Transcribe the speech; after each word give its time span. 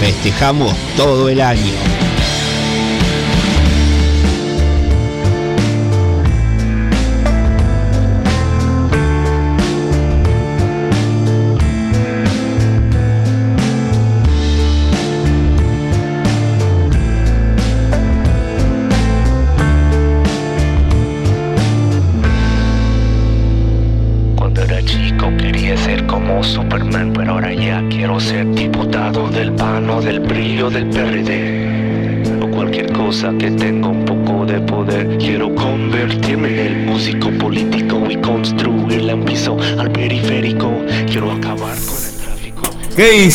Festejamos 0.00 0.74
todo 0.96 1.28
el 1.28 1.40
año. 1.40 2.07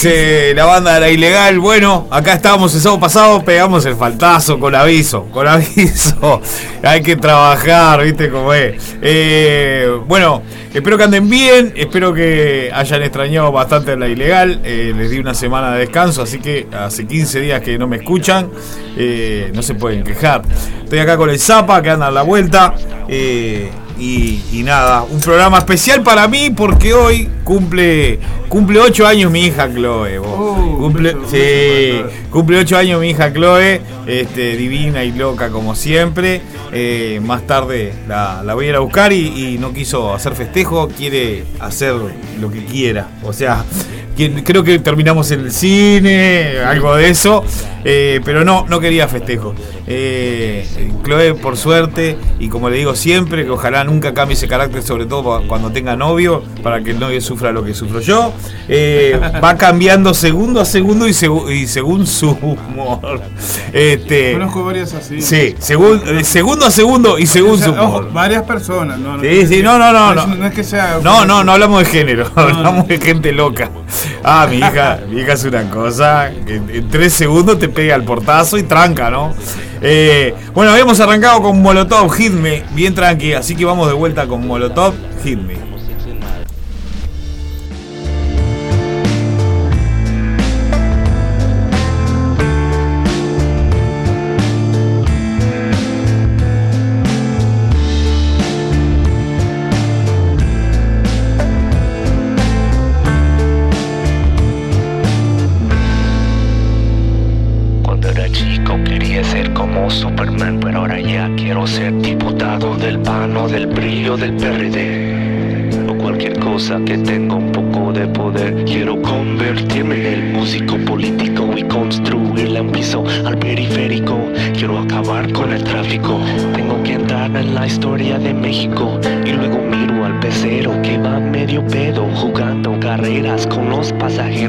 La 0.04 0.66
banda 0.66 0.96
de 0.96 1.00
la 1.00 1.10
ilegal? 1.10 1.60
Bueno, 1.60 2.08
acá 2.12 2.34
estábamos 2.34 2.76
el 2.76 2.82
sábado 2.82 3.00
pasado, 3.00 3.44
pegamos 3.44 3.86
el 3.86 3.96
faltazo 3.96 4.60
con 4.60 4.76
aviso, 4.76 5.24
con 5.32 5.48
aviso. 5.48 6.42
Hay 6.84 7.02
que 7.02 7.16
trabajar, 7.16 8.04
viste 8.04 8.30
cómo 8.30 8.54
es. 8.54 8.98
Eh, 9.02 9.88
bueno, 10.06 10.42
espero 10.74 10.98
que 10.98 11.04
anden 11.06 11.30
bien, 11.30 11.74
espero 11.78 12.14
que 12.14 12.70
hayan 12.74 13.02
extrañado 13.02 13.52
bastante 13.54 13.92
a 13.92 13.96
la 13.96 14.08
ilegal. 14.10 14.60
Eh, 14.66 14.94
les 14.96 15.10
di 15.10 15.20
una 15.20 15.34
semana 15.34 15.72
de 15.72 15.80
descanso, 15.80 16.22
así 16.22 16.40
que 16.40 16.68
hace 16.78 17.08
15 17.08 17.40
días 17.40 17.62
que 17.62 17.78
no 17.78 17.88
me 17.88 17.98
escuchan. 17.98 18.50
Eh, 18.98 19.52
no 19.54 19.62
se 19.62 19.76
pueden 19.76 20.04
quejar. 20.04 20.42
Estoy 20.84 21.00
acá 21.00 21.16
con 21.16 21.30
el 21.30 21.40
Zapa, 21.40 21.82
que 21.82 21.92
anda 21.92 22.08
a 22.08 22.12
la 22.12 22.24
vuelta. 22.24 22.74
Y, 24.00 24.42
y 24.52 24.64
nada, 24.64 25.04
un 25.04 25.20
programa 25.20 25.60
especial 25.60 26.02
para 26.04 26.28
mí 26.28 26.50
porque 26.50 26.94
hoy 26.94 27.30
cumple 27.44 28.20
cumple 28.50 28.80
8 28.80 29.08
años 29.08 29.32
mi 29.32 29.46
hija 29.46 29.68
Chloe. 29.72 30.20
vos. 30.20 30.78
cumple, 30.78 31.16
sí, 31.30 32.04
cumple 32.30 32.60
8 32.60 32.78
años 32.78 33.02
mi 33.02 33.10
hija 33.10 33.34
Chloe, 33.34 33.82
este, 34.06 34.58
divina 34.58 35.04
y 35.04 35.12
loca 35.12 35.50
como 35.50 35.76
siempre. 35.76 36.42
Eh, 36.72 37.20
más 37.24 37.46
tarde 37.46 37.94
la, 38.08 38.42
la 38.44 38.54
voy 38.54 38.66
a 38.66 38.70
ir 38.70 38.76
a 38.76 38.80
buscar 38.80 39.14
y, 39.14 39.54
y 39.54 39.58
no 39.60 39.74
quiso 39.74 40.14
hacer 40.14 40.34
festejo, 40.34 40.88
quiere 40.88 41.44
hacer 41.60 41.94
lo 42.40 42.52
que 42.52 42.66
quiera. 42.66 43.08
O 43.24 43.34
sea, 43.34 43.64
creo 44.16 44.64
que 44.64 44.80
terminamos 44.80 45.32
en 45.32 45.42
el 45.42 45.52
cine, 45.52 46.60
algo 46.66 46.96
de 46.96 47.10
eso, 47.10 47.44
eh, 47.84 48.20
pero 48.24 48.44
no, 48.46 48.66
no 48.68 48.80
quería 48.80 49.08
festejo. 49.08 49.54
Eh, 49.88 50.66
Chloe, 51.04 51.34
por 51.36 51.58
suerte, 51.58 52.18
y 52.40 52.48
como 52.50 52.70
le 52.70 52.78
digo 52.78 52.96
siempre, 52.96 53.44
que 53.44 53.50
ojalá 53.52 53.84
nunca 53.84 54.14
cambie 54.14 54.36
ese 54.36 54.48
carácter, 54.48 54.82
sobre 54.84 55.06
todo 55.06 55.44
cuando 55.48 55.72
tenga 55.72 55.96
novio, 55.96 56.44
para 56.62 56.82
que 56.84 56.92
el 56.92 57.00
novio 57.00 57.20
sufra 57.22 57.52
lo 57.52 57.64
que 57.64 57.74
sufro 57.74 58.00
yo, 58.00 58.34
eh, 58.68 59.20
va 59.44 59.56
cambiando 59.58 60.14
segundo 60.14 60.62
a 60.62 60.66
segundo 60.66 61.08
y, 61.08 61.12
segu- 61.12 61.52
y 61.52 61.68
según 61.68 62.08
su 62.08 62.32
humor. 62.32 63.22
Este, 63.72 64.34
Conozco 64.34 64.64
varias 64.66 64.94
así. 64.94 65.22
sí, 65.22 65.56
segun- 65.60 66.02
eh, 66.06 66.24
segundo 66.24 66.66
a 66.66 66.72
segundo 66.72 67.18
y 67.20 67.26
según 67.26 67.52
O 67.54 67.58
sea, 67.58 67.66
su 67.68 67.74
ojo, 67.74 67.86
humor. 68.00 68.14
varias 68.14 68.44
personas. 68.44 68.98
No, 69.00 69.18
no 69.18 69.24
Sí, 69.24 69.48
sí, 69.48 69.62
no, 69.64 69.78
no, 69.78 69.92
no, 69.92 70.14
no. 70.16 70.28
No 70.28 70.46
es 70.48 70.54
que 70.54 70.64
sea. 70.64 71.00
No, 71.04 71.26
no, 71.26 71.44
no 71.44 71.52
hablamos 71.54 71.80
de 71.80 71.86
género, 71.86 72.30
hablamos 72.36 72.88
de 72.88 73.00
gente 73.00 73.32
loca. 73.32 73.70
Ah, 74.24 74.48
mi 74.50 74.58
hija, 74.58 75.00
mi 75.10 75.22
hija 75.22 75.34
es 75.34 75.44
una 75.44 75.70
cosa 75.70 76.32
que 76.46 76.56
en 76.56 76.90
tres 76.90 77.14
segundos 77.14 77.60
te 77.60 77.68
pega 77.74 77.96
el 77.96 78.04
portazo 78.04 78.58
y 78.58 78.64
tranca, 78.64 79.10
¿no? 79.10 79.34
Eh, 79.82 80.34
bueno, 80.54 80.72
habíamos 80.72 81.00
arrancado 81.00 81.42
con 81.42 81.62
Molotov, 81.62 82.12
Hit 82.12 82.32
Me, 82.32 82.64
bien 82.72 82.96
tranqui, 82.96 83.34
así 83.34 83.56
que 83.56 83.66
vamos 83.66 83.88
de 83.88 83.94
vuelta 83.94 84.28
con 84.28 84.48
Molotov, 84.48 84.94
Hit 85.24 85.40
Me. 85.40 85.63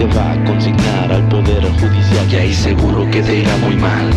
Te 0.00 0.06
va 0.16 0.32
a 0.32 0.44
consignar 0.44 1.12
al 1.12 1.28
poder 1.28 1.62
judicial 1.78 2.32
y 2.32 2.36
ahí 2.36 2.54
seguro 2.54 3.10
que 3.10 3.20
te 3.20 3.40
irá 3.40 3.54
muy 3.58 3.76
mal. 3.76 4.08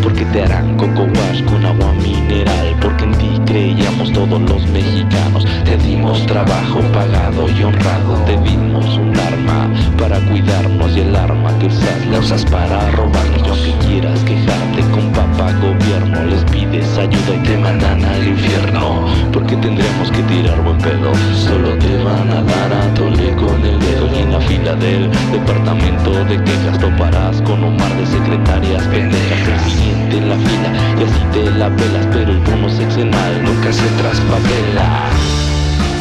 Porque 0.00 0.24
te 0.26 0.42
harán 0.42 0.76
coco 0.76 1.08
con 1.48 1.66
agua 1.66 1.92
mineral, 1.94 2.76
porque 2.80 3.04
en 3.04 3.12
ti 3.18 3.41
creíamos 3.52 4.10
todos 4.12 4.40
los 4.40 4.66
mexicanos. 4.68 5.46
Te 5.64 5.76
dimos 5.76 6.24
trabajo 6.26 6.80
pagado 6.94 7.46
y 7.50 7.62
honrado, 7.62 8.14
te 8.24 8.36
dimos 8.38 8.96
un 8.96 9.14
arma 9.18 9.68
para 9.98 10.18
cuidarnos 10.20 10.96
y 10.96 11.00
el 11.00 11.14
arma 11.14 11.50
que 11.58 11.66
usas 11.66 12.06
la 12.10 12.18
usas 12.18 12.44
para 12.46 12.90
robarnos. 12.92 13.42
Y 13.44 13.50
aunque 13.50 13.86
quieras 13.86 14.20
quejarte 14.20 14.80
con 14.90 15.12
papá 15.12 15.52
gobierno, 15.60 16.24
les 16.24 16.42
pides 16.44 16.96
ayuda 16.96 17.34
y 17.36 17.42
te 17.46 17.58
mandan 17.58 18.02
al 18.02 18.26
infierno. 18.26 19.06
Porque 19.32 19.54
tendremos 19.56 20.10
que 20.10 20.22
tirar 20.22 20.62
buen 20.62 20.78
pedo, 20.78 21.12
solo 21.34 21.76
te 21.76 22.02
van 22.02 22.30
a 22.30 22.42
dar 22.42 22.72
a 22.72 22.94
tole 22.94 23.34
con 23.36 23.60
el 23.64 23.78
dedo 23.80 24.08
y 24.16 24.22
en 24.22 24.32
la 24.32 24.40
fila 24.40 24.74
del 24.76 25.10
departamento 25.30 26.24
de 26.24 26.42
quejas 26.42 26.78
toparás 26.78 27.42
con 27.42 27.62
un 27.62 27.76
mar 27.76 27.94
de 27.96 28.06
secretarias 28.06 28.82
pendejas 28.84 29.40
presidente 29.40 30.18
en 30.18 30.28
la 30.28 30.36
fila 30.36 30.72
y 30.98 31.04
así 31.04 31.24
te 31.32 31.50
la 31.58 31.68
pelas 31.76 32.06
pero 32.12 32.32
el 32.32 32.38
bono 32.40 32.68
sexenal 32.68 33.41
nunca 33.42 33.72
se 33.72 33.88
traspapela 33.98 35.10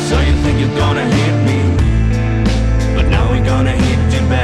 So 0.09 0.19
you 0.19 0.33
think 0.43 0.59
you're 0.59 0.77
gonna 0.77 1.05
hit 1.05 1.35
me, 1.47 1.59
but 2.95 3.05
now 3.09 3.29
we're 3.31 3.45
gonna 3.45 3.71
hit 3.71 4.13
you 4.13 4.27
bad. 4.27 4.40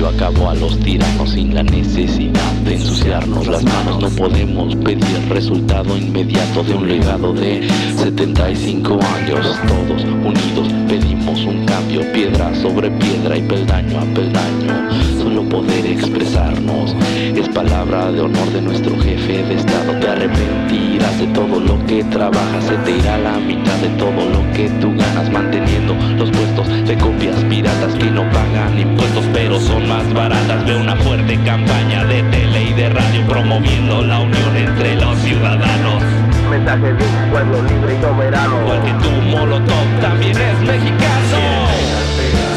Solidario 0.00 0.08
acabó 0.08 0.50
a 0.50 0.54
los 0.54 0.78
tiranos 0.80 1.30
sin 1.30 1.54
la 1.54 1.62
necesidad 1.62 2.52
de 2.64 2.74
ensuciarnos 2.74 3.46
las 3.46 3.62
manos. 3.64 4.00
No 4.00 4.08
podemos 4.10 4.74
pedir 4.76 5.28
resultado 5.28 5.96
inmediato 5.96 6.62
de 6.62 6.74
un 6.74 6.88
legado 6.88 7.32
de 7.32 7.68
75 7.96 8.98
años. 9.16 9.58
Todos 9.68 10.02
unidos 10.04 10.68
pedimos 10.88 11.40
un 11.44 11.64
cambio, 11.66 12.00
piedra 12.12 12.54
sobre 12.54 12.90
piedra 12.90 13.36
y 13.36 13.42
peldaño 13.42 13.98
a 13.98 14.04
peldaño. 14.14 14.90
Solo 15.22 15.48
poder 15.48 15.86
expresarnos 15.86 16.94
es 17.34 17.48
palabra 17.48 18.10
de 18.10 18.20
honor 18.20 18.50
de 18.52 18.62
nuestro 18.62 18.98
jefe 19.00 19.42
de 19.44 19.54
Estado. 19.54 19.98
Te 20.00 20.08
arrepentirás 20.08 21.18
de 21.18 21.26
todo 21.28 21.60
lo 21.60 21.84
que 21.86 22.04
trabajas, 22.04 22.64
se 22.64 22.76
te 22.78 22.96
irá 22.96 23.18
la 23.18 23.38
mitad 23.38 23.76
de 23.78 23.88
todo 23.90 24.28
lo 24.30 24.52
que 24.54 24.68
tú 24.80 24.94
ganas 24.96 25.30
manteniendo 25.30 25.94
los 26.16 26.30
puestos 26.30 26.68
de 26.86 26.96
copias 26.96 27.36
piratas 27.44 27.94
que 27.94 28.10
no 28.10 28.22
pagan 28.30 28.78
impuestos 28.78 29.24
pero 29.32 29.60
son 29.60 29.89
más 29.90 30.14
baratas. 30.14 30.64
Ve 30.64 30.76
una 30.76 30.94
fuerte 30.96 31.36
campaña 31.44 32.04
de 32.04 32.22
tele 32.24 32.62
y 32.62 32.72
de 32.74 32.88
radio 32.90 33.26
promoviendo 33.26 34.02
la 34.02 34.20
unión 34.20 34.56
entre 34.56 34.94
los 34.94 35.18
ciudadanos. 35.18 36.02
mensaje 36.48 36.92
de 36.92 37.04
un 37.04 37.30
pueblo 37.30 37.62
libre 37.62 37.94
y 37.94 38.00
soberano. 38.00 38.60
Igual 38.62 38.82
que 38.82 38.92
tu 39.02 39.10
Molotov 39.32 39.88
también 40.00 40.36
es 40.36 40.58
mexicano. 40.60 41.38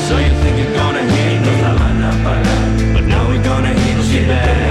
So 0.08 0.20
you 0.20 0.32
think 0.42 0.58
you're 0.60 0.78
gonna 0.78 1.04
hit 1.14 1.42
me, 1.42 2.94
but 2.94 3.04
now 3.06 3.28
we're 3.28 3.44
gonna 3.44 3.74
hit 3.74 3.98
you 4.14 4.28
bad. 4.28 4.63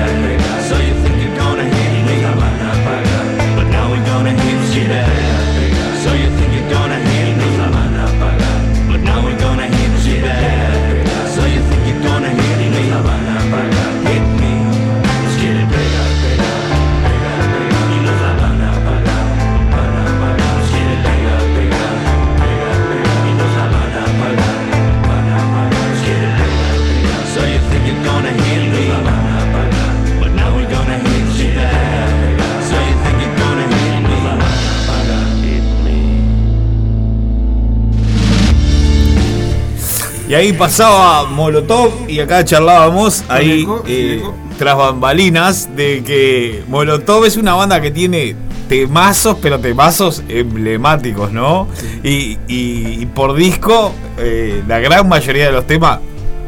Y 40.33 40.35
ahí 40.35 40.55
pasaba 40.55 41.25
Molotov 41.27 41.91
y 42.09 42.19
acá 42.21 42.43
charlábamos 42.43 43.23
ahí 43.29 43.69
eh, 43.87 44.23
tras 44.57 44.79
bambalinas 44.79 45.77
de 45.77 46.03
que 46.03 46.65
Molotov 46.69 47.27
es 47.27 47.37
una 47.37 47.53
banda 47.53 47.83
que 47.83 47.91
tiene 47.91 48.35
temazos, 48.67 49.37
pero 49.43 49.59
temazos 49.61 50.23
emblemáticos, 50.31 51.33
¿no? 51.33 51.69
Y, 52.03 52.39
y- 52.49 53.03
y 53.03 53.07
por 53.15 53.35
disco, 53.35 53.93
eh, 54.17 54.63
la 54.67 54.79
gran 54.79 55.07
mayoría 55.07 55.45
de 55.49 55.53
los 55.53 55.67
temas, 55.67 55.99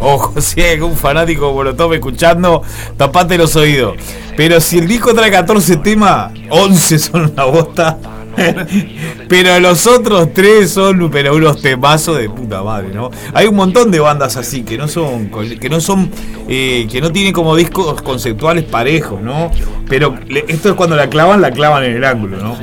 ojo, 0.00 0.32
si 0.40 0.62
hay 0.62 0.76
algún 0.76 0.96
fanático 0.96 1.48
de 1.48 1.52
Molotov 1.52 1.92
escuchando, 1.92 2.62
tapate 2.96 3.36
los 3.36 3.54
oídos. 3.54 3.96
Pero 4.34 4.62
si 4.62 4.78
el 4.78 4.88
disco 4.88 5.12
trae 5.12 5.30
14 5.30 5.76
temas, 5.76 6.32
11 6.48 6.98
son 6.98 7.30
una 7.32 7.44
bosta. 7.44 7.98
Pero 9.28 9.60
los 9.60 9.86
otros 9.86 10.32
tres 10.32 10.70
son 10.70 11.10
pero 11.10 11.34
unos 11.34 11.60
temazos 11.60 12.18
de 12.18 12.28
puta 12.28 12.62
madre, 12.62 12.88
¿no? 12.92 13.10
Hay 13.32 13.46
un 13.46 13.56
montón 13.56 13.90
de 13.90 14.00
bandas 14.00 14.36
así 14.36 14.62
que 14.62 14.76
no 14.76 14.88
son 14.88 15.30
que 15.60 15.68
no 15.68 15.80
son 15.80 16.10
eh, 16.48 16.86
que 16.90 17.00
no 17.00 17.12
tienen 17.12 17.32
como 17.32 17.56
discos 17.56 18.02
conceptuales 18.02 18.64
parejos, 18.64 19.20
¿no? 19.20 19.50
Pero 19.88 20.14
esto 20.48 20.70
es 20.70 20.74
cuando 20.74 20.96
la 20.96 21.08
clavan, 21.08 21.40
la 21.40 21.50
clavan 21.50 21.84
en 21.84 21.96
el 21.96 22.04
ángulo, 22.04 22.38
¿no? 22.38 22.56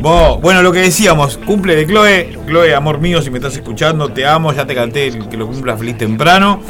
Bueno, 0.00 0.62
lo 0.62 0.72
que 0.72 0.80
decíamos, 0.80 1.38
cumple 1.38 1.74
de 1.74 1.86
Chloe, 1.86 2.38
Chloe, 2.46 2.74
amor 2.74 3.00
mío, 3.00 3.22
si 3.22 3.30
me 3.30 3.38
estás 3.38 3.54
escuchando, 3.54 4.10
te 4.10 4.26
amo, 4.26 4.52
ya 4.52 4.66
te 4.66 4.74
canté 4.74 5.06
el 5.08 5.26
que 5.28 5.36
lo 5.36 5.48
cumpla 5.48 5.76
feliz 5.76 5.98
temprano. 5.98 6.62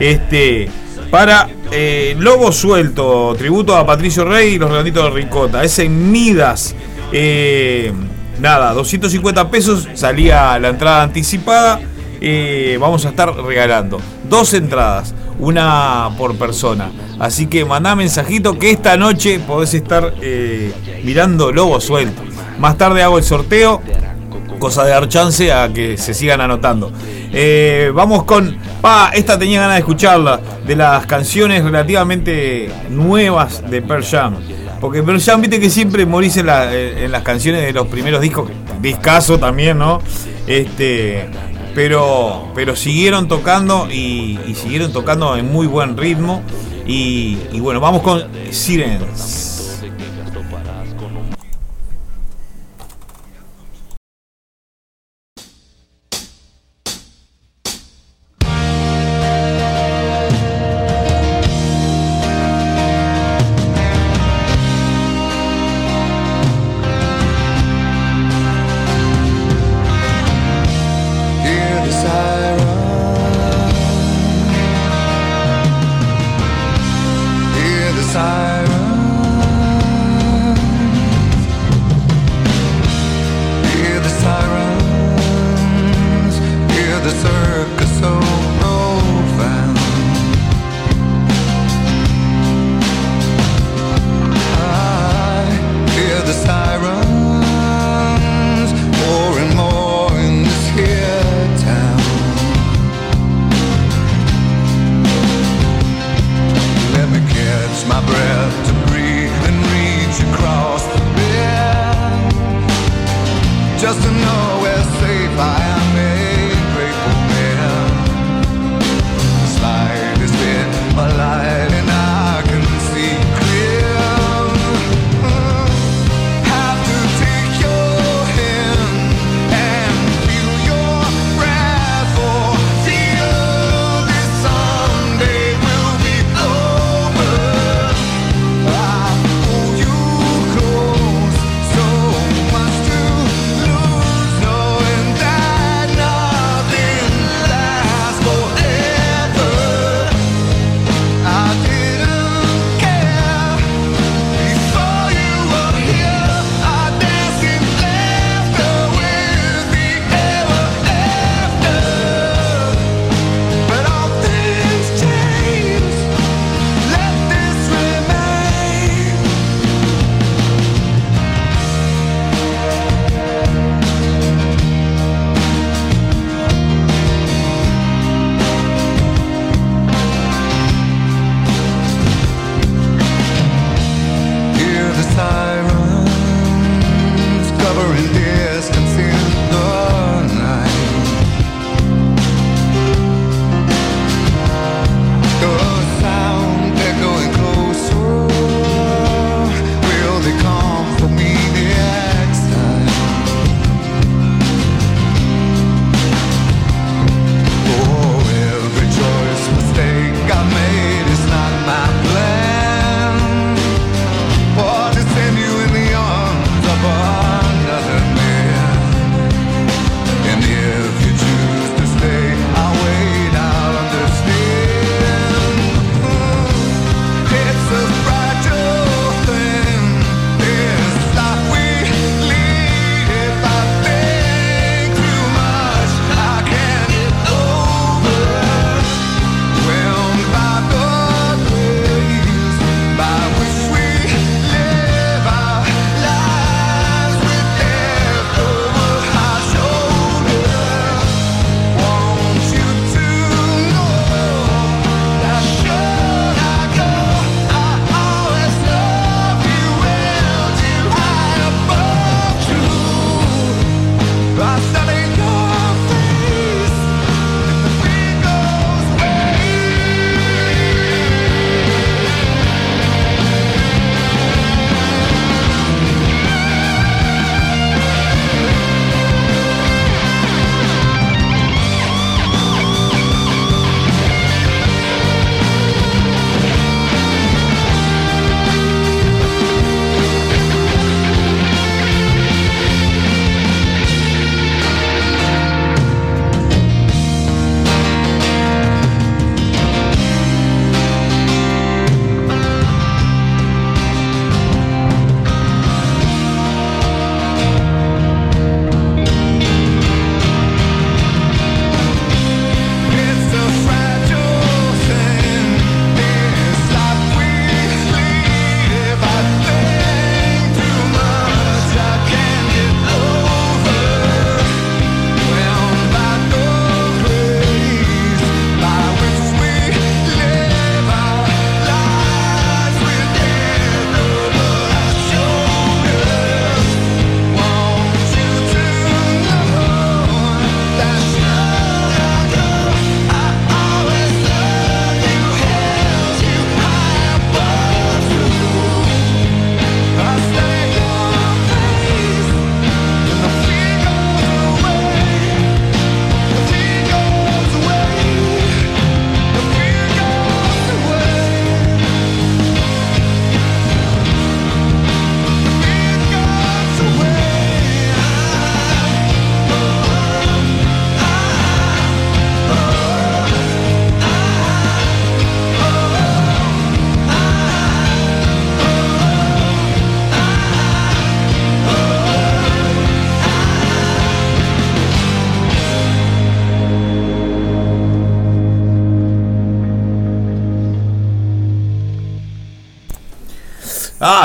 Este, 0.00 0.68
para 1.10 1.48
eh, 1.70 2.14
Lobo 2.18 2.52
Suelto, 2.52 3.34
tributo 3.36 3.76
a 3.76 3.86
Patricio 3.86 4.24
Rey 4.24 4.54
y 4.54 4.58
los 4.58 4.70
redonditos 4.70 5.04
de 5.04 5.10
Ricota. 5.10 5.62
Es 5.64 5.78
en 5.78 6.10
Midas. 6.12 6.74
eh, 7.12 7.92
nada, 8.40 8.72
250 8.72 9.50
pesos 9.50 9.88
salía 9.94 10.58
la 10.58 10.68
entrada 10.68 11.02
anticipada. 11.02 11.80
eh, 12.20 12.76
vamos 12.80 13.06
a 13.06 13.10
estar 13.10 13.32
regalando 13.34 14.00
dos 14.28 14.52
entradas, 14.54 15.14
una 15.38 16.10
por 16.18 16.36
persona. 16.36 16.90
Así 17.18 17.46
que 17.46 17.64
mandá 17.64 17.94
mensajito 17.96 18.58
que 18.58 18.70
esta 18.70 18.96
noche 18.96 19.40
podés 19.40 19.74
estar 19.74 20.14
eh, 20.20 20.72
mirando 21.04 21.52
Lobo 21.52 21.80
Suelto. 21.80 22.22
Más 22.58 22.76
tarde 22.76 23.02
hago 23.02 23.18
el 23.18 23.24
sorteo 23.24 23.80
cosa 24.58 24.84
de 24.84 24.90
dar 24.90 25.08
chance 25.08 25.52
a 25.52 25.72
que 25.72 25.96
se 25.96 26.14
sigan 26.14 26.40
anotando. 26.40 26.92
Eh, 27.32 27.90
vamos 27.94 28.24
con. 28.24 28.56
Pa, 28.80 29.10
esta 29.14 29.38
tenía 29.38 29.60
ganas 29.60 29.76
de 29.76 29.80
escucharla. 29.80 30.40
De 30.66 30.76
las 30.76 31.06
canciones 31.06 31.64
relativamente 31.64 32.70
nuevas 32.90 33.68
de 33.70 33.80
Pearl 33.82 34.04
Jam. 34.04 34.36
Porque 34.80 35.02
Pearl 35.02 35.20
Jam, 35.20 35.40
viste 35.40 35.58
que 35.58 35.70
siempre 35.70 36.04
morís 36.06 36.36
en, 36.36 36.48
en 36.48 37.10
las 37.10 37.22
canciones 37.22 37.62
de 37.62 37.72
los 37.72 37.86
primeros 37.86 38.20
discos. 38.20 38.50
Discaso 38.80 39.38
también, 39.38 39.78
¿no? 39.78 40.00
Este. 40.46 41.28
Pero, 41.74 42.50
pero 42.54 42.74
siguieron 42.74 43.28
tocando 43.28 43.88
y, 43.90 44.38
y 44.46 44.54
siguieron 44.54 44.92
tocando 44.92 45.36
en 45.36 45.52
muy 45.52 45.66
buen 45.66 45.96
ritmo. 45.96 46.42
Y, 46.86 47.38
y 47.52 47.60
bueno, 47.60 47.80
vamos 47.80 48.02
con 48.02 48.24
Sirens. 48.50 49.57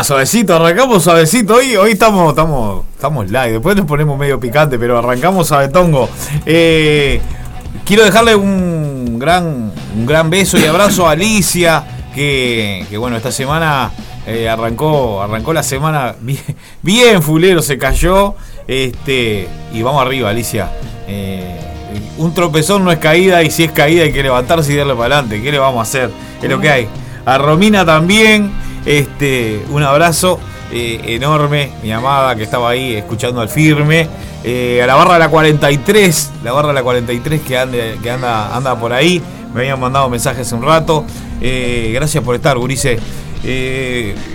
Suavecito, 0.03 0.55
arrancamos 0.55 1.03
suavecito. 1.03 1.55
Hoy, 1.55 1.77
hoy 1.77 1.91
estamos, 1.91 2.29
estamos, 2.29 2.83
estamos 2.93 3.25
live. 3.27 3.53
Después 3.53 3.75
nos 3.77 3.85
ponemos 3.85 4.17
medio 4.17 4.37
picante, 4.39 4.77
pero 4.77 4.97
arrancamos 4.97 5.47
suavetongo. 5.47 6.09
Eh, 6.45 7.21
quiero 7.85 8.03
dejarle 8.03 8.35
un 8.35 9.17
gran, 9.17 9.71
un 9.95 10.05
gran 10.05 10.29
beso 10.29 10.57
y 10.57 10.65
abrazo 10.65 11.07
a 11.07 11.11
Alicia, 11.11 11.85
que, 12.13 12.85
que 12.89 12.97
bueno, 12.97 13.15
esta 13.17 13.31
semana 13.31 13.91
Eh, 14.25 14.47
arrancó, 14.47 15.21
arrancó 15.21 15.51
la 15.51 15.63
semana 15.63 16.15
bien, 16.21 16.39
bien 16.81 17.21
fulero, 17.21 17.61
se 17.61 17.77
cayó. 17.77 18.35
Este, 18.67 19.49
y 19.73 19.81
vamos 19.81 20.01
arriba, 20.01 20.29
Alicia. 20.29 20.69
Eh, 21.09 21.59
un 22.17 22.33
tropezón 22.33 22.85
no 22.85 22.91
es 22.93 22.99
caída 22.99 23.43
y 23.43 23.51
si 23.51 23.65
es 23.65 23.71
caída 23.73 24.03
hay 24.03 24.13
que 24.13 24.23
levantarse 24.23 24.71
y 24.71 24.77
darle 24.77 24.93
para 24.93 25.15
adelante. 25.15 25.41
¿Qué 25.41 25.51
le 25.51 25.59
vamos 25.59 25.79
a 25.79 25.81
hacer? 25.81 26.09
Es 26.41 26.49
lo 26.49 26.57
que 26.61 26.69
hay. 26.69 26.87
A 27.25 27.37
Romina 27.37 27.85
también, 27.85 28.49
este, 28.85 29.63
un 29.69 29.83
abrazo 29.83 30.39
eh, 30.71 30.99
enorme, 31.07 31.71
mi 31.83 31.91
amada 31.91 32.35
que 32.35 32.43
estaba 32.43 32.69
ahí 32.71 32.93
escuchando 32.95 33.41
al 33.41 33.49
firme. 33.49 34.07
Eh, 34.45 34.81
a 34.83 34.87
la 34.87 34.95
barra 34.95 35.13
de 35.13 35.19
la 35.19 35.29
43, 35.29 36.31
la 36.43 36.51
barra 36.51 36.69
de 36.69 36.73
la 36.73 36.83
43 36.83 37.41
que, 37.41 37.57
ande- 37.57 37.97
que 38.01 38.11
anda, 38.11 38.55
anda 38.55 38.77
por 38.79 38.91
ahí. 38.91 39.21
Me 39.53 39.61
habían 39.61 39.79
mandado 39.79 40.09
mensajes 40.09 40.51
un 40.51 40.63
rato. 40.63 41.05
Eh, 41.39 41.91
gracias 41.93 42.23
por 42.23 42.35
estar, 42.35 42.57
Gurice. 42.57 42.97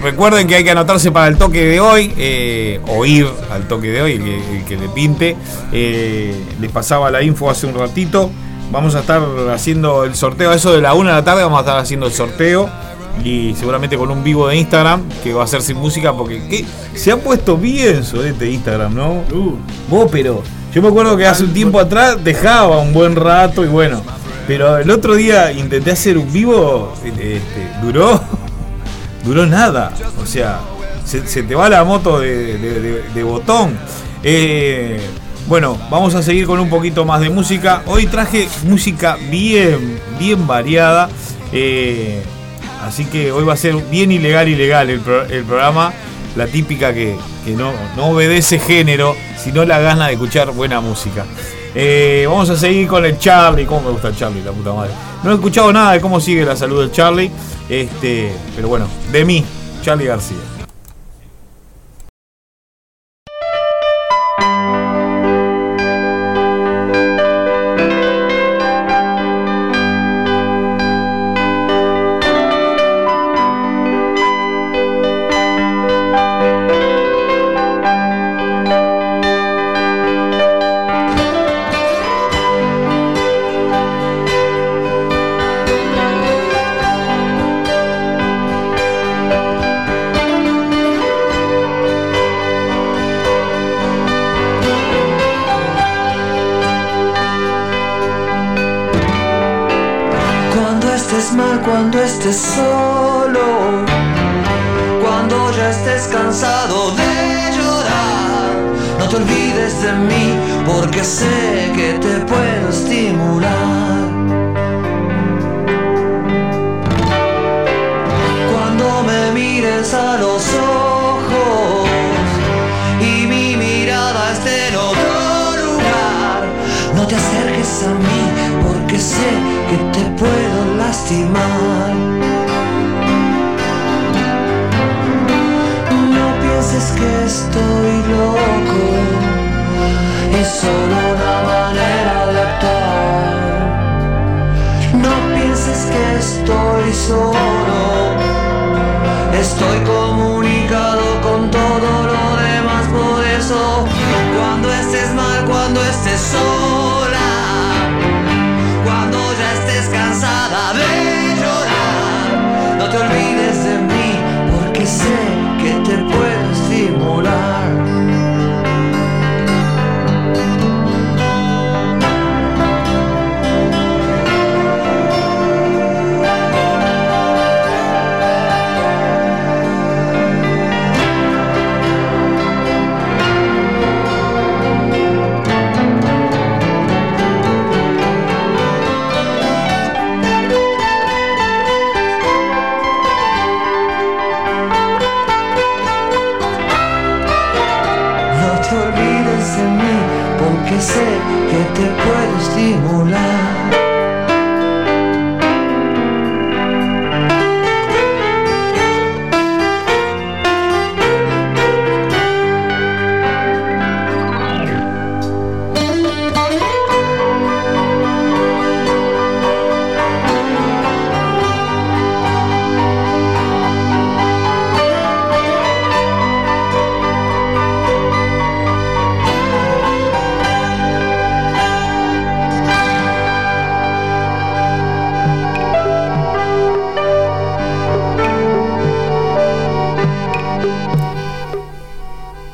Recuerden 0.02 0.46
que 0.46 0.54
hay 0.54 0.64
que 0.64 0.70
anotarse 0.70 1.10
para 1.10 1.26
el 1.28 1.36
toque 1.36 1.64
de 1.64 1.80
hoy, 1.80 2.12
eh, 2.16 2.80
o 2.88 3.04
ir 3.04 3.26
al 3.50 3.66
toque 3.66 3.88
de 3.88 4.02
hoy, 4.02 4.12
el 4.12 4.64
que, 4.64 4.76
le 4.76 4.88
pinte. 4.88 5.36
Les 5.72 6.70
pasaba 6.72 7.10
la 7.10 7.22
info 7.22 7.50
hace 7.50 7.66
un 7.66 7.74
ratito. 7.74 8.30
Vamos 8.70 8.94
a 8.94 9.00
estar 9.00 9.22
haciendo 9.52 10.04
el 10.04 10.14
sorteo, 10.14 10.52
eso 10.52 10.72
de 10.72 10.80
la 10.82 10.92
una 10.94 11.10
de 11.10 11.16
la 11.16 11.24
tarde 11.24 11.42
vamos 11.42 11.58
a 11.58 11.62
estar 11.62 11.78
haciendo 11.78 12.06
el 12.06 12.12
sorteo. 12.12 12.68
Y 13.24 13.54
seguramente 13.58 13.96
con 13.98 14.10
un 14.10 14.22
vivo 14.22 14.48
de 14.48 14.56
Instagram 14.56 15.02
que 15.22 15.32
va 15.34 15.44
a 15.44 15.46
ser 15.46 15.60
sin 15.62 15.76
música 15.76 16.12
porque 16.12 16.40
¿qué? 16.48 16.64
se 16.94 17.10
ha 17.12 17.16
puesto 17.16 17.56
bien 17.56 18.02
este 18.24 18.50
Instagram, 18.50 18.94
¿no? 18.94 19.22
Vos, 19.88 20.08
pero 20.10 20.42
yo 20.72 20.82
me 20.82 20.88
acuerdo 20.88 21.16
que 21.16 21.26
hace 21.26 21.44
un 21.44 21.52
tiempo 21.52 21.80
atrás 21.80 22.22
dejaba 22.22 22.78
un 22.78 22.92
buen 22.92 23.16
rato 23.16 23.64
y 23.64 23.68
bueno. 23.68 24.02
Pero 24.46 24.78
el 24.78 24.90
otro 24.90 25.14
día 25.14 25.52
intenté 25.52 25.90
hacer 25.90 26.16
un 26.16 26.32
vivo, 26.32 26.94
este, 27.04 27.40
duró 27.82 28.20
duró 29.24 29.44
nada. 29.46 29.92
O 30.22 30.24
sea, 30.26 30.60
se, 31.04 31.26
se 31.26 31.42
te 31.42 31.54
va 31.54 31.68
la 31.68 31.84
moto 31.84 32.20
de, 32.20 32.56
de- 32.58 32.80
de- 32.80 33.02
de 33.14 33.22
botón. 33.24 33.76
Eh, 34.22 35.00
bueno, 35.48 35.76
vamos 35.90 36.14
a 36.14 36.22
seguir 36.22 36.46
con 36.46 36.60
un 36.60 36.70
poquito 36.70 37.04
más 37.04 37.20
de 37.20 37.28
música. 37.30 37.82
Hoy 37.86 38.06
traje 38.06 38.48
música 38.64 39.16
bien, 39.30 39.98
bien 40.18 40.46
variada. 40.46 41.08
Eh, 41.52 42.22
así 42.82 43.04
que 43.06 43.32
hoy 43.32 43.44
va 43.44 43.54
a 43.54 43.56
ser 43.56 43.74
bien 43.76 44.12
ilegal, 44.12 44.48
ilegal 44.48 44.90
el, 44.90 45.02
el 45.30 45.44
programa. 45.44 45.92
La 46.36 46.46
típica 46.46 46.92
que, 46.94 47.16
que 47.44 47.52
no, 47.52 47.72
no 47.96 48.10
obedece 48.10 48.60
género, 48.60 49.16
sino 49.42 49.64
la 49.64 49.80
gana 49.80 50.06
de 50.06 50.12
escuchar 50.12 50.52
buena 50.52 50.80
música. 50.80 51.24
Eh, 51.74 52.26
vamos 52.28 52.48
a 52.50 52.56
seguir 52.56 52.86
con 52.86 53.04
el 53.04 53.18
Charlie. 53.18 53.64
¿Cómo 53.66 53.80
me 53.80 53.90
gusta 53.90 54.08
el 54.08 54.16
Charlie, 54.16 54.42
la 54.42 54.52
puta 54.52 54.72
madre? 54.72 54.92
No 55.24 55.32
he 55.32 55.34
escuchado 55.34 55.72
nada 55.72 55.92
de 55.92 56.00
cómo 56.00 56.20
sigue 56.20 56.44
la 56.44 56.54
salud 56.54 56.80
del 56.80 56.92
Charlie. 56.92 57.30
Este, 57.68 58.32
pero 58.54 58.68
bueno, 58.68 58.86
de 59.10 59.24
mí, 59.24 59.44
Charlie 59.82 60.06
García. 60.06 60.36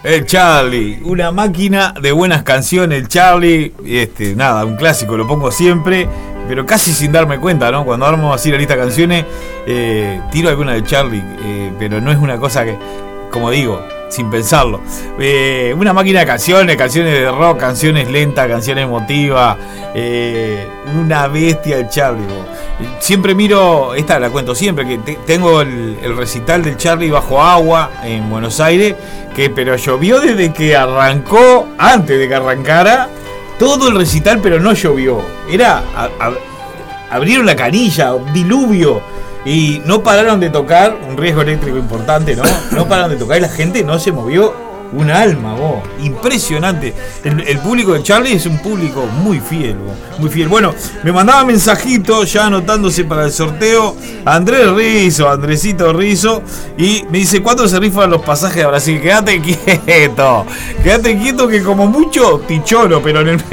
El 0.04 0.26
Charlie, 0.26 1.00
una 1.02 1.32
máquina 1.32 1.94
de 1.98 2.12
buenas 2.12 2.42
canciones, 2.42 2.98
el 3.00 3.08
Charlie, 3.08 3.72
este, 3.86 4.36
nada, 4.36 4.66
un 4.66 4.76
clásico, 4.76 5.16
lo 5.16 5.26
pongo 5.26 5.50
siempre, 5.50 6.06
pero 6.46 6.66
casi 6.66 6.92
sin 6.92 7.10
darme 7.10 7.40
cuenta, 7.40 7.70
¿no? 7.70 7.86
Cuando 7.86 8.04
armo 8.04 8.34
así 8.34 8.50
la 8.50 8.58
lista 8.58 8.74
de 8.74 8.80
canciones, 8.80 9.24
eh, 9.66 10.20
tiro 10.30 10.50
alguna 10.50 10.74
de 10.74 10.82
Charlie, 10.82 11.22
eh, 11.24 11.72
pero 11.78 12.02
no 12.02 12.12
es 12.12 12.18
una 12.18 12.36
cosa 12.36 12.66
que, 12.66 12.76
como 13.30 13.50
digo, 13.50 13.82
sin 14.14 14.30
pensarlo. 14.30 14.80
Eh, 15.18 15.74
una 15.76 15.92
máquina 15.92 16.20
de 16.20 16.26
canciones, 16.26 16.76
canciones 16.76 17.12
de 17.12 17.30
rock, 17.30 17.58
canciones 17.58 18.08
lentas, 18.10 18.46
canciones 18.48 18.84
emotivas. 18.84 19.56
eh, 19.94 20.66
una 20.98 21.28
bestia 21.28 21.78
el 21.78 21.88
Charlie. 21.88 22.24
Siempre 23.00 23.34
miro, 23.34 23.94
esta 23.94 24.18
la 24.18 24.30
cuento 24.30 24.54
siempre, 24.54 24.86
que 24.86 24.98
te- 24.98 25.18
tengo 25.26 25.60
el, 25.60 25.98
el 26.02 26.16
recital 26.16 26.62
del 26.62 26.76
Charlie 26.76 27.10
bajo 27.10 27.40
agua 27.42 27.90
en 28.02 28.28
Buenos 28.28 28.58
Aires, 28.60 28.94
que 29.34 29.50
pero 29.50 29.76
llovió 29.76 30.20
desde 30.20 30.52
que 30.52 30.76
arrancó, 30.76 31.68
antes 31.78 32.18
de 32.18 32.28
que 32.28 32.34
arrancara, 32.34 33.08
todo 33.58 33.88
el 33.88 33.96
recital, 33.96 34.40
pero 34.42 34.58
no 34.60 34.72
llovió. 34.72 35.20
Era. 35.50 35.82
a- 35.96 36.08
a- 36.20 36.32
abrieron 37.16 37.46
la 37.46 37.54
canilla, 37.54 38.12
diluvio. 38.32 39.00
Y 39.44 39.82
no 39.84 40.02
pararon 40.02 40.40
de 40.40 40.50
tocar, 40.50 40.96
un 41.08 41.16
riesgo 41.16 41.42
eléctrico 41.42 41.76
importante, 41.76 42.34
¿no? 42.34 42.42
No 42.72 42.88
pararon 42.88 43.10
de 43.10 43.16
tocar 43.16 43.38
y 43.38 43.40
la 43.40 43.48
gente 43.48 43.82
no 43.84 43.98
se 43.98 44.10
movió 44.10 44.54
un 44.94 45.10
alma, 45.10 45.54
vos. 45.54 45.82
Impresionante. 46.02 46.94
El, 47.24 47.58
público 47.58 47.92
de 47.92 48.02
Charlie 48.02 48.34
es 48.34 48.46
un 48.46 48.58
público 48.58 49.06
muy 49.06 49.40
fiel, 49.40 49.76
vos. 49.76 49.94
Muy 50.18 50.30
fiel. 50.30 50.48
Bueno, 50.48 50.74
me 51.02 51.12
mandaba 51.12 51.44
mensajito 51.44 52.24
ya 52.24 52.46
anotándose 52.46 53.04
para 53.04 53.24
el 53.24 53.32
sorteo 53.32 53.96
Andrés 54.24 54.70
Rizo, 54.70 55.28
Andresito 55.28 55.92
Rizo. 55.92 56.42
Y 56.78 57.04
me 57.10 57.18
dice, 57.18 57.42
¿cuánto 57.42 57.66
se 57.68 57.78
rifan 57.80 58.10
los 58.10 58.22
pasajes 58.22 58.64
a 58.64 58.68
Brasil? 58.68 59.00
Quédate 59.00 59.40
quieto. 59.84 60.46
Quédate 60.82 61.18
quieto 61.18 61.48
que 61.48 61.62
como 61.62 61.86
mucho 61.86 62.42
ticholo, 62.46 63.02
pero 63.02 63.20
en 63.20 63.28
el, 63.28 63.44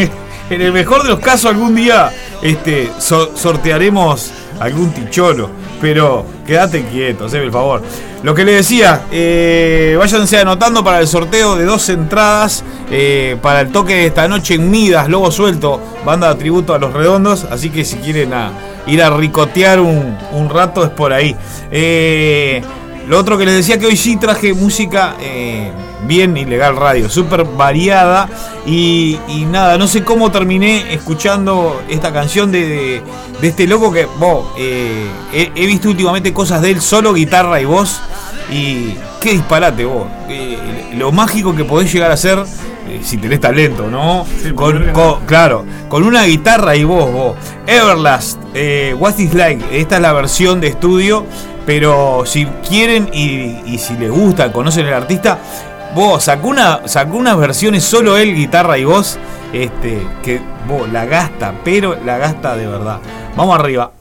en 0.51 0.61
el 0.61 0.71
mejor 0.71 1.03
de 1.03 1.09
los 1.09 1.19
casos 1.19 1.49
algún 1.51 1.73
día 1.75 2.11
este, 2.41 2.91
so- 2.99 3.35
sortearemos 3.35 4.31
algún 4.59 4.91
ticholo. 4.91 5.49
Pero 5.81 6.25
quédate 6.45 6.83
quieto, 6.85 7.25
hazme 7.25 7.39
el 7.39 7.51
favor. 7.51 7.81
Lo 8.21 8.35
que 8.35 8.45
le 8.45 8.51
decía, 8.53 9.01
eh, 9.11 9.95
váyanse 9.97 10.37
anotando 10.37 10.83
para 10.83 10.99
el 10.99 11.07
sorteo 11.07 11.55
de 11.55 11.65
dos 11.65 11.89
entradas 11.89 12.63
eh, 12.91 13.35
para 13.41 13.61
el 13.61 13.71
toque 13.71 13.95
de 13.95 14.05
esta 14.07 14.27
noche 14.27 14.53
en 14.55 14.69
Midas, 14.69 15.09
Lobo 15.09 15.31
Suelto, 15.31 15.81
banda 16.05 16.29
de 16.31 16.35
tributo 16.39 16.75
a 16.75 16.77
los 16.77 16.93
redondos. 16.93 17.45
Así 17.49 17.71
que 17.71 17.83
si 17.83 17.95
quieren 17.97 18.31
ir 18.85 19.01
a 19.01 19.09
ricotear 19.09 19.79
un, 19.79 20.15
un 20.33 20.49
rato 20.51 20.83
es 20.83 20.91
por 20.91 21.13
ahí. 21.13 21.35
Eh, 21.71 22.61
lo 23.07 23.17
otro 23.17 23.39
que 23.39 23.45
les 23.45 23.55
decía 23.55 23.79
que 23.79 23.87
hoy 23.87 23.97
sí 23.97 24.17
traje 24.17 24.53
música 24.53 25.15
eh, 25.19 25.71
bien 26.07 26.35
ilegal 26.37 26.75
radio, 26.75 27.09
súper 27.09 27.43
variada. 27.45 28.29
Y, 28.65 29.19
y 29.27 29.45
nada, 29.45 29.77
no 29.77 29.87
sé 29.87 30.03
cómo 30.03 30.31
terminé 30.31 30.93
escuchando 30.93 31.81
esta 31.89 32.11
canción 32.13 32.51
de, 32.51 32.67
de- 32.67 33.01
de 33.41 33.47
este 33.47 33.65
loco 33.65 33.91
que 33.91 34.05
vos, 34.19 34.49
eh, 34.59 35.07
he, 35.33 35.51
he 35.55 35.65
visto 35.65 35.89
últimamente 35.89 36.31
cosas 36.31 36.61
de 36.61 36.71
él, 36.71 36.81
solo 36.81 37.13
guitarra 37.13 37.59
y 37.59 37.65
voz. 37.65 37.99
Y 38.51 38.95
qué 39.19 39.31
disparate 39.31 39.85
vos. 39.85 40.07
Eh, 40.29 40.91
lo 40.97 41.11
mágico 41.11 41.55
que 41.55 41.63
podés 41.63 41.91
llegar 41.91 42.11
a 42.11 42.17
ser 42.17 42.37
eh, 42.87 42.99
si 43.03 43.17
tenés 43.17 43.39
talento, 43.39 43.87
¿no? 43.89 44.25
Con- 44.55 44.91
con- 44.91 45.25
claro, 45.25 45.65
con 45.87 46.03
una 46.03 46.23
guitarra 46.25 46.75
y 46.75 46.83
voz, 46.83 47.11
vos. 47.11 47.35
Everlast, 47.65 48.39
eh, 48.53 48.93
What 48.99 49.17
is 49.19 49.33
Like, 49.33 49.63
esta 49.79 49.95
es 49.95 50.01
la 50.01 50.11
versión 50.13 50.59
de 50.59 50.67
estudio, 50.67 51.25
pero 51.65 52.23
si 52.25 52.45
quieren 52.67 53.09
y, 53.13 53.55
y 53.65 53.77
si 53.79 53.93
les 53.97 54.11
gusta, 54.11 54.51
conocen 54.51 54.85
el 54.87 54.93
artista, 54.93 55.39
vos 55.95 56.23
sacó, 56.23 56.49
una, 56.49 56.87
sacó 56.87 57.17
unas 57.17 57.37
versiones 57.37 57.83
solo 57.83 58.17
él, 58.17 58.35
guitarra 58.35 58.77
y 58.77 58.85
voz, 58.85 59.17
este, 59.53 60.01
que 60.23 60.41
vos 60.67 60.89
la 60.91 61.05
gasta, 61.05 61.53
pero 61.63 61.95
la 62.03 62.17
gasta 62.17 62.55
de 62.55 62.67
verdad. 62.67 62.99
Vamos 63.35 63.57
arriba. 63.57 63.91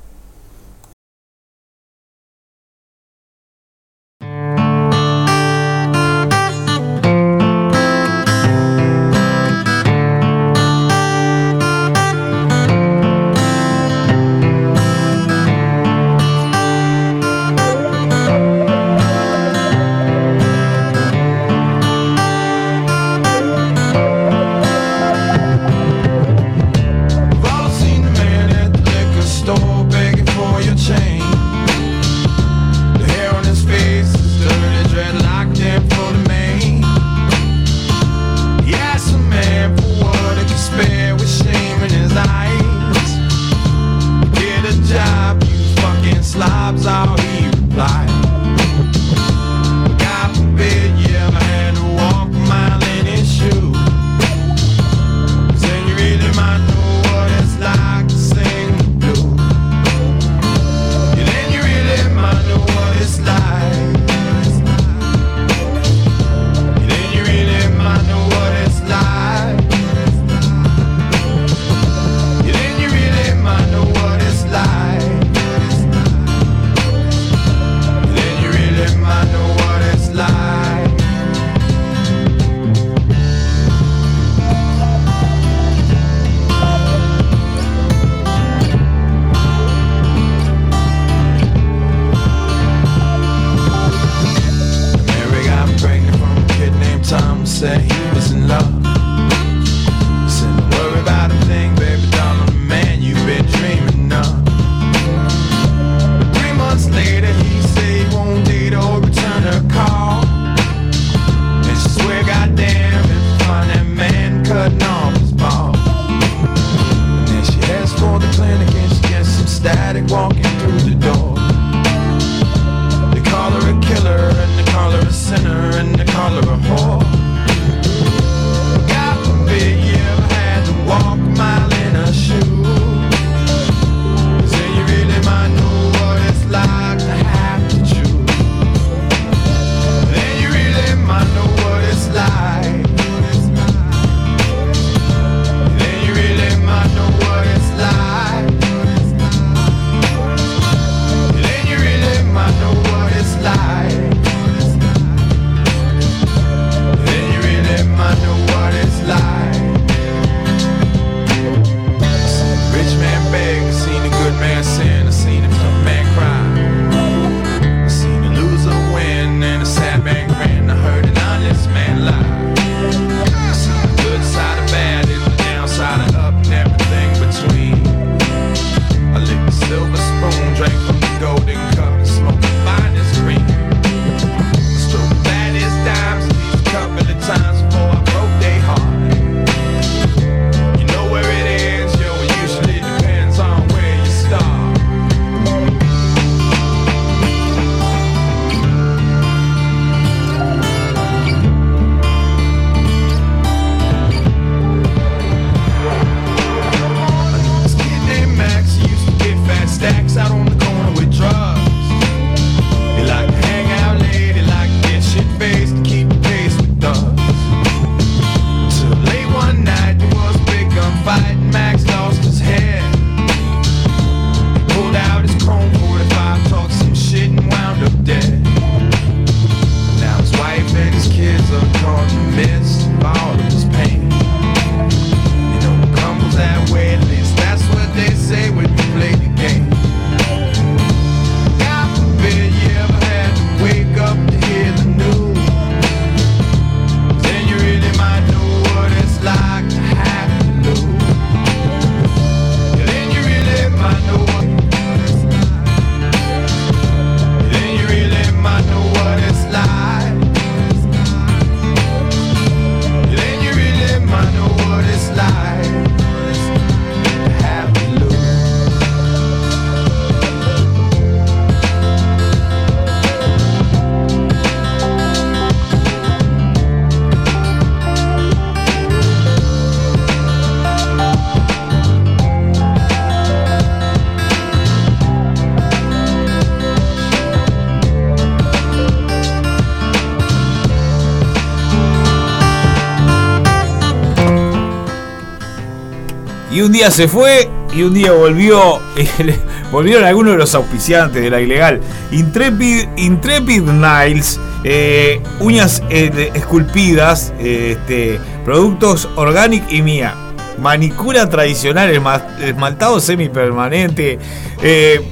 Un 296.62 296.72
día 296.72 296.90
se 296.90 297.08
fue 297.08 297.48
y 297.74 297.82
un 297.82 297.94
día 297.94 298.12
volvió. 298.12 298.80
volvieron 299.72 300.04
algunos 300.04 300.32
de 300.32 300.38
los 300.38 300.54
auspiciantes 300.54 301.22
de 301.22 301.30
la 301.30 301.40
ilegal. 301.40 301.80
Intrepid, 302.10 302.88
Intrepid 302.96 303.62
Niles, 303.62 304.40
eh, 304.64 305.20
uñas 305.40 305.82
eh, 305.90 306.30
esculpidas, 306.34 307.32
eh, 307.38 307.76
este, 307.78 308.20
productos 308.44 309.08
Organic 309.16 309.70
y 309.70 309.82
Mía. 309.82 310.14
Manicura 310.58 311.26
tradicional, 311.30 311.90
esma- 311.94 312.22
esmaltado 312.42 313.00
semipermanente, 313.00 314.18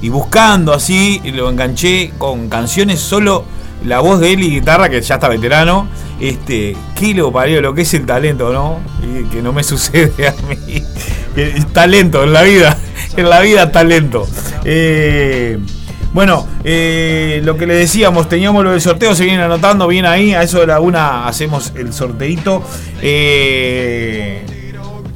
y 0.00 0.08
buscando 0.10 0.72
así 0.72 1.20
lo 1.32 1.50
enganché 1.50 2.12
con 2.18 2.48
canciones 2.48 3.00
solo 3.00 3.44
la 3.84 4.00
voz 4.00 4.20
de 4.20 4.32
él 4.32 4.40
y 4.42 4.50
guitarra 4.50 4.88
que 4.88 5.00
ya 5.00 5.16
está 5.16 5.28
veterano. 5.28 5.88
Este 6.20 6.76
qué 6.96 7.14
lo 7.14 7.32
parió 7.32 7.60
lo 7.62 7.74
que 7.74 7.82
es 7.82 7.94
el 7.94 8.04
talento 8.04 8.52
no 8.52 8.80
que 9.30 9.40
no 9.40 9.52
me 9.52 9.62
sucede 9.64 10.28
a 10.28 10.34
mí. 10.48 10.82
Talento 11.72 12.24
en 12.24 12.32
la 12.32 12.42
vida 12.42 12.76
en 13.16 13.30
la 13.30 13.40
vida 13.40 13.72
talento. 13.72 14.26
Eh, 14.64 15.58
bueno, 16.12 16.46
eh, 16.64 17.40
lo 17.44 17.56
que 17.56 17.66
le 17.66 17.74
decíamos, 17.74 18.28
teníamos 18.28 18.64
lo 18.64 18.70
del 18.70 18.80
sorteo, 18.80 19.14
se 19.14 19.24
vienen 19.24 19.42
anotando 19.42 19.86
bien 19.86 20.06
ahí, 20.06 20.32
a 20.32 20.42
eso 20.42 20.60
de 20.60 20.66
la 20.66 20.80
una 20.80 21.26
hacemos 21.26 21.72
el 21.76 21.92
sorteito. 21.92 22.62
Eh, 23.02 24.44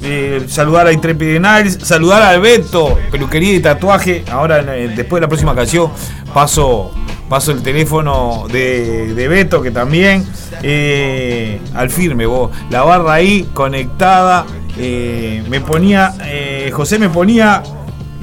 eh, 0.05 0.43
saludar 0.47 0.85
a 0.87 0.93
Intrepid 0.93 1.39
Niles, 1.39 1.79
saludar 1.81 2.21
a 2.21 2.29
Alberto, 2.29 2.99
peluquería 3.09 3.53
y 3.53 3.59
tatuaje. 3.59 4.23
Ahora, 4.29 4.59
eh, 4.75 4.93
después 4.95 5.19
de 5.19 5.21
la 5.21 5.27
próxima 5.27 5.55
canción, 5.55 5.89
paso, 6.33 6.91
paso 7.27 7.51
el 7.51 7.63
teléfono 7.63 8.45
de, 8.51 9.13
de 9.15 9.27
Beto, 9.27 9.61
que 9.61 9.71
también, 9.71 10.25
al 11.73 11.89
firme, 11.89 12.25
vos, 12.25 12.51
la 12.69 12.83
barra 12.83 13.13
ahí 13.13 13.47
conectada. 13.53 14.45
me 14.77 15.61
ponía, 15.61 16.13
José 16.71 16.99
me 16.99 17.09
ponía 17.09 17.63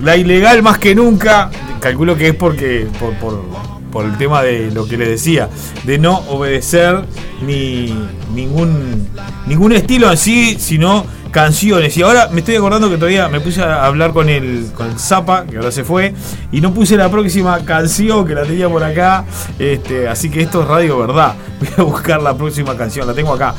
la 0.03 0.17
ilegal 0.17 0.63
más 0.63 0.79
que 0.79 0.95
nunca. 0.95 1.51
Calculo 1.81 2.17
que 2.17 2.29
es 2.29 2.35
porque 2.35 2.87
por, 2.99 3.15
por- 3.15 4.05
el 4.05 4.17
tema 4.19 4.41
de 4.43 4.71
lo 4.71 4.87
que 4.87 4.97
les 4.97 5.09
decía, 5.09 5.49
de 5.83 5.99
no 5.99 6.19
obedecer 6.29 7.05
ni 7.45 7.93
ningún 8.33 9.09
ningún 9.47 9.73
estilo 9.73 10.09
en 10.13 10.17
sí, 10.17 10.57
sino 10.61 11.05
canciones. 11.33 11.97
Y 11.97 12.03
ahora 12.03 12.29
me 12.31 12.39
estoy 12.41 12.55
acordando 12.57 12.89
que 12.89 12.97
todavía 12.97 13.29
me 13.29 13.41
puse 13.41 13.63
a 13.63 13.85
hablar 13.85 14.13
con 14.13 14.29
el 14.29 14.71
con 14.77 14.91
el 14.91 14.99
Zapa, 14.99 15.45
que 15.45 15.57
ahora 15.57 15.73
se 15.73 15.83
fue, 15.83 16.15
y 16.53 16.61
no 16.61 16.73
puse 16.73 16.97
la 16.97 17.11
próxima 17.11 17.59
canción 17.65 18.25
que 18.27 18.35
la 18.35 18.43
tenía 18.45 18.69
por 18.69 18.85
acá. 18.85 19.25
Este, 19.59 20.07
así 20.07 20.31
que 20.31 20.43
esto 20.43 20.63
es 20.63 20.69
radio 20.69 20.99
verdad. 20.99 21.35
Voy 21.61 21.69
a 21.79 21.83
buscar 21.83 22.23
la 22.23 22.37
próxima 22.37 22.77
canción, 22.77 23.09
la 23.09 23.15
tengo 23.15 23.33
acá. 23.35 23.55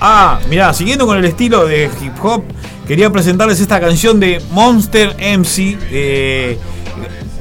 Ah, 0.00 0.40
mirá, 0.50 0.74
siguiendo 0.74 1.06
con 1.06 1.16
el 1.16 1.24
estilo 1.24 1.66
de 1.66 1.90
hip 2.02 2.12
hop, 2.22 2.42
quería 2.86 3.10
presentarles 3.10 3.60
esta 3.60 3.80
canción 3.80 4.20
de 4.20 4.40
Monster 4.52 5.16
MC. 5.18 5.76
eh, 5.90 6.58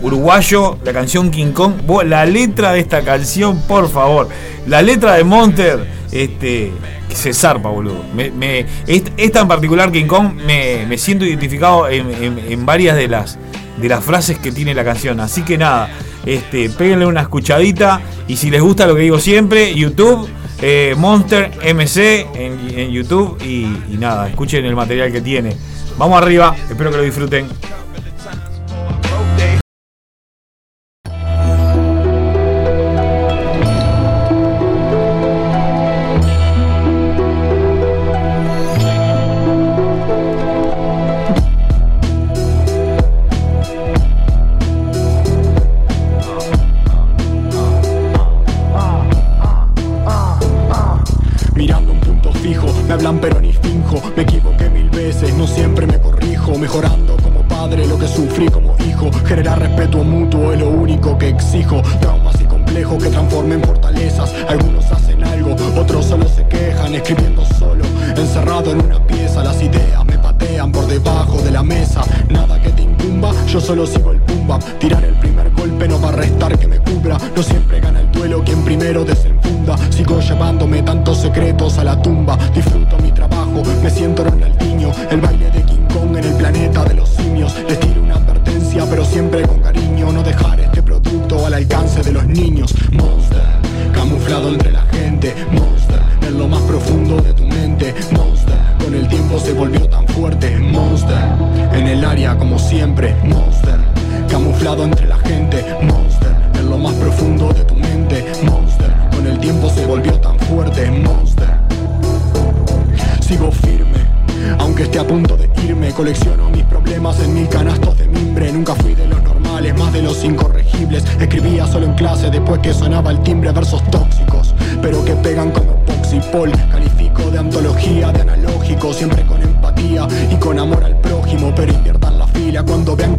uruguayo, 0.01 0.77
la 0.83 0.91
canción 0.93 1.31
King 1.31 1.51
Kong. 1.53 1.73
La 2.05 2.25
letra 2.25 2.73
de 2.73 2.79
esta 2.81 3.01
canción, 3.03 3.61
por 3.67 3.89
favor. 3.89 4.27
La 4.67 4.81
letra 4.81 5.13
de 5.13 5.23
Monster, 5.23 5.87
este, 6.11 6.71
se 7.13 7.33
zarpa, 7.33 7.69
boludo. 7.69 8.03
Me, 8.13 8.29
me- 8.31 8.65
est- 8.87 9.09
esta 9.17 9.41
en 9.41 9.47
particular, 9.47 9.91
King 9.91 10.07
Kong, 10.07 10.33
me, 10.45 10.85
me 10.87 10.97
siento 10.97 11.25
identificado 11.25 11.87
en, 11.87 12.09
en- 12.11 12.39
en 12.49 12.65
varias 12.65 12.95
de 12.97 13.07
las, 13.07 13.37
de 13.77 13.87
las 13.89 14.03
frases 14.03 14.37
que 14.39 14.51
tiene 14.51 14.73
la 14.73 14.83
canción. 14.83 15.19
Así 15.21 15.43
que 15.43 15.57
nada, 15.57 15.89
este, 16.25 16.69
péguenle 16.69 17.05
una 17.05 17.21
escuchadita. 17.21 18.01
Y 18.27 18.35
si 18.35 18.49
les 18.49 18.61
gusta 18.61 18.85
lo 18.87 18.95
que 18.95 19.01
digo 19.03 19.19
siempre, 19.19 19.73
YouTube. 19.73 20.27
Eh, 20.65 20.95
Monster 20.97 21.51
MC 21.75 22.25
en, 22.35 22.89
YouTube 22.89 23.37
y, 23.43 23.93
y 23.93 23.97
nada, 23.99 24.29
escuchen 24.29 24.63
el 24.63 24.75
material 24.77 25.11
que 25.11 25.19
tiene. 25.19 25.53
Vamos 25.97 26.21
arriba, 26.21 26.55
espero 26.69 26.89
que 26.89 26.97
lo 26.97 27.03
disfruten. 27.03 27.47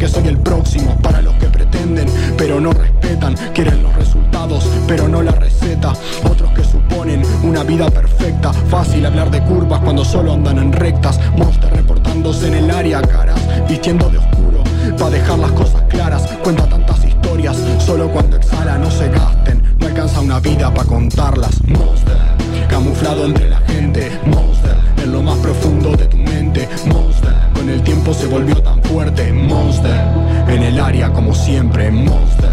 Soy 0.07 0.27
el 0.27 0.37
próximo 0.37 0.97
Para 1.01 1.21
los 1.21 1.35
que 1.35 1.47
pretenden, 1.47 2.07
pero 2.37 2.59
no 2.59 2.71
respetan 2.71 3.35
Quieren 3.53 3.83
los 3.83 3.95
resultados, 3.95 4.67
pero 4.87 5.07
no 5.07 5.21
la 5.21 5.31
receta 5.31 5.93
Otros 6.29 6.51
que 6.53 6.63
suponen 6.63 7.23
una 7.43 7.63
vida 7.63 7.89
perfecta 7.89 8.53
Fácil 8.53 9.05
hablar 9.05 9.31
de 9.31 9.41
curvas 9.41 9.81
cuando 9.81 10.03
solo 10.05 10.33
andan 10.33 10.57
en 10.57 10.71
rectas 10.71 11.19
Monster 11.37 11.73
reportándose 11.73 12.47
en 12.47 12.55
el 12.55 12.71
área 12.71 13.01
caras 13.01 13.39
Vistiendo 13.67 14.09
de 14.09 14.17
oscuro, 14.17 14.63
pa' 14.97 15.09
dejar 15.09 15.39
las 15.39 15.51
cosas 15.51 15.81
claras 15.89 16.27
Cuenta 16.43 16.67
tantas 16.67 17.03
historias 17.03 17.57
solo 17.79 18.09
cuando 18.09 18.37
exhala 18.37 18.77
no 18.77 18.89
se 18.89 19.09
gasten. 19.09 19.61
No 19.79 19.87
alcanza 19.87 20.21
una 20.21 20.39
vida 20.39 20.73
para 20.73 20.87
contarlas. 20.87 21.61
Monster, 21.63 22.17
camuflado 22.69 23.25
entre 23.25 23.49
la 23.49 23.57
gente. 23.57 24.19
Monster, 24.25 24.75
en 25.03 25.11
lo 25.11 25.21
más 25.21 25.37
profundo 25.39 25.95
de 25.95 26.05
tu 26.05 26.17
mente. 26.17 26.67
Monster, 26.85 27.04
tiempo 27.95 28.13
se 28.13 28.27
volvió 28.27 28.61
tan 28.61 28.83
fuerte. 28.83 29.31
Monster, 29.31 30.01
en 30.49 30.63
el 30.63 30.79
área 30.81 31.13
como 31.13 31.33
siempre. 31.33 31.89
Monster, 31.89 32.51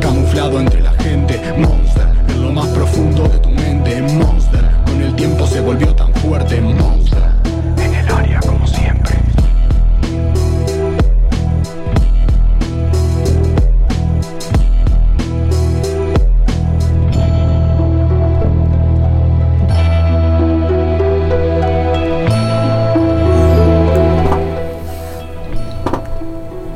camuflado 0.00 0.60
entre 0.60 0.80
la 0.82 0.92
gente. 0.92 1.40
Monster, 1.58 2.06
en 2.28 2.42
lo 2.42 2.52
más 2.52 2.68
profundo 2.68 3.24
de 3.24 3.38
tu 3.38 3.48
mente. 3.50 4.00
Monster, 4.02 4.64
con 4.86 5.02
el 5.02 5.12
tiempo 5.16 5.48
se 5.48 5.60
volvió 5.60 5.92
tan 5.96 6.14
fuerte. 6.14 6.60
Monster, 6.60 7.33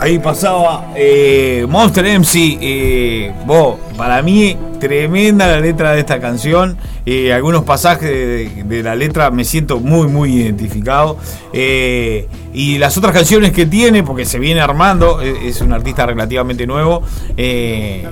Ahí 0.08 0.18
pasaba 0.18 0.92
eh, 0.96 1.66
Monster 1.68 2.06
MC. 2.18 2.56
eh, 2.62 3.32
vos, 3.44 3.76
para 3.94 4.22
mí, 4.22 4.56
tremenda 4.80 5.46
la 5.46 5.60
letra 5.60 5.92
de 5.92 6.00
esta 6.00 6.18
canción. 6.18 6.78
Eh, 7.10 7.32
algunos 7.32 7.64
pasajes 7.64 8.10
de, 8.68 8.82
la 8.82 8.94
letra 8.94 9.30
me 9.30 9.42
siento 9.42 9.80
muy, 9.80 10.08
muy 10.08 10.42
identificado. 10.42 11.16
Eh, 11.54 12.28
y 12.52 12.76
las 12.76 12.98
otras 12.98 13.14
canciones 13.14 13.52
que 13.52 13.64
tiene, 13.64 14.02
porque 14.02 14.26
se 14.26 14.38
viene 14.38 14.60
armando, 14.60 15.22
eh, 15.22 15.48
es 15.48 15.62
un 15.62 15.72
artista 15.72 16.04
relativamente 16.04 16.66
nuevo. 16.66 17.02
eh, 17.38 18.04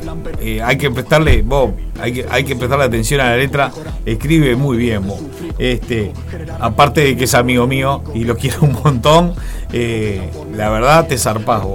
hay 0.65 0.79
que 0.79 0.91
prestarle, 0.91 1.43
vos, 1.43 1.73
hay 2.01 2.15
que, 2.15 2.27
hay 2.31 2.45
que 2.45 2.57
prestarle 2.57 2.87
atención 2.87 3.21
a 3.21 3.25
la 3.25 3.37
letra. 3.37 3.71
Escribe 4.07 4.57
muy 4.57 4.79
bien, 4.79 5.07
vos. 5.07 5.21
Este, 5.59 6.13
aparte 6.59 7.03
de 7.03 7.17
que 7.19 7.25
es 7.25 7.35
amigo 7.35 7.67
mío 7.67 8.03
y 8.15 8.25
lo 8.25 8.35
quiero 8.39 8.61
un 8.63 8.79
montón, 8.83 9.35
la 10.55 10.71
verdad 10.71 11.07
te 11.07 11.19
zarpás. 11.19 11.67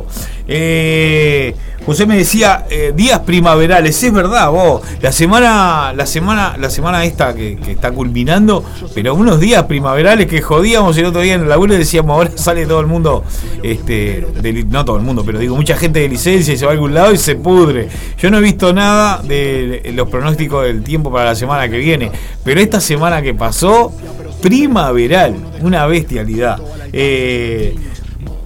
Eh, 0.47 1.55
José 1.85 2.05
me 2.05 2.17
decía 2.17 2.65
eh, 2.69 2.93
días 2.95 3.19
primaverales, 3.21 4.01
es 4.03 4.13
verdad 4.13 4.51
vos, 4.51 4.81
la 5.01 5.11
semana, 5.11 5.93
la 5.93 6.05
semana, 6.05 6.55
la 6.59 6.69
semana 6.69 7.03
esta 7.05 7.33
que, 7.33 7.57
está 7.67 7.91
culminando, 7.91 8.63
pero 8.93 9.15
unos 9.15 9.39
días 9.39 9.63
primaverales 9.63 10.27
que 10.27 10.41
jodíamos 10.41 10.95
el 10.97 11.05
otro 11.05 11.21
día 11.21 11.33
en 11.33 11.41
el 11.41 11.49
laburo 11.49 11.73
y 11.73 11.77
decíamos 11.77 12.13
ahora 12.13 12.31
sale 12.35 12.67
todo 12.67 12.79
el 12.81 12.87
mundo, 12.87 13.23
este, 13.63 14.25
no 14.69 14.85
todo 14.85 14.97
el 14.97 15.03
mundo, 15.03 15.23
pero 15.25 15.39
digo 15.39 15.55
mucha 15.55 15.75
gente 15.75 15.99
de 15.99 16.09
licencia 16.09 16.53
y 16.53 16.57
se 16.57 16.65
va 16.65 16.71
a 16.71 16.73
algún 16.75 16.93
lado 16.93 17.13
y 17.13 17.17
se 17.17 17.35
pudre. 17.35 17.89
Yo 18.17 18.29
no 18.29 18.37
he 18.37 18.41
visto 18.41 18.73
nada 18.73 19.21
de 19.23 19.91
los 19.95 20.07
pronósticos 20.07 20.65
del 20.65 20.83
tiempo 20.83 21.11
para 21.11 21.25
la 21.25 21.35
semana 21.35 21.67
que 21.67 21.77
viene, 21.77 22.11
pero 22.43 22.61
esta 22.61 22.79
semana 22.79 23.21
que 23.21 23.33
pasó, 23.33 23.91
primaveral, 24.41 25.35
una 25.61 25.87
bestialidad. 25.87 26.59
Eh, 26.93 27.75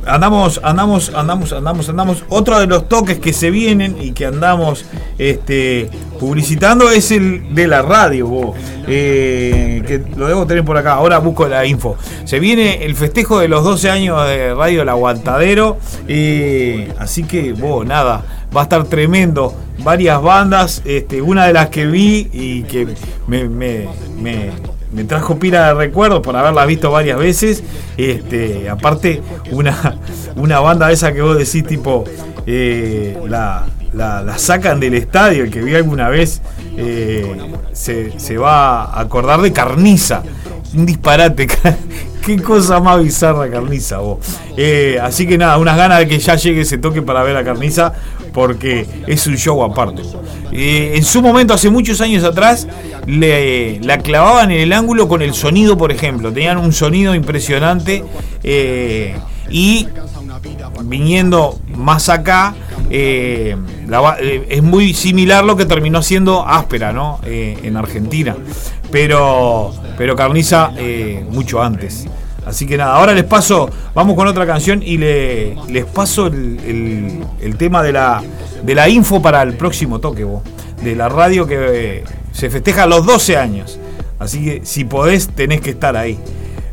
andamos, 0.05 0.59
andamos, 0.63 1.11
andamos, 1.13 1.53
andamos, 1.53 1.89
andamos. 1.89 2.23
Otro 2.29 2.59
de 2.59 2.67
los 2.67 2.87
toques 2.87 3.19
que 3.19 3.33
se 3.33 3.51
vienen 3.51 3.97
y 3.99 4.11
que 4.11 4.25
andamos 4.25 4.85
este, 5.17 5.89
publicitando 6.19 6.89
es 6.89 7.11
el 7.11 7.53
de 7.53 7.67
la 7.67 7.81
radio, 7.81 8.27
vos. 8.27 8.57
Eh, 8.87 9.83
que 9.85 10.03
lo 10.15 10.27
debo 10.27 10.45
tener 10.45 10.63
por 10.63 10.77
acá. 10.77 10.93
Ahora 10.93 11.19
busco 11.19 11.47
la 11.47 11.65
info. 11.65 11.97
Se 12.25 12.39
viene 12.39 12.85
el 12.85 12.95
festejo 12.95 13.39
de 13.39 13.47
los 13.47 13.63
12 13.63 13.89
años 13.89 14.27
de 14.27 14.53
Radio 14.53 14.81
El 14.81 14.89
Aguantadero. 14.89 15.77
eh, 16.07 16.93
así 16.99 17.23
que, 17.23 17.53
vos, 17.53 17.85
nada, 17.85 18.23
va 18.55 18.61
a 18.61 18.63
estar 18.63 18.83
tremendo. 18.85 19.53
Varias 19.79 20.21
bandas, 20.21 20.81
este, 20.85 21.21
una 21.21 21.47
de 21.47 21.53
las 21.53 21.69
que 21.69 21.85
vi 21.85 22.29
y 22.31 22.63
que 22.63 22.87
me, 23.27 23.87
me 24.95 25.03
trajo 25.03 25.37
pila 25.37 25.67
de 25.67 25.73
recuerdos 25.73 26.21
por 26.21 26.35
haberla 26.35 26.65
visto 26.65 26.89
varias 26.89 27.19
veces. 27.19 27.63
Este, 27.97 28.69
aparte, 28.69 29.21
una, 29.51 29.97
una 30.35 30.59
banda 30.61 30.91
esa 30.91 31.13
que 31.13 31.21
vos 31.21 31.37
decís, 31.37 31.65
tipo, 31.65 32.05
eh, 32.47 33.17
la, 33.27 33.65
la- 33.93 34.37
sacan 34.37 34.79
del 34.79 34.93
estadio, 34.95 35.43
el 35.43 35.51
que 35.51 35.61
vi 35.61 35.75
alguna 35.75 36.09
vez, 36.09 36.41
eh, 36.77 37.35
se, 37.73 38.17
se 38.19 38.37
va 38.37 38.83
a 38.85 38.99
acordar 39.01 39.41
de 39.41 39.51
Carniza. 39.51 40.23
Un 40.73 40.85
disparate, 40.85 41.47
qué 42.25 42.41
cosa 42.41 42.79
más 42.81 43.01
bizarra 43.01 43.49
Carniza, 43.49 43.99
vos. 43.99 44.19
Eh, 44.57 44.97
así 45.01 45.25
que 45.27 45.37
nada, 45.37 45.57
unas 45.57 45.77
ganas 45.77 45.99
de 45.99 46.07
que 46.07 46.19
ya 46.19 46.35
llegue 46.35 46.61
ese 46.61 46.77
toque 46.77 47.01
para 47.01 47.23
ver 47.23 47.37
a 47.37 47.43
Carniza, 47.45 47.93
porque 48.35 48.85
es 49.07 49.25
un 49.27 49.37
show 49.37 49.63
aparte. 49.63 50.03
Eh, 50.51 50.91
en 50.95 51.03
su 51.03 51.21
momento, 51.21 51.53
hace 51.53 51.69
muchos 51.69 52.01
años 52.01 52.25
atrás, 52.25 52.67
le, 53.07 53.79
la 53.79 53.97
clavaban 53.99 54.51
en 54.51 54.59
el 54.59 54.73
ángulo 54.73 55.07
con 55.07 55.21
el 55.21 55.33
sonido, 55.33 55.77
por 55.77 55.91
ejemplo. 55.91 56.33
Tenían 56.33 56.57
un 56.57 56.73
sonido 56.73 57.15
impresionante 57.15 58.03
eh, 58.43 59.15
y 59.49 59.87
viniendo 60.83 61.57
más 61.75 62.09
acá, 62.09 62.53
eh, 62.89 63.55
es 64.49 64.61
muy 64.61 64.93
similar 64.93 65.45
lo 65.45 65.55
que 65.55 65.65
terminó 65.65 66.03
siendo 66.03 66.45
áspera, 66.45 66.91
¿no? 66.91 67.21
En 67.23 67.77
Argentina. 67.77 68.35
Pero, 68.91 69.73
pero 69.97 70.15
Carniza 70.15 70.71
mucho 71.31 71.61
antes. 71.61 72.05
Así 72.45 72.67
que 72.67 72.77
nada, 72.77 72.95
ahora 72.95 73.13
les 73.13 73.23
paso, 73.23 73.69
vamos 73.95 74.15
con 74.15 74.27
otra 74.27 74.45
canción 74.45 74.83
y 74.83 74.97
le, 74.97 75.55
les 75.67 75.85
paso 75.85 76.27
el, 76.27 77.55
tema 77.57 77.81
de 77.81 77.91
la, 77.91 78.89
info 78.89 79.21
para 79.21 79.41
el 79.41 79.55
próximo 79.55 79.99
toque, 79.99 80.23
vos. 80.23 80.43
De 80.83 80.95
la 80.95 81.09
radio 81.09 81.47
que 81.47 81.57
eh, 81.99 82.03
se 82.31 82.49
festeja 82.49 82.85
los 82.85 83.05
12 83.05 83.37
años. 83.37 83.79
Así 84.19 84.43
que 84.45 84.61
si 84.63 84.85
podés, 84.85 85.29
tenés 85.29 85.61
que 85.61 85.71
estar 85.71 85.97
ahí. 85.97 86.19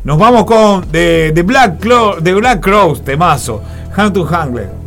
Nos 0.03 0.19
vamos 0.19 0.45
con 0.45 0.83
The, 0.91 1.31
Black, 1.43 1.79
Clo- 1.79 2.21
The 2.21 2.33
Black 2.35 2.59
Crows, 2.61 3.03
temazo. 3.03 3.61
Hand 3.95 4.13
to 4.13 4.25
Hangler. 4.25 4.82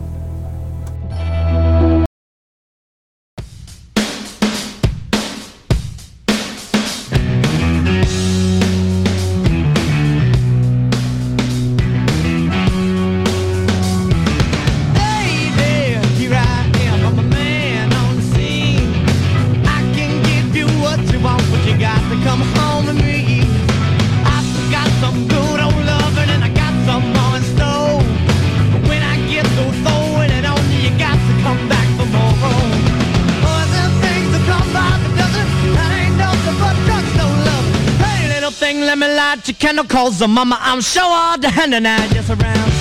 Me 39.06 39.14
light 39.14 39.46
your 39.48 39.54
candle, 39.56 39.84
cause 39.84 40.18
the 40.18 40.28
mama, 40.28 40.58
I'm 40.60 40.80
sure 40.80 41.02
all 41.02 41.38
the 41.38 41.48
hand 41.48 41.74
and 41.74 41.86
I 41.86 42.08
just 42.08 42.30
around. 42.30 42.75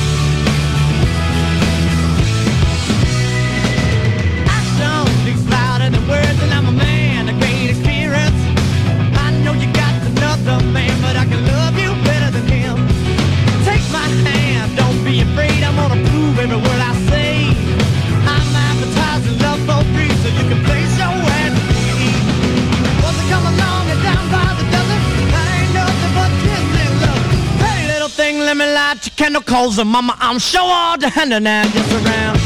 Calls 29.34 29.84
mama. 29.84 30.16
I'm 30.20 30.38
sure 30.38 30.62
all 30.62 31.00
the 31.00 31.10
hand 31.10 31.34
and 31.34 31.48
just 31.74 31.92
around. 31.94 32.45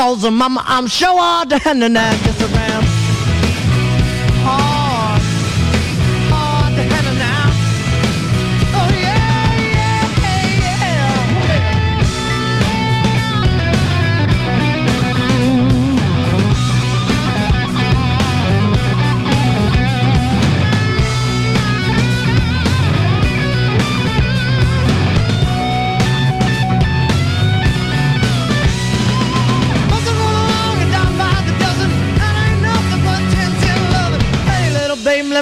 Calls 0.00 0.24
and 0.24 0.34
mama, 0.34 0.62
I'm 0.66 0.86
sure 0.86 1.20
all 1.20 1.44
the 1.44 1.58
hand 1.58 1.84
and 1.84 2.39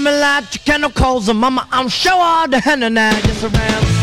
let 0.00 0.12
me 0.14 0.20
light 0.20 0.54
your 0.54 0.62
candle 0.64 0.90
and 1.28 1.40
mama, 1.40 1.66
I'm 1.72 1.88
sure 1.88 2.12
all 2.14 2.46
the 2.46 2.60
and 2.84 2.96
that 2.96 3.20
gets 3.24 3.42
around. 3.42 3.97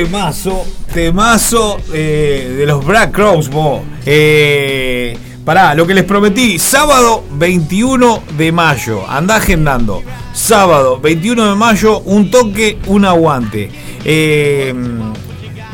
Temazo, 0.00 0.64
temazo 0.94 1.78
eh, 1.92 2.54
de 2.56 2.64
los 2.64 2.82
Black 2.86 3.12
Crows, 3.12 3.50
bo. 3.50 3.82
Eh, 4.06 5.14
pará, 5.44 5.74
lo 5.74 5.86
que 5.86 5.92
les 5.92 6.04
prometí, 6.04 6.58
sábado 6.58 7.22
21 7.32 8.22
de 8.38 8.50
mayo, 8.50 9.06
andá 9.06 9.36
agendando. 9.36 10.02
Sábado 10.32 10.98
21 11.02 11.50
de 11.50 11.54
mayo, 11.54 11.98
un 11.98 12.30
toque, 12.30 12.78
un 12.86 13.04
aguante. 13.04 13.70
Eh, 14.02 14.74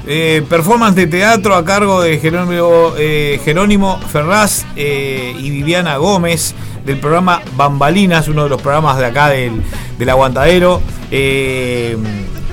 eh, 0.09 0.43
performance 0.49 0.97
de 0.97 1.07
teatro 1.07 1.55
a 1.55 1.65
cargo 1.65 2.03
de 2.03 2.19
Jerónimo, 2.19 2.95
Jerónimo 3.45 4.01
Ferraz 4.11 4.67
y 4.75 5.51
Viviana 5.51 5.99
Gómez 5.99 6.53
del 6.85 6.99
programa 6.99 7.43
Bambalinas, 7.57 8.27
uno 8.27 8.43
de 8.43 8.49
los 8.49 8.61
programas 8.61 8.99
de 8.99 9.07
acá 9.07 9.29
del, 9.29 9.63
del 9.97 10.09
Aguantadero, 10.09 10.83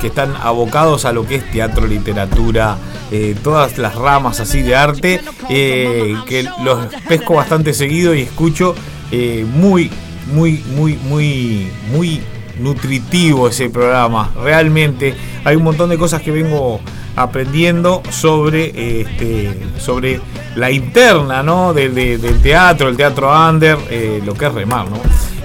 que 0.03 0.07
están 0.07 0.35
abocados 0.35 1.05
a 1.05 1.13
lo 1.13 1.25
que 1.25 1.35
es 1.35 1.49
teatro, 1.49 1.87
literatura, 1.87 2.75
eh, 3.09 3.37
todas 3.41 3.77
las 3.77 3.95
ramas 3.95 4.41
así 4.41 4.61
de 4.61 4.75
arte, 4.75 5.21
eh, 5.47 6.13
que 6.27 6.43
los 6.61 6.87
pesco 7.07 7.35
bastante 7.35 7.73
seguido 7.73 8.13
y 8.13 8.23
escucho 8.23 8.75
eh, 9.13 9.45
muy, 9.49 9.89
muy, 10.33 10.61
muy, 10.75 10.97
muy, 10.97 11.71
muy 11.89 12.21
nutritivo 12.59 13.47
ese 13.47 13.69
programa. 13.69 14.33
Realmente 14.43 15.15
hay 15.45 15.55
un 15.55 15.63
montón 15.63 15.89
de 15.89 15.97
cosas 15.97 16.21
que 16.21 16.31
vengo 16.31 16.81
aprendiendo 17.15 18.01
sobre 18.09 19.01
este 19.01 19.55
sobre 19.79 20.19
la 20.55 20.71
interna 20.71 21.41
¿no? 21.43 21.73
de- 21.73 21.89
de- 21.89 22.17
del 22.17 22.41
teatro, 22.41 22.89
el 22.89 22.97
teatro 22.97 23.31
under, 23.49 23.77
eh, 23.89 24.21
lo 24.25 24.33
que 24.33 24.45
es 24.45 24.53
remar, 24.53 24.89
¿no? 24.89 24.97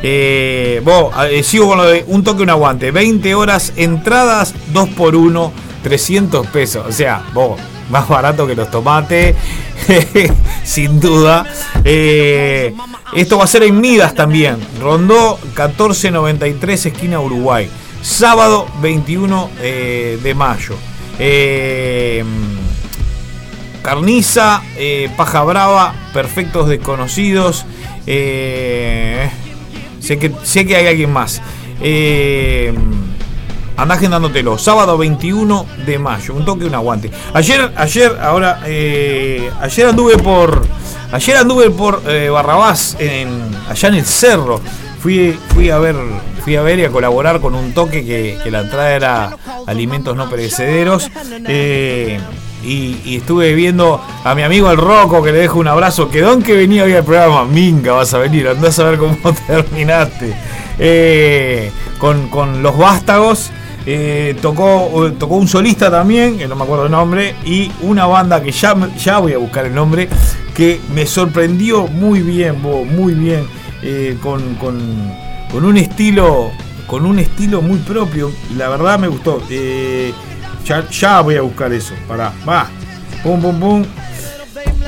Eh, 0.02 0.80
vos, 0.84 1.12
eh, 1.30 1.42
sigo 1.42 1.68
con 1.68 1.78
lo 1.78 1.84
de 1.84 2.04
un 2.06 2.22
toque, 2.22 2.42
un 2.42 2.50
aguante. 2.50 2.90
20 2.90 3.34
horas, 3.34 3.72
entradas 3.76 4.54
2 4.72 4.88
por 4.90 5.16
1 5.16 5.52
300 5.82 6.46
pesos. 6.48 6.84
O 6.88 6.92
sea, 6.92 7.22
vos, 7.34 7.58
más 7.90 8.08
barato 8.08 8.46
que 8.46 8.54
los 8.54 8.70
tomates, 8.70 9.34
sin 10.64 11.00
duda. 11.00 11.44
Eh, 11.84 12.74
esto 13.16 13.38
va 13.38 13.44
a 13.44 13.46
ser 13.48 13.62
en 13.64 13.80
Midas 13.80 14.14
también. 14.14 14.56
Rondó 14.80 15.38
1493, 15.56 16.86
esquina 16.86 17.20
Uruguay. 17.20 17.68
Sábado 18.02 18.66
21 18.80 19.50
eh, 19.60 20.18
de 20.22 20.34
mayo. 20.34 20.74
Eh, 21.18 22.24
Carniza, 23.82 24.62
eh, 24.76 25.10
Paja 25.16 25.42
Brava, 25.44 25.94
Perfectos 26.12 26.68
Desconocidos. 26.68 27.64
eh, 28.06 29.30
sé, 30.00 30.18
que, 30.18 30.32
sé 30.42 30.66
que 30.66 30.76
hay 30.76 30.86
alguien 30.86 31.12
más. 31.12 31.40
Eh, 31.80 32.74
andá 33.76 33.94
agendándotelo. 33.94 34.58
Sábado 34.58 34.98
21 34.98 35.66
de 35.86 35.98
mayo. 35.98 36.34
Un 36.34 36.44
toque, 36.44 36.64
un 36.64 36.74
aguante. 36.74 37.10
Ayer, 37.34 37.72
ayer, 37.76 38.18
ahora, 38.20 38.60
ayer 38.64 39.86
anduve 39.86 40.16
por. 40.18 40.66
Ayer 41.10 41.38
anduve 41.38 41.70
por 41.70 42.02
Barrabás, 42.30 42.96
en, 42.98 43.50
allá 43.68 43.88
en 43.88 43.94
el 43.94 44.04
cerro. 44.04 44.60
Fui, 45.00 45.38
fui 45.54 45.70
a 45.70 45.78
ver, 45.78 45.96
a 46.56 46.62
ver 46.62 46.78
y 46.78 46.84
a 46.84 46.90
colaborar 46.90 47.40
con 47.40 47.54
un 47.54 47.72
toque 47.72 48.04
que, 48.04 48.38
que 48.42 48.50
la 48.50 48.60
entrada 48.60 48.92
era 48.94 49.36
alimentos 49.66 50.16
no 50.16 50.28
perecederos. 50.30 51.10
Eh, 51.46 52.18
y, 52.64 53.16
estuve 53.16 53.54
viendo 53.54 54.00
a 54.24 54.34
mi 54.34 54.42
amigo 54.42 54.70
el 54.70 54.76
Roco, 54.76 55.22
que 55.22 55.32
le 55.32 55.38
dejo 55.38 55.58
un 55.60 55.68
abrazo. 55.68 56.08
Quedó 56.10 56.32
en 56.32 56.42
que 56.42 56.54
venía 56.54 56.84
hoy 56.84 56.92
al 56.94 57.04
programa. 57.04 57.44
Minga, 57.44 57.92
vas 57.92 58.12
a 58.14 58.18
venir, 58.18 58.48
andás 58.48 58.78
a 58.78 58.84
ver 58.84 58.98
cómo 58.98 59.16
terminaste. 59.46 60.34
Eh, 60.78 61.70
con, 61.98 62.28
con 62.28 62.62
los 62.62 62.76
vástagos. 62.76 63.50
eh, 63.86 64.36
tocó, 64.42 65.10
tocó 65.18 65.36
un 65.36 65.48
solista 65.48 65.90
también, 65.90 66.36
que 66.38 66.46
no 66.46 66.56
me 66.56 66.64
acuerdo 66.64 66.86
el 66.86 66.90
nombre, 66.92 67.34
y 67.44 67.70
una 67.82 68.06
banda 68.06 68.42
que 68.42 68.50
ya, 68.52 68.76
ya 68.98 69.18
voy 69.18 69.32
a 69.32 69.38
buscar 69.38 69.64
el 69.66 69.74
nombre, 69.74 70.08
que 70.54 70.80
me 70.92 71.06
sorprendió 71.06 71.86
muy 71.86 72.20
bien, 72.20 72.60
muy 72.60 73.14
bien, 73.14 73.46
con, 74.20 74.54
con- 74.56 75.27
con 75.52 75.64
un 75.64 75.76
estilo, 75.76 76.50
con 76.86 77.04
un 77.06 77.18
estilo 77.18 77.62
muy 77.62 77.78
propio. 77.78 78.30
La 78.56 78.68
verdad 78.68 78.98
me 78.98 79.08
gustó. 79.08 79.42
Eh, 79.50 80.12
ya, 80.64 80.88
ya 80.90 81.20
voy 81.20 81.36
a 81.36 81.42
buscar 81.42 81.72
eso. 81.72 81.94
Pará, 82.06 82.32
va. 82.48 82.66
Pum, 83.22 83.40
pum, 83.40 83.58
pum. 83.58 83.84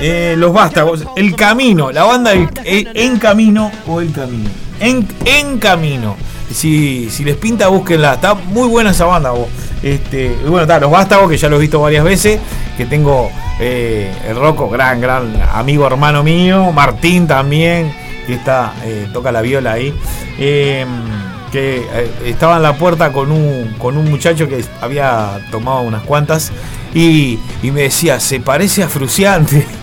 Eh, 0.01 0.35
los 0.39 0.53
vástagos. 0.53 1.05
El 1.17 1.35
camino. 1.37 1.91
La 1.93 2.05
banda 2.05 2.33
el- 2.33 2.49
En 2.65 3.19
Camino 3.19 3.71
o 3.87 4.01
El 4.01 4.13
Camino. 4.13 4.49
En, 4.81 5.07
en 5.25 5.59
Camino. 5.59 6.17
Si, 6.53 7.09
si 7.11 7.23
les 7.25 7.37
pinta, 7.37 7.69
búsquenla. 7.69 8.15
Está 8.15 8.35
muy 8.35 8.69
buena 8.69 8.91
esa 8.91 9.05
banda. 9.05 9.31
vos. 9.31 9.49
Este, 9.83 10.37
bueno, 10.47 10.63
está, 10.63 10.79
los 10.81 10.91
vástagos, 10.91 11.31
que 11.31 11.37
ya 11.39 11.49
los 11.49 11.59
he 11.59 11.63
visto 11.63 11.81
varias 11.81 12.05
veces. 12.05 12.41
Que 12.77 12.87
tengo 12.87 13.31
eh, 13.61 14.13
el 14.27 14.37
Rocco, 14.37 14.69
gran, 14.71 15.01
gran 15.01 15.35
amigo, 15.53 15.87
hermano 15.87 16.23
mío. 16.23 16.73
Martín 16.73 17.27
también, 17.27 17.93
que 18.31 18.37
está, 18.37 18.73
eh, 18.85 19.09
toca 19.13 19.31
la 19.33 19.43
viola 19.43 19.73
ahí. 19.73 19.95
Eh, 20.39 20.87
que 21.53 21.79
eh, 21.93 22.11
estaba 22.27 22.57
en 22.59 22.63
la 22.63 22.75
puerta 22.77 23.13
con 23.13 23.33
un, 23.33 23.75
con 23.79 23.97
un 23.97 24.09
muchacho 24.09 24.49
que 24.49 24.65
había 24.81 25.47
tomado 25.51 25.81
unas 25.83 26.03
cuantas 26.05 26.53
y, 26.95 27.39
y 27.63 27.71
me 27.73 27.83
decía, 27.83 28.21
se 28.21 28.41
parece 28.41 28.83
a 28.83 28.89
Fruciante. 28.89 29.67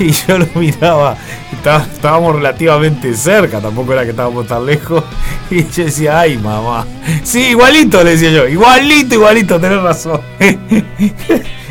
Y 0.00 0.12
yo 0.12 0.38
lo 0.38 0.46
miraba, 0.54 1.14
estaba- 1.52 1.82
estábamos 1.82 2.34
relativamente 2.36 3.14
cerca, 3.14 3.60
tampoco 3.60 3.92
era 3.92 4.02
que 4.04 4.10
estábamos 4.10 4.46
tan 4.46 4.64
lejos. 4.64 5.04
Y 5.50 5.62
yo 5.68 5.84
decía, 5.84 6.20
ay 6.20 6.38
mamá. 6.38 6.86
Sí, 7.22 7.48
igualito, 7.48 8.02
le 8.02 8.12
decía 8.12 8.30
yo, 8.30 8.48
igualito, 8.48 9.14
igualito, 9.16 9.60
tenés 9.60 9.82
razón. 9.82 10.22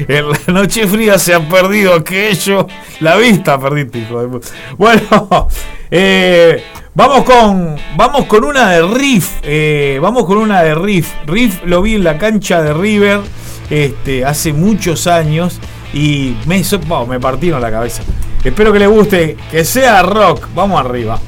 En 0.08 0.30
la 0.30 0.40
noche 0.54 0.88
fría 0.88 1.18
se 1.18 1.34
ha 1.34 1.40
perdido 1.40 1.94
aquello. 1.96 2.68
La 3.00 3.16
vista 3.16 3.60
perdiste, 3.60 4.00
hijo 4.00 4.22
de 4.22 4.28
puta. 4.28 4.48
Bueno, 4.78 5.48
eh, 5.92 6.64
vamos 6.94 7.24
con. 7.24 7.76
Vamos 7.96 8.26
con 8.26 8.44
una 8.44 8.70
de 8.70 8.82
Riff. 8.82 9.40
eh, 9.44 10.00
vamos 10.02 10.26
con 10.26 10.38
una 10.38 10.62
de 10.64 10.76
Riff. 10.76 11.12
Riff 11.26 11.64
lo 11.66 11.82
vi 11.82 11.96
en 11.96 12.04
la 12.04 12.18
cancha 12.18 12.62
de 12.62 12.74
River. 12.74 13.22
Este, 13.70 14.26
hace 14.26 14.54
muchos 14.54 15.08
años. 15.08 15.60
Y 15.94 16.36
me, 16.46 16.62
me 17.08 17.20
partieron 17.20 17.62
la 17.62 17.72
cabeza. 17.72 18.04
Espero 18.44 18.72
que 18.72 18.80
les 18.80 18.90
guste. 18.90 19.38
Que 19.52 19.66
sea 19.66 20.02
rock. 20.04 20.48
Vamos 20.54 20.80
arriba. 20.80 21.20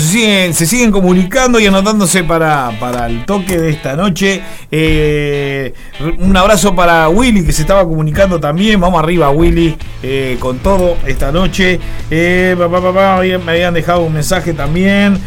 Se 0.00 0.06
siguen, 0.06 0.54
se 0.54 0.66
siguen 0.66 0.90
comunicando 0.90 1.60
y 1.60 1.66
anotándose 1.66 2.24
para, 2.24 2.70
para 2.80 3.06
el 3.06 3.24
toque 3.24 3.58
de 3.58 3.70
esta 3.70 3.96
noche. 3.96 4.42
Eh, 4.70 5.74
un 6.18 6.34
abrazo 6.36 6.74
para 6.74 7.08
Willy 7.08 7.44
que 7.44 7.52
se 7.52 7.62
estaba 7.62 7.84
comunicando 7.84 8.40
también. 8.40 8.80
Vamos 8.80 9.02
arriba, 9.02 9.30
Willy, 9.30 9.76
eh, 10.02 10.36
con 10.40 10.58
todo 10.58 10.96
esta 11.06 11.30
noche. 11.30 11.78
Eh, 12.10 12.56
me 12.58 13.52
habían 13.52 13.74
dejado 13.74 14.00
un 14.00 14.14
mensaje 14.14 14.54
también. 14.54 15.18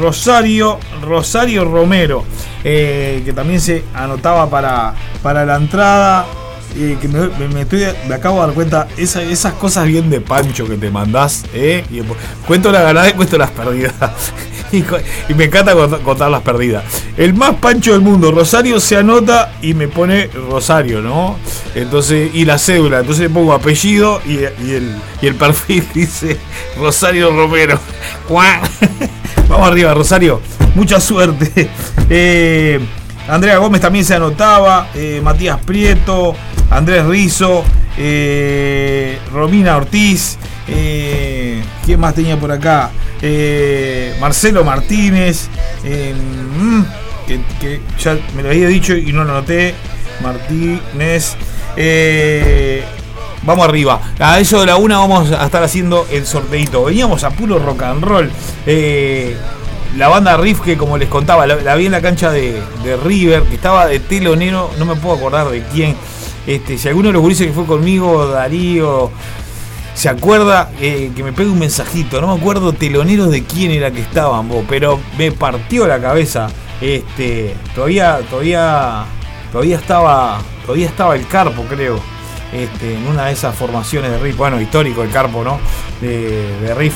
Rosario, 0.00 0.78
Rosario 1.02 1.64
Romero, 1.64 2.24
que 2.62 3.32
también 3.34 3.60
se 3.60 3.84
anotaba 3.94 4.48
para, 4.48 4.94
para 5.22 5.44
la 5.44 5.56
entrada. 5.56 6.26
Eh, 6.76 6.96
que 7.00 7.08
me, 7.08 7.60
estoy- 7.62 7.86
me 8.08 8.14
acabo 8.14 8.40
de 8.40 8.46
dar 8.46 8.54
cuenta, 8.54 8.88
esa- 8.96 9.22
esas 9.22 9.54
cosas 9.54 9.86
bien 9.86 10.10
de 10.10 10.20
pancho 10.20 10.66
que 10.66 10.76
te 10.76 10.90
mandás, 10.90 11.44
¿eh? 11.54 11.84
Cuento 12.46 12.70
las 12.72 12.82
ganadas 12.82 13.10
y 13.10 13.12
cuento 13.14 13.38
las 13.38 13.50
perdidas. 13.50 13.94
y, 14.72 15.34
me 15.34 15.44
encanta 15.44 15.74
cont- 15.74 16.02
contar 16.02 16.30
las 16.30 16.42
perdidas. 16.42 16.84
El 17.16 17.34
más 17.34 17.54
pancho 17.56 17.92
del 17.92 18.00
mundo, 18.02 18.30
Rosario 18.30 18.78
se 18.80 18.96
anota 18.96 19.52
y 19.62 19.74
me 19.74 19.88
pone 19.88 20.28
Rosario, 20.28 21.00
¿no? 21.00 21.36
Entonces, 21.74 22.30
y 22.34 22.44
la 22.44 22.58
cédula, 22.58 23.00
entonces 23.00 23.22
le 23.24 23.30
pongo 23.30 23.52
apellido 23.52 24.20
y, 24.26 24.34
y 24.64 24.72
el, 24.72 24.94
y 25.22 25.26
el 25.26 25.34
perfil 25.34 25.86
dice 25.94 26.36
Rosario 26.78 27.30
Romero. 27.30 27.78
Vamos 29.48 29.68
arriba, 29.68 29.92
Rosario. 29.94 30.40
Mucha 30.74 31.00
suerte. 31.00 31.68
Eh, 32.08 32.78
Andrea 33.28 33.58
Gómez 33.58 33.80
también 33.80 34.04
se 34.04 34.14
anotaba. 34.14 34.88
eh, 34.94 35.20
Matías 35.22 35.58
Prieto. 35.64 36.34
Andrés 36.70 37.04
Rizo. 37.04 37.64
eh, 37.98 39.18
Romina 39.32 39.76
Ortiz. 39.76 40.38
eh, 40.68 41.62
¿Quién 41.84 42.00
más 42.00 42.14
tenía 42.14 42.38
por 42.38 42.52
acá? 42.52 42.90
Eh, 43.20 44.14
Marcelo 44.20 44.64
Martínez. 44.64 45.48
eh, 45.84 46.14
mm, 46.14 46.82
que, 47.60 47.80
ya 47.98 48.18
me 48.34 48.42
lo 48.42 48.48
había 48.50 48.68
dicho 48.68 48.94
y 48.96 49.12
no 49.12 49.24
lo 49.24 49.34
noté. 49.34 49.74
Martínez. 50.22 51.36
Vamos 53.42 53.66
arriba. 53.66 54.00
A 54.18 54.38
eso 54.38 54.60
de 54.60 54.66
la 54.66 54.76
una 54.76 54.98
vamos 54.98 55.32
a 55.32 55.46
estar 55.46 55.62
haciendo 55.62 56.06
el 56.10 56.26
sorteito. 56.26 56.84
Veníamos 56.84 57.24
a 57.24 57.30
puro 57.30 57.58
rock 57.58 57.82
and 57.84 58.04
roll. 58.04 58.30
La 59.96 60.08
banda 60.08 60.36
Riff, 60.36 60.60
que 60.60 60.76
como 60.76 60.98
les 60.98 61.08
contaba, 61.08 61.46
la, 61.46 61.56
la 61.56 61.74
vi 61.74 61.86
en 61.86 61.92
la 61.92 62.00
cancha 62.00 62.30
de, 62.30 62.62
de 62.84 62.96
River, 62.96 63.42
que 63.44 63.56
estaba 63.56 63.86
de 63.86 63.98
telonero, 63.98 64.70
no 64.78 64.84
me 64.84 64.94
puedo 64.94 65.16
acordar 65.16 65.48
de 65.48 65.62
quién. 65.72 65.96
Este, 66.46 66.78
si 66.78 66.88
alguno 66.88 67.08
de 67.08 67.12
los 67.14 67.22
gurises 67.22 67.46
que 67.46 67.52
fue 67.52 67.66
conmigo, 67.66 68.26
Darío, 68.26 69.10
se 69.94 70.08
acuerda 70.08 70.70
eh, 70.80 71.12
que 71.14 71.22
me 71.22 71.32
pegue 71.32 71.50
un 71.50 71.58
mensajito. 71.58 72.20
No 72.20 72.34
me 72.34 72.40
acuerdo 72.40 72.72
teloneros 72.72 73.30
de 73.30 73.44
quién 73.44 73.70
era 73.70 73.90
que 73.90 74.00
estaban, 74.00 74.48
vos, 74.48 74.64
pero 74.68 74.98
me 75.18 75.32
partió 75.32 75.86
la 75.86 76.00
cabeza. 76.00 76.48
Este, 76.80 77.54
todavía, 77.74 78.20
todavía, 78.30 79.04
todavía 79.52 79.76
estaba, 79.76 80.40
todavía 80.64 80.86
estaba 80.86 81.16
el 81.16 81.26
Carpo, 81.26 81.64
creo. 81.68 82.00
Este, 82.52 82.96
en 82.96 83.06
una 83.06 83.26
de 83.26 83.32
esas 83.32 83.54
formaciones 83.54 84.10
de 84.10 84.18
Riff, 84.18 84.36
bueno, 84.36 84.60
histórico 84.60 85.02
el 85.02 85.10
Carpo, 85.10 85.44
¿no? 85.44 85.60
De, 86.00 86.58
de 86.60 86.74
Riff. 86.74 86.94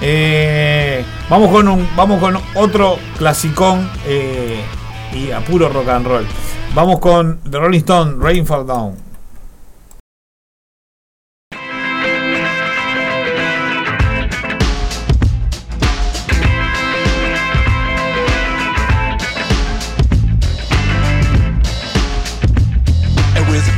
Eh, 0.00 1.04
vamos 1.30 1.50
con 1.50 1.68
un, 1.68 1.88
vamos 1.96 2.20
con 2.20 2.38
otro 2.54 2.98
clasicón 3.16 3.88
eh, 4.06 4.60
y 5.16 5.32
a 5.32 5.40
puro 5.40 5.68
rock 5.68 5.88
and 5.88 6.06
roll. 6.06 6.26
Vamos 6.74 7.00
con 7.00 7.40
The 7.50 7.58
Rolling 7.58 7.80
Stone, 7.80 8.16
Rain 8.18 8.46
Fall 8.46 8.66
Down. 8.66 9.06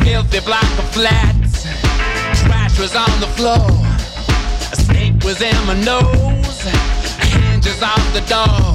Filthy 0.03 0.41
block 0.41 0.63
of 0.79 0.89
flats. 0.91 1.65
Trash 2.43 2.79
was 2.81 2.97
on 2.97 3.21
the 3.21 3.27
floor. 3.37 3.69
A 4.73 4.77
snake 4.77 5.23
was 5.23 5.41
in 5.41 5.55
my 5.67 5.75
nose. 5.85 6.63
Hinges 7.21 7.83
off 7.83 8.03
the 8.15 8.21
doors. 8.23 8.68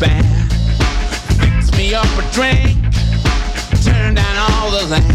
Span. 0.00 0.24
Fixed 1.38 1.76
me 1.76 1.92
up 1.92 2.06
a 2.06 2.22
drink. 2.32 2.78
Turned 3.84 4.16
down 4.16 4.36
all 4.50 4.70
the 4.70 4.86
lamps. 4.86 5.10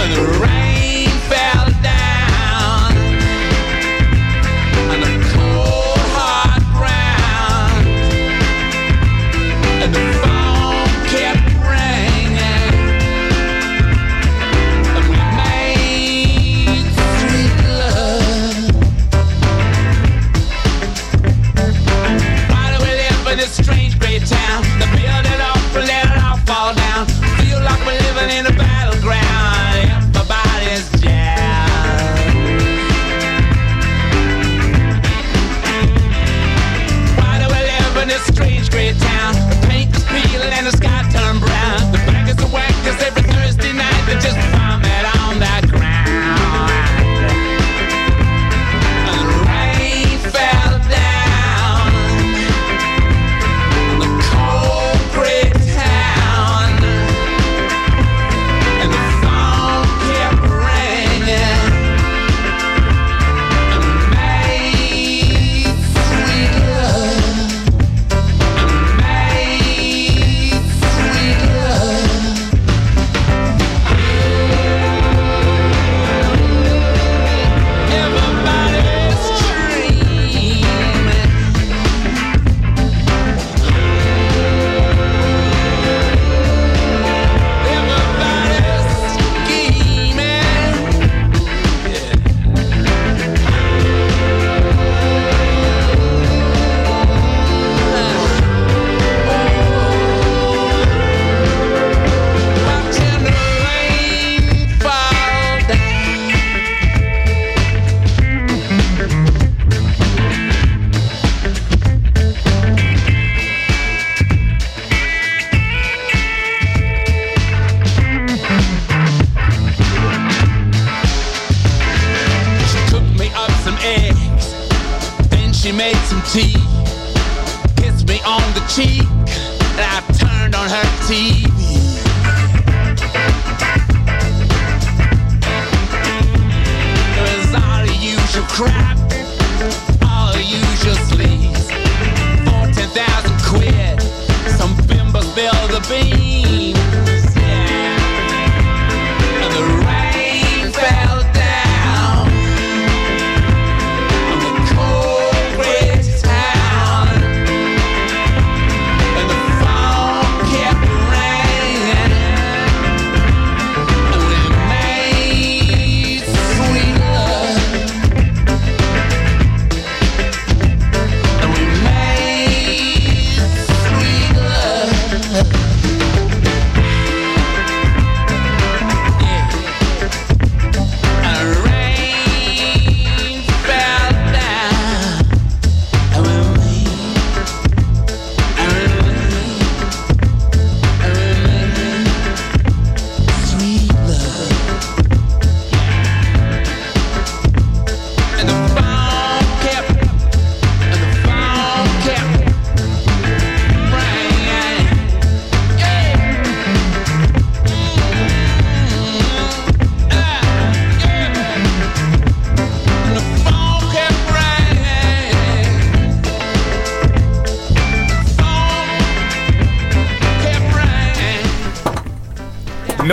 And 0.00 0.12
the 0.16 0.24
rain 0.40 1.08
fell 1.28 1.67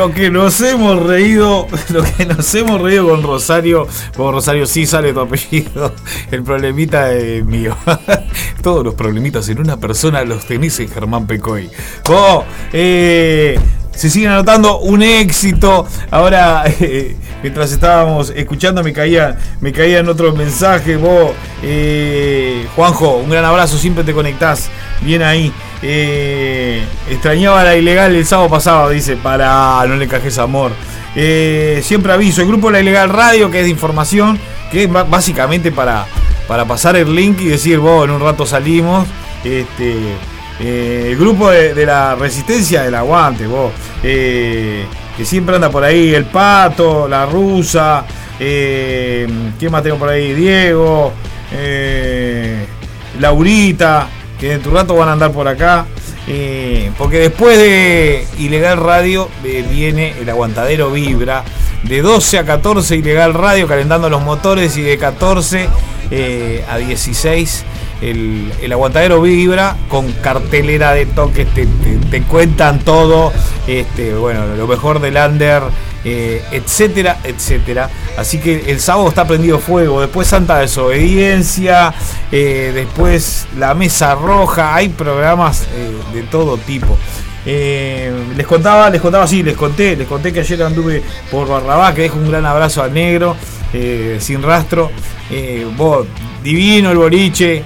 lo 0.06 0.14
que 0.14 0.30
nos 0.30 0.62
hemos 0.62 1.01
reído, 1.01 1.68
lo 1.89 2.03
que 2.03 2.28
nos 2.28 2.53
hemos 2.53 2.80
reído 2.80 3.10
con 3.10 3.24
Rosario, 3.24 3.88
con 4.16 4.34
Rosario 4.34 4.68
sí 4.68 4.86
sale 4.86 5.14
tu 5.14 5.22
apellido, 5.22 5.95
el 6.32 6.43
problemita 6.43 7.12
es 7.12 7.43
mío. 7.43 7.76
Todos 8.62 8.86
los 8.86 8.93
problemitas 8.93 9.49
en 9.49 9.60
una 9.60 9.78
persona 9.78 10.24
los 10.24 10.45
tenés 10.45 10.80
en 10.80 10.89
Germán 10.89 11.26
Pecoy. 11.26 11.72
Vos, 12.08 12.45
eh, 12.72 13.60
se 13.95 14.12
siguen 14.12 14.30
anotando 14.30 14.78
un 14.80 15.01
éxito. 15.01 15.88
Ahora, 16.12 16.66
eh, 16.80 17.16
mientras 17.41 17.72
estábamos 17.72 18.32
escuchando, 18.36 18.84
me 18.84 18.93
caía, 18.93 19.39
me 19.60 19.72
caían 19.72 20.08
otros 20.08 20.36
mensajes. 20.38 21.01
Vos, 21.01 21.32
eh, 21.64 22.68
Juanjo, 22.76 23.18
un 23.18 23.30
gran 23.32 23.45
abrazo, 23.45 23.76
siempre 23.80 24.03
te 24.03 24.14
conectás 24.14 24.70
bien 25.02 25.22
ahí. 25.22 25.52
Eh, 25.82 26.84
extrañaba 27.10 27.64
la 27.64 27.76
ilegal 27.76 28.16
el 28.16 28.26
sábado 28.26 28.50
pasado, 28.50 28.89
dice, 28.89 29.18
para 29.18 29.86
no 29.88 29.96
le 29.96 30.08
cajes 30.08 30.38
amor. 30.38 30.72
Eh, 31.16 31.82
siempre 31.84 32.12
aviso, 32.12 32.41
el 32.41 32.48
grupo 32.48 32.72
La 32.72 32.82
Ilegal 32.82 33.10
Radio, 33.10 33.50
que 33.50 33.60
es 33.60 33.66
de 33.66 33.72
información, 33.72 34.39
que 34.72 34.84
es 34.84 34.91
básicamente 34.91 35.72
para, 35.72 36.06
para 36.48 36.66
pasar 36.66 36.96
el 36.96 37.16
link 37.16 37.39
y 37.41 37.48
decir, 37.48 37.80
vos, 37.80 38.06
en 38.06 38.12
un 38.12 38.22
rato 38.22 38.46
salimos. 38.46 39.08
Este, 39.43 39.96
eh, 40.60 41.10
el 41.12 41.18
grupo 41.18 41.52
de, 41.52 41.86
la 41.86 42.16
resistencia 42.16 42.84
del 42.84 42.96
aguante, 42.96 43.46
vos, 43.46 43.72
que 44.02 44.86
siempre 45.24 45.56
anda 45.56 45.70
por 45.70 45.84
ahí, 45.84 46.14
el 46.14 46.26
pato, 46.26 47.08
la 47.08 47.26
rusa, 47.26 48.06
¿quién 48.38 49.72
más 49.72 49.84
tengo 49.84 49.98
por 49.98 50.10
ahí? 50.10 50.34
Diego, 50.34 51.14
Laurita, 53.20 54.10
que 54.39 54.53
en 54.53 54.61
tu 54.61 54.71
rato 54.71 54.95
van 54.95 55.09
a 55.09 55.13
andar 55.13 55.31
por 55.31 55.47
acá. 55.47 55.86
eh, 56.27 56.91
porque 56.97 57.19
después 57.19 57.57
de 57.57 58.25
Ilegal 58.39 58.77
Radio 58.77 59.29
eh, 59.43 59.63
viene 59.69 60.15
el 60.19 60.29
aguantadero 60.29 60.91
Vibra. 60.91 61.43
De 61.83 62.01
12 62.01 62.39
a 62.39 62.45
14 62.45 62.95
Ilegal 62.95 63.36
Radio 63.36 63.67
calentando 63.67 64.09
los 64.09 64.23
motores 64.23 64.75
y 64.75 64.81
de 64.81 64.97
14 64.97 65.69
eh, 66.09 66.65
a 66.67 66.77
16 66.77 67.63
el, 68.01 68.51
el 68.61 68.71
aguantadero 68.71 69.21
Vibra 69.21 69.75
con 69.88 70.11
cartelera 70.13 70.93
de 70.93 71.05
toques. 71.05 71.47
Te 72.09 72.21
cuentan 72.23 72.79
todo. 72.79 73.31
Este, 73.67 74.13
bueno, 74.15 74.47
lo 74.55 74.67
mejor 74.67 74.99
del 74.99 75.15
under. 75.17 75.61
Eh, 76.06 76.41
etcétera, 76.51 77.18
etcétera. 77.24 77.89
Así 78.18 78.38
que 78.39 78.70
el 78.72 78.80
sábado 78.80 79.10
está 79.10 79.28
prendido 79.28 79.60
fuego. 79.60 79.99
Después 79.99 80.28
Santa 80.28 80.60
Desobediencia. 80.60 81.93
eh, 82.32 82.72
después 82.74 83.47
La 83.58 83.74
Mesa 83.74 84.16
Roja. 84.16 84.76
Hay 84.76 84.89
programas 84.89 85.64
eh, 85.74 85.91
de 86.14 86.24
todo 86.24 86.58
tipo. 86.58 86.97
Eh, 87.45 88.12
les 88.36 88.47
contaba, 88.47 88.89
les 88.89 89.01
contaba, 89.01 89.28
sí, 89.28 89.43
les 89.43 89.56
conté, 89.56 89.95
les 89.95 90.08
conté 90.08 90.34
que 90.34 90.39
ayer 90.39 90.64
anduve 90.64 91.03
por 91.30 91.47
Barrabás, 91.47 91.93
que 91.93 92.01
dejo 92.03 92.18
un 92.18 92.30
gran 92.30 92.45
abrazo 92.45 92.82
al 92.82 92.93
negro, 92.93 93.36
eh, 93.74 94.18
sin 94.20 94.41
rastro. 94.41 94.91
Vos, 95.76 96.06
divino 96.43 96.91
el 96.91 96.97
boliche, 96.97 97.64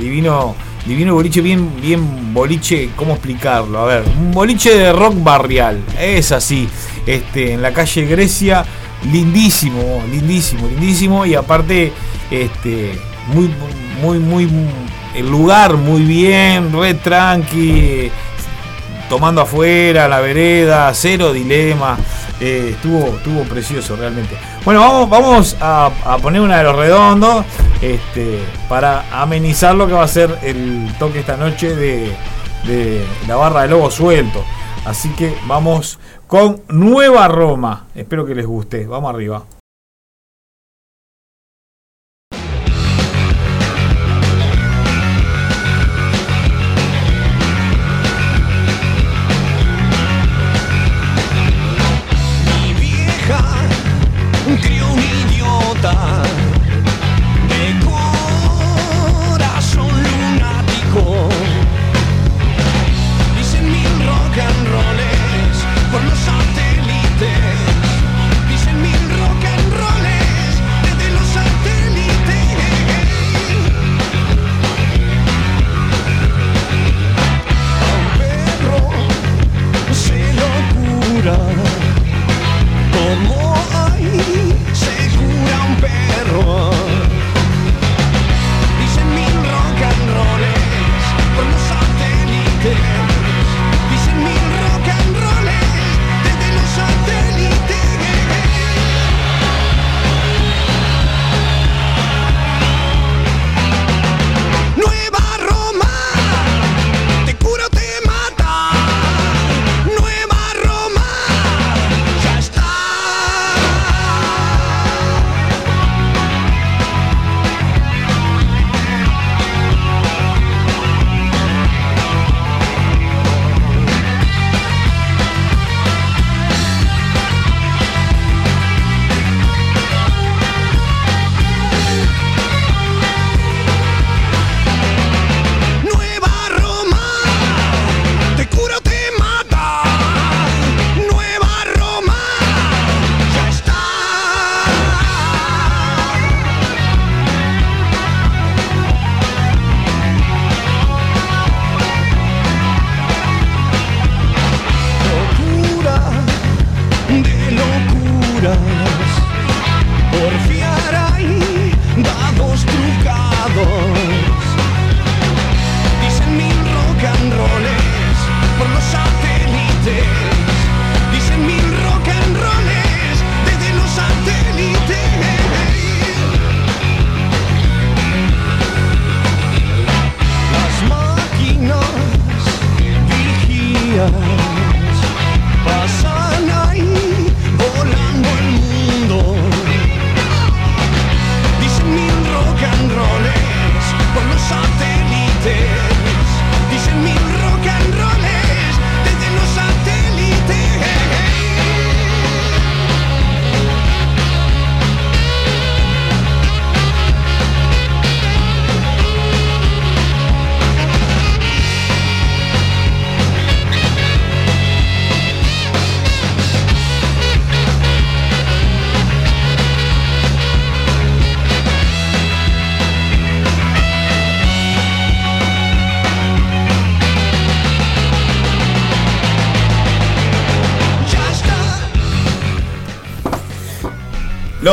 divino, 0.00 0.56
divino 0.86 1.10
el 1.10 1.14
boliche, 1.14 1.40
bien, 1.40 1.80
bien 1.80 2.32
boliche, 2.34 2.90
¿cómo 2.96 3.14
explicarlo? 3.14 3.78
A 3.78 3.86
ver, 3.86 4.04
un 4.18 4.32
boliche 4.32 4.76
de 4.76 4.92
rock 4.92 5.14
barrial, 5.22 5.80
es 6.00 6.32
así, 6.32 6.68
este, 7.06 7.52
en 7.52 7.62
la 7.62 7.72
calle 7.72 8.06
Grecia, 8.06 8.64
lindísimo, 9.10 10.02
lindísimo, 10.10 10.66
lindísimo, 10.68 11.26
y 11.26 11.34
aparte, 11.34 11.92
este, 12.30 12.98
muy, 13.28 13.50
muy, 14.00 14.18
muy, 14.18 14.48
el 15.14 15.30
lugar 15.30 15.74
muy 15.74 16.02
bien, 16.02 16.72
re 16.72 16.94
tranqui, 16.94 18.10
tomando 19.08 19.42
afuera, 19.42 20.08
la 20.08 20.20
vereda, 20.20 20.92
cero 20.94 21.32
dilema. 21.32 21.96
eh, 22.40 22.70
estuvo, 22.72 23.16
estuvo 23.16 23.42
precioso 23.44 23.96
realmente. 23.96 24.36
Bueno, 24.64 24.80
vamos, 24.80 25.08
vamos 25.10 25.56
a, 25.60 25.90
a 26.04 26.18
poner 26.18 26.40
una 26.40 26.58
de 26.58 26.64
los 26.64 26.76
redondos 26.76 27.44
este, 27.80 28.40
para 28.68 29.04
amenizar 29.12 29.74
lo 29.74 29.86
que 29.86 29.92
va 29.92 30.04
a 30.04 30.08
ser 30.08 30.38
el 30.42 30.92
toque 30.98 31.20
esta 31.20 31.36
noche 31.36 31.74
de, 31.74 32.12
de 32.64 33.04
la 33.28 33.36
barra 33.36 33.62
de 33.62 33.68
lobo 33.68 33.90
suelto. 33.90 34.44
Así 34.84 35.08
que 35.10 35.34
vamos 35.46 35.98
con 36.34 36.62
Nueva 36.68 37.28
Roma. 37.28 37.86
Espero 37.94 38.26
que 38.26 38.34
les 38.34 38.44
guste. 38.44 38.88
Vamos 38.88 39.14
arriba. 39.14 39.44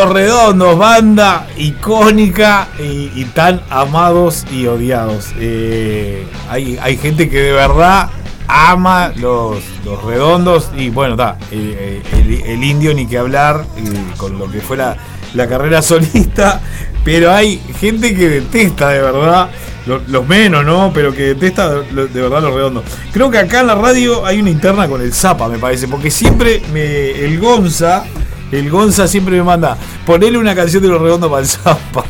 Redondos, 0.10 0.78
banda 0.78 1.48
icónica 1.58 2.68
y, 2.80 3.26
tan 3.34 3.62
amados 3.70 4.46
y 4.52 4.68
odiados. 4.68 5.30
Eh, 5.38 6.26
hay, 6.50 6.78
hay 6.82 6.98
gente 6.98 7.30
que 7.30 7.40
de 7.42 7.52
verdad 7.52 8.10
ama 8.48 9.12
los, 9.16 9.60
los 9.86 10.04
redondos 10.04 10.70
y 10.76 10.90
bueno, 10.90 11.14
está, 11.14 11.38
eh, 11.52 12.02
el, 12.14 12.42
el 12.42 12.64
indio 12.64 12.94
ni 12.94 13.08
que 13.08 13.18
hablar 13.18 13.64
eh, 13.78 13.82
con 14.18 14.38
lo 14.38 14.50
que 14.52 14.60
fue 14.62 14.78
la, 14.78 14.98
la 15.34 15.48
carrera 15.48 15.82
solista, 15.82 16.62
pero 17.04 17.32
hay 17.32 17.62
gente 17.80 18.14
que 18.16 18.28
detesta 18.30 18.90
de 18.90 19.02
verdad, 19.02 19.50
lo- 19.86 20.02
los 20.08 20.28
menos, 20.28 20.66
¿no? 20.66 20.92
Pero 20.94 21.14
que 21.14 21.34
detesta 21.34 21.70
de 21.70 22.08
verdad 22.22 22.42
los 22.42 22.54
redondos. 22.54 22.84
Creo 23.14 23.32
que 23.32 23.38
acá 23.40 23.62
en 23.62 23.68
la 23.68 23.76
radio 23.76 24.26
hay 24.26 24.40
una 24.42 24.50
interna 24.50 24.88
con 24.88 25.02
el 25.02 25.14
Zapa, 25.14 25.48
me 25.48 25.58
parece, 25.58 25.88
porque 25.88 26.12
siempre 26.12 26.62
me, 26.74 27.12
el 27.12 27.40
Gonza, 27.40 28.04
el 28.52 28.70
Gonza 28.70 29.08
siempre 29.08 29.38
me 29.38 29.44
manda, 29.44 29.78
ponele 30.06 30.38
una 30.38 30.56
canción 30.56 30.82
de 30.84 30.90
los 30.90 31.02
redondos 31.02 31.30
para 31.30 31.42
el 31.42 31.48
Zapa. 31.48 32.04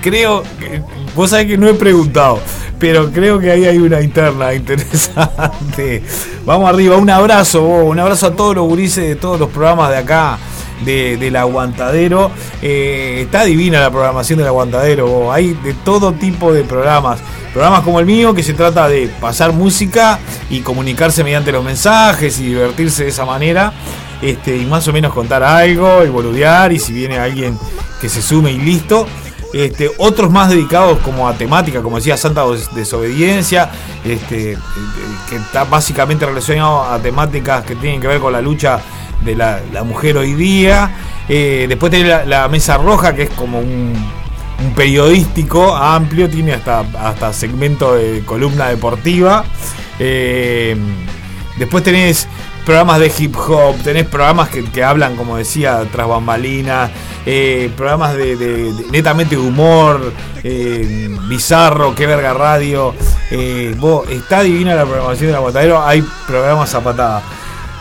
Creo, 0.00 0.42
vos 1.14 1.30
sabés 1.30 1.46
que 1.46 1.58
no 1.58 1.68
he 1.68 1.74
preguntado, 1.74 2.40
pero 2.78 3.10
creo 3.10 3.38
que 3.38 3.50
ahí 3.50 3.64
hay 3.64 3.78
una 3.78 4.00
interna 4.00 4.54
interesante. 4.54 6.02
Vamos 6.44 6.68
arriba, 6.68 6.96
un 6.96 7.10
abrazo, 7.10 7.62
vos, 7.62 7.84
un 7.84 7.98
abrazo 7.98 8.26
a 8.26 8.36
todos 8.36 8.54
los 8.56 8.66
gurises 8.66 9.04
de 9.06 9.16
todos 9.16 9.38
los 9.38 9.50
programas 9.50 9.90
de 9.90 9.98
acá. 9.98 10.38
De, 10.84 11.16
del 11.16 11.36
aguantadero 11.36 12.32
Eh, 12.60 13.20
está 13.22 13.44
divina 13.44 13.80
la 13.80 13.90
programación 13.92 14.40
del 14.40 14.48
aguantadero 14.48 15.06
vos. 15.06 15.34
hay 15.34 15.54
de 15.62 15.72
todo 15.72 16.12
tipo 16.14 16.52
de 16.52 16.64
programas 16.64 17.20
programas 17.52 17.82
como 17.82 18.00
el 18.00 18.06
mío 18.06 18.34
que 18.34 18.42
se 18.42 18.54
trata 18.54 18.88
de 18.88 19.08
pasar 19.20 19.52
música 19.52 20.18
y 20.50 20.60
comunicarse 20.60 21.22
mediante 21.22 21.52
los 21.52 21.64
mensajes 21.64 22.40
y 22.40 22.46
divertirse 22.46 23.04
de 23.04 23.10
esa 23.10 23.24
manera 23.24 23.72
este, 24.24 24.56
y 24.56 24.64
más 24.64 24.86
o 24.88 24.92
menos 24.92 25.12
contar 25.12 25.42
algo 25.42 26.04
y 26.04 26.08
boludear 26.08 26.72
y 26.72 26.78
si 26.78 26.92
viene 26.92 27.18
alguien 27.18 27.58
que 28.00 28.08
se 28.08 28.22
sume 28.22 28.52
y 28.52 28.58
listo 28.58 29.06
este, 29.54 29.88
otros 29.98 30.32
más 30.32 30.50
dedicados 30.50 30.98
como 30.98 31.28
a 31.28 31.34
temática, 31.34 31.80
como 31.80 31.96
decía 31.96 32.16
Santa 32.16 32.44
Des- 32.44 32.74
Desobediencia, 32.74 33.70
este, 34.04 34.54
eh, 34.54 34.58
que 35.30 35.36
está 35.36 35.62
básicamente 35.62 36.26
relacionado 36.26 36.82
a 36.82 36.98
temáticas 36.98 37.64
que 37.64 37.76
tienen 37.76 38.00
que 38.00 38.08
ver 38.08 38.18
con 38.18 38.32
la 38.32 38.42
lucha 38.42 38.80
de 39.24 39.36
la, 39.36 39.60
mujer 39.84 40.16
hoy 40.16 40.34
día. 40.34 40.90
Eh, 41.28 41.66
después 41.68 41.92
tiene 41.92 42.26
la, 42.26 42.48
Mesa 42.48 42.78
Roja, 42.78 43.14
que 43.14 43.22
es 43.22 43.30
como 43.30 43.60
un, 43.60 43.94
un 44.58 44.74
periodístico 44.74 45.74
amplio, 45.76 46.28
tiene 46.28 46.54
hasta, 46.54 46.80
hasta 46.80 47.32
segmento 47.32 47.94
de 47.94 48.24
columna 48.24 48.68
deportiva. 48.70 49.44
Eh, 50.00 50.76
después 51.58 51.84
tenés 51.84 52.26
programas 52.64 52.98
de 52.98 53.12
hip 53.18 53.36
hop, 53.36 53.76
tenés 53.82 54.06
programas 54.06 54.48
que, 54.48 54.64
que 54.64 54.82
hablan, 54.82 55.16
como 55.16 55.36
decía, 55.36 55.84
tras 55.92 56.08
bambalinas, 56.08 56.90
eh, 57.26 57.70
programas 57.76 58.16
de, 58.16 58.72
netamente 58.90 59.36
humor, 59.36 60.12
eh, 60.42 61.08
bizarro, 61.28 61.94
qué 61.94 62.06
verga 62.06 62.32
radio. 62.34 62.94
eh, 63.30 63.74
vos, 63.78 64.08
está 64.10 64.42
divina 64.42 64.74
la 64.74 64.84
programación 64.84 65.28
de 65.28 65.32
la 65.32 65.40
Botadero, 65.40 65.84
hay 65.84 66.02
programas 66.26 66.74
a. 66.74 67.22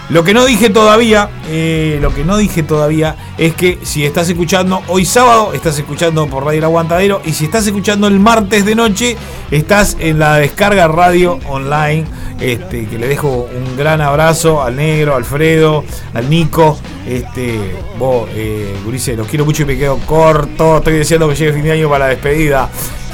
Lo 0.09 0.23
que 0.23 0.33
no 0.33 0.45
dije 0.45 0.69
todavía, 0.69 1.29
eh, 1.47 1.97
lo 2.01 2.13
que 2.13 2.25
no 2.25 2.37
dije 2.37 2.61
todavía 2.61 3.15
es 3.37 3.53
que 3.55 3.79
si 3.83 4.05
estás 4.05 4.27
escuchando 4.29 4.81
hoy 4.87 5.05
sábado, 5.05 5.53
estás 5.53 5.77
escuchando 5.79 6.27
por 6.27 6.43
Radio 6.43 6.59
El 6.59 6.65
Aguantadero 6.65 7.21
y 7.23 7.31
si 7.31 7.45
estás 7.45 7.65
escuchando 7.65 8.07
el 8.07 8.19
martes 8.19 8.65
de 8.65 8.75
noche, 8.75 9.15
estás 9.49 9.95
en 9.99 10.19
la 10.19 10.37
descarga 10.37 10.87
radio 10.87 11.39
online. 11.47 12.05
Este, 12.39 12.87
que 12.87 12.97
le 12.97 13.07
dejo 13.07 13.47
un 13.55 13.77
gran 13.77 14.01
abrazo 14.01 14.61
al 14.61 14.75
negro, 14.75 15.15
Alfredo, 15.15 15.85
al 16.13 16.29
Nico. 16.29 16.77
Este, 17.07 17.57
vos, 17.97 18.29
eh, 18.33 18.75
Gurice, 18.83 19.15
los 19.15 19.27
quiero 19.27 19.45
mucho 19.45 19.63
y 19.63 19.65
me 19.67 19.77
quedo 19.77 19.97
corto. 19.99 20.79
Estoy 20.79 20.95
deseando 20.95 21.29
que 21.29 21.35
llegue 21.35 21.53
fin 21.53 21.63
de 21.63 21.71
año 21.71 21.89
para 21.89 22.05
la 22.05 22.09
despedida. 22.09 22.69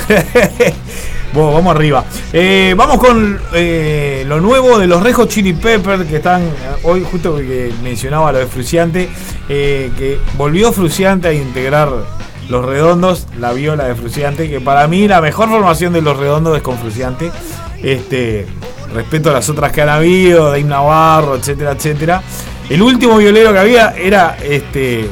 Vamos 1.33 1.75
arriba. 1.75 2.05
Eh, 2.33 2.73
vamos 2.75 2.97
con 2.97 3.39
eh, 3.53 4.23
lo 4.27 4.41
nuevo 4.41 4.79
de 4.79 4.87
los 4.87 5.03
Rejos 5.03 5.27
Chili 5.27 5.53
Pepper 5.53 6.05
que 6.05 6.17
están 6.17 6.41
eh, 6.41 6.51
hoy, 6.83 7.05
justo 7.09 7.37
que 7.37 7.71
mencionaba 7.83 8.31
lo 8.31 8.39
de 8.39 8.47
Fruciante, 8.47 9.09
que 9.47 10.19
volvió 10.37 10.71
Fruciante 10.71 11.27
a 11.27 11.33
integrar 11.33 11.89
los 12.49 12.65
redondos, 12.65 13.27
la 13.39 13.53
viola 13.53 13.85
de 13.85 13.95
Fruciante, 13.95 14.49
que 14.49 14.59
para 14.59 14.87
mí 14.87 15.07
la 15.07 15.21
mejor 15.21 15.49
formación 15.49 15.93
de 15.93 16.01
los 16.01 16.17
redondos 16.17 16.57
es 16.57 16.63
con 16.63 16.77
Fruciante. 16.77 17.31
Este, 17.83 18.45
respeto 18.93 19.29
a 19.29 19.33
las 19.33 19.47
otras 19.49 19.71
que 19.71 19.81
han 19.81 19.89
habido, 19.89 20.45
Dave 20.47 20.63
Navarro, 20.63 21.35
etcétera, 21.35 21.71
etcétera. 21.71 22.23
El 22.69 22.81
último 22.81 23.17
violero 23.17 23.53
que 23.53 23.59
había 23.59 23.95
era 23.97 24.37
este 24.43 25.07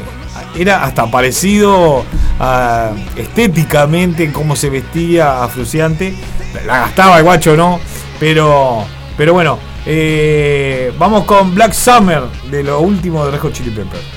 era 0.57 0.83
hasta 0.83 1.09
parecido 1.09 2.03
a, 2.39 2.91
estéticamente 3.15 4.31
cómo 4.31 4.55
se 4.55 4.69
vestía 4.69 5.43
a 5.43 5.47
Fruciante. 5.47 6.15
La 6.65 6.79
gastaba 6.79 7.17
el 7.17 7.23
guacho, 7.23 7.55
¿no? 7.55 7.79
Pero, 8.19 8.85
pero 9.15 9.33
bueno, 9.33 9.59
eh, 9.85 10.91
vamos 10.97 11.25
con 11.25 11.53
Black 11.53 11.73
Summer 11.73 12.23
de 12.49 12.63
lo 12.63 12.79
último 12.79 13.25
de 13.25 13.31
Rejo 13.31 13.51
Chili 13.51 13.71
Pepper. 13.71 14.16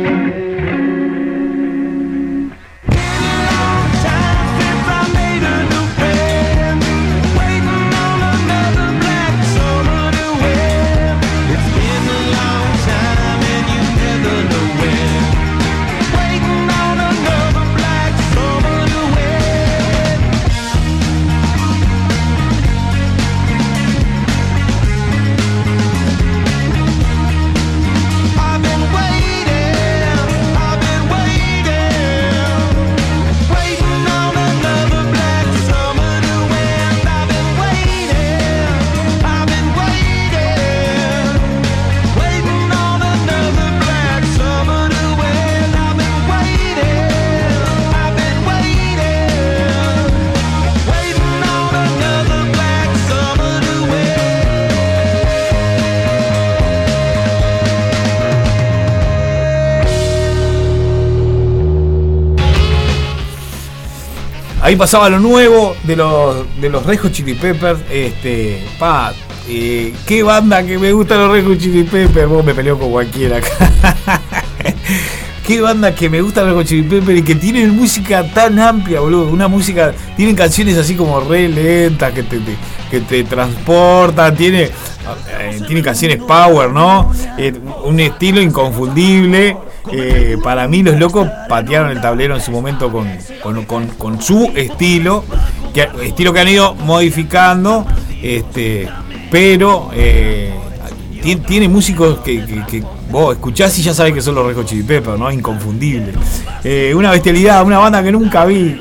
Ahí 64.71 64.77
pasaba 64.77 65.09
lo 65.09 65.19
nuevo 65.19 65.75
de 65.83 65.97
los 65.97 66.45
de 66.61 66.69
los 66.69 66.85
Red 66.85 66.99
Hot 66.99 67.11
Chili 67.11 67.33
Peppers. 67.33 67.81
Este, 67.91 68.63
pa, 68.79 69.11
eh, 69.49 69.93
qué 70.05 70.23
banda 70.23 70.65
que 70.65 70.77
me 70.77 70.93
gusta 70.93 71.17
los 71.17 71.29
Red 71.29 71.45
Hot 71.45 71.57
Chili 71.57 71.83
Peppers. 71.83 72.29
Vos 72.29 72.45
me 72.45 72.53
peleo 72.53 72.79
con 72.79 72.89
cualquiera 72.89 73.39
acá. 73.39 74.23
qué 75.45 75.59
banda 75.59 75.93
que 75.93 76.09
me 76.09 76.21
gusta 76.21 76.43
los 76.43 76.51
Red 76.51 76.57
Hot 76.59 76.65
Chili 76.67 76.83
Peppers 76.83 77.19
y 77.19 77.21
que 77.21 77.35
tienen 77.35 77.75
música 77.75 78.23
tan 78.33 78.57
amplia, 78.59 79.01
boludo. 79.01 79.27
Una 79.29 79.49
música, 79.49 79.93
tienen 80.15 80.37
canciones 80.37 80.77
así 80.77 80.95
como 80.95 81.19
re 81.19 81.49
lentas 81.49 82.13
que 82.13 82.23
te, 82.23 82.37
te- 82.39 82.55
que 82.89 83.01
te 83.01 83.25
transportan. 83.25 84.33
Tiene, 84.37 84.61
eh, 84.63 85.59
tiene 85.67 85.81
canciones 85.81 86.19
power, 86.19 86.69
¿no? 86.71 87.11
Eh, 87.37 87.51
un 87.83 87.99
estilo 87.99 88.39
inconfundible. 88.39 89.57
Eh, 89.91 90.37
para 90.43 90.67
mí 90.67 90.83
los 90.83 90.97
locos 90.97 91.27
patearon 91.49 91.91
el 91.91 92.01
tablero 92.01 92.35
en 92.35 92.41
su 92.41 92.51
momento 92.51 92.91
con, 92.91 93.65
con, 93.97 94.21
su 94.21 94.51
estilo, 94.55 95.23
estilo 96.01 96.33
que 96.33 96.39
han 96.39 96.47
ido 96.47 96.75
modificando, 96.75 97.85
este, 98.21 98.87
pero 99.29 99.89
eh, 99.93 100.53
tiene, 101.45 101.67
músicos 101.67 102.19
que, 102.19 102.83
vos 103.09 103.35
escuchás 103.35 103.77
y 103.79 103.83
ya 103.83 103.93
sabés 103.93 104.13
que 104.13 104.21
son 104.21 104.35
los 104.35 104.65
Chili 104.65 104.83
Peppers, 104.83 105.19
¿no? 105.19 105.31
Inconfundible. 105.31 106.13
Eh, 106.63 106.93
una 106.95 107.11
bestialidad, 107.11 107.63
una 107.63 107.79
banda 107.79 108.01
que 108.03 108.11
nunca 108.11 108.45
vi. 108.45 108.79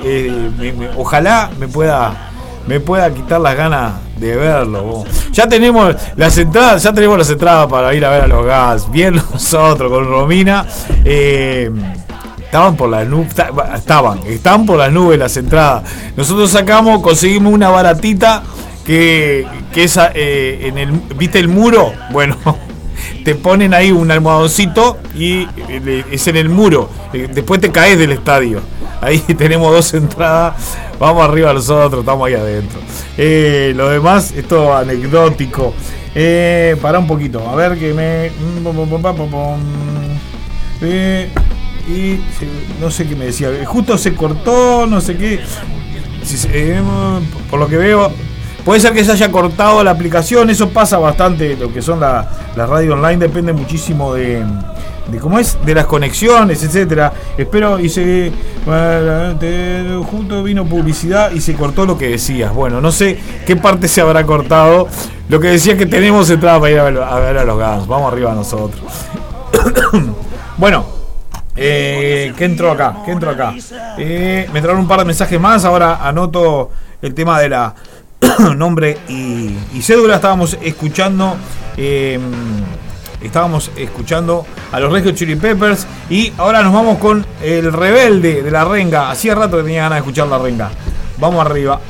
ojalá 0.96 1.50
me 1.58 1.66
pueda 1.68 2.30
me 2.66 2.78
pueda 2.78 3.12
quitar 3.12 3.40
las 3.40 3.56
ganas 3.56 3.94
de 4.20 4.36
verlo. 4.36 4.82
vos. 4.82 5.08
Ya 5.32 5.48
tenemos 5.48 5.96
las 6.16 6.36
entradas, 6.38 6.82
ya 6.82 6.92
tenemos 6.92 7.18
las 7.18 7.30
entradas 7.30 7.66
para 7.68 7.94
ir 7.94 8.04
a 8.04 8.10
ver 8.10 8.22
a 8.22 8.26
los 8.26 8.44
gas. 8.44 8.90
Bien 8.90 9.14
nosotros 9.32 9.90
con 9.90 10.06
Romina. 10.06 10.66
eh, 11.04 11.70
estaban 12.38 12.76
por 12.76 12.90
las 12.90 13.06
nubes, 13.06 13.28
estaban, 13.76 14.18
están 14.26 14.66
por 14.66 14.76
las 14.78 14.92
nubes 14.92 15.18
las 15.18 15.36
entradas. 15.36 15.84
Nosotros 16.16 16.50
sacamos, 16.50 17.00
conseguimos 17.00 17.52
una 17.52 17.68
baratita 17.68 18.42
que, 18.84 19.46
que 19.72 19.84
es 19.84 19.96
eh, 20.14 20.66
en 20.66 20.78
el, 20.78 20.90
¿viste 21.16 21.38
el 21.38 21.46
muro? 21.46 21.92
Bueno, 22.10 22.36
te 23.24 23.36
ponen 23.36 23.72
ahí 23.72 23.92
un 23.92 24.10
almohadoncito 24.10 24.98
y 25.14 25.46
eh, 25.68 26.04
es 26.10 26.26
en 26.26 26.36
el 26.36 26.48
muro. 26.48 26.90
Después 27.12 27.60
te 27.60 27.70
caes 27.70 27.98
del 27.98 28.12
estadio. 28.12 28.60
Ahí 29.00 29.18
tenemos 29.38 29.72
dos 29.72 29.94
entradas. 29.94 30.76
Vamos 30.98 31.22
arriba 31.22 31.52
nosotros, 31.52 32.00
estamos 32.00 32.26
ahí 32.26 32.34
adentro. 32.34 32.80
Eh, 33.16 33.72
lo 33.74 33.88
demás 33.88 34.32
es 34.32 34.46
todo 34.46 34.74
anecdótico. 34.74 35.74
Eh, 36.14 36.76
un 36.82 37.06
poquito, 37.06 37.48
a 37.48 37.54
ver 37.54 37.78
que 37.78 37.94
me. 37.94 38.30
Eh, 40.82 41.28
y 41.88 42.20
no 42.80 42.90
sé 42.90 43.06
qué 43.06 43.16
me 43.16 43.26
decía. 43.26 43.50
Justo 43.64 43.96
se 43.96 44.14
cortó, 44.14 44.86
no 44.86 45.00
sé 45.00 45.16
qué. 45.16 45.40
Eh, 46.52 46.80
por 47.48 47.58
lo 47.58 47.68
que 47.68 47.76
veo, 47.76 48.12
puede 48.64 48.80
ser 48.80 48.92
que 48.92 49.04
se 49.04 49.12
haya 49.12 49.30
cortado 49.30 49.82
la 49.84 49.90
aplicación. 49.92 50.50
Eso 50.50 50.68
pasa 50.70 50.98
bastante. 50.98 51.56
Lo 51.56 51.72
que 51.72 51.82
son 51.82 52.00
la- 52.00 52.28
las 52.56 52.68
radios 52.68 52.94
online 52.94 53.18
depende 53.18 53.52
muchísimo 53.52 54.14
de, 54.14 54.44
de 55.10 55.18
cómo 55.18 55.38
es, 55.38 55.58
de 55.64 55.74
las 55.74 55.86
conexiones, 55.86 56.62
etcétera. 56.62 57.12
Espero 57.36 57.78
y 57.78 57.88
se 57.88 58.32
justo 60.10 60.42
vino 60.42 60.64
publicidad 60.64 61.30
y 61.32 61.40
se 61.40 61.54
cortó 61.54 61.86
lo 61.86 61.96
que 61.98 62.08
decías. 62.10 62.52
Bueno, 62.54 62.80
no 62.80 62.90
sé 62.92 63.18
qué 63.46 63.56
parte 63.56 63.88
se 63.88 64.00
habrá 64.00 64.24
cortado. 64.24 64.88
Lo 65.28 65.38
que 65.38 65.48
decía 65.48 65.76
que 65.76 65.86
tenemos 65.86 66.28
entrada 66.30 66.58
para 66.58 66.72
ir 66.72 66.78
a 66.80 66.84
ver 66.84 66.98
a, 67.02 67.14
ver 67.20 67.38
a 67.38 67.44
los 67.44 67.56
Guns. 67.56 67.86
Vamos 67.86 68.12
arriba 68.12 68.32
nosotros. 68.34 68.82
bueno, 70.56 70.84
eh, 71.56 72.32
¿qué 72.36 72.44
entró 72.44 72.72
acá? 72.72 72.96
¿Qué 73.04 73.12
entró 73.12 73.30
acá? 73.30 73.54
Eh, 73.98 74.48
me 74.52 74.58
entraron 74.58 74.80
un 74.82 74.88
par 74.88 74.98
de 75.00 75.04
mensajes 75.04 75.40
más. 75.40 75.64
Ahora 75.64 76.00
anoto 76.06 76.70
el 77.00 77.14
tema 77.14 77.40
de 77.40 77.48
la 77.48 77.74
nombre 78.56 78.98
y, 79.08 79.82
cédula. 79.82 80.16
Estábamos 80.16 80.56
escuchando. 80.62 81.36
eh, 81.76 82.18
estábamos 83.20 83.70
escuchando 83.76 84.46
a 84.72 84.80
los 84.80 84.90
Hot 84.90 85.14
Chili 85.14 85.36
Peppers. 85.36 85.86
Y 86.08 86.32
ahora 86.38 86.62
nos 86.62 86.72
vamos 86.72 86.98
con 86.98 87.24
el 87.42 87.72
rebelde 87.72 88.42
de 88.42 88.50
la 88.50 88.64
renga. 88.64 89.10
Hacía 89.10 89.34
rato 89.34 89.58
que 89.58 89.64
tenía 89.64 89.82
ganas 89.82 89.96
de 89.96 90.00
escuchar 90.00 90.28
la 90.28 90.38
renga. 90.38 90.70
Vamos 91.18 91.44
arriba. 91.44 91.80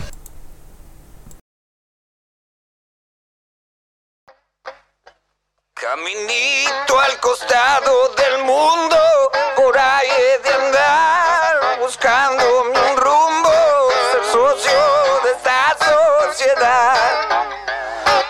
Caminito 5.74 7.00
al 7.00 7.18
costado 7.20 8.10
del 8.14 8.44
mundo, 8.44 8.96
por 9.56 9.76
ahí 9.78 10.08
he 10.08 10.48
de 10.48 10.54
andar, 10.54 11.80
buscándome 11.80 12.78
un 12.90 12.96
rumbo, 12.98 13.50
ser 14.12 14.24
socio 14.30 14.78
de 15.24 15.30
esta 15.30 15.70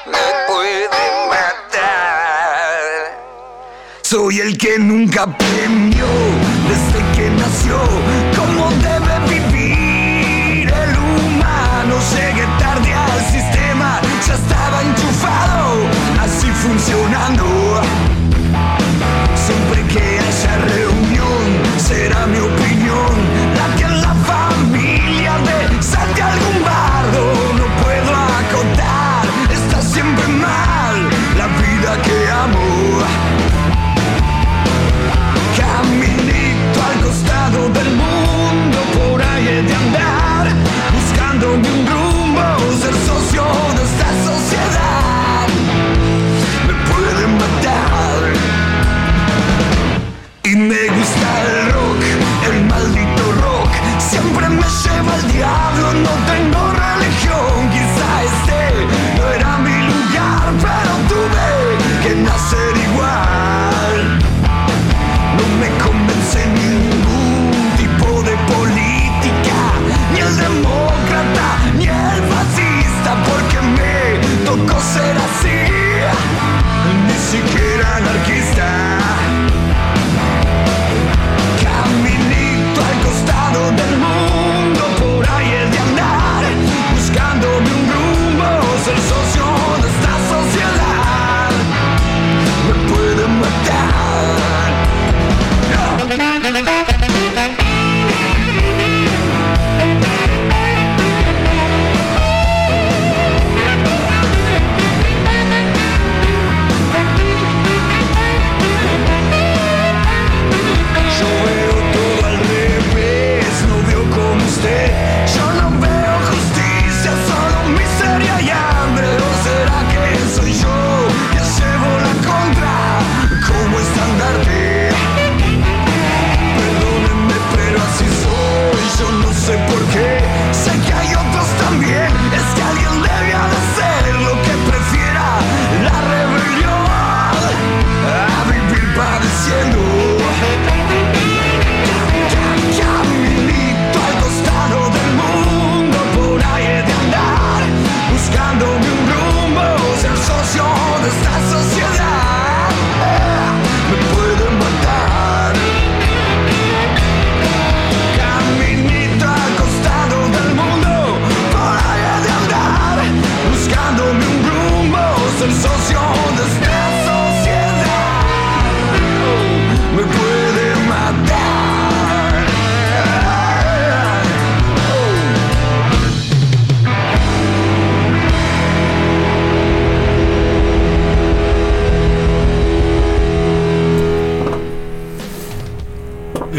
Me 0.06 0.18
puede 0.46 0.88
matar. 1.28 2.80
Soy 4.02 4.40
el 4.40 4.58
que 4.58 4.78
nunca 4.78 5.22
aprendió 5.22 6.19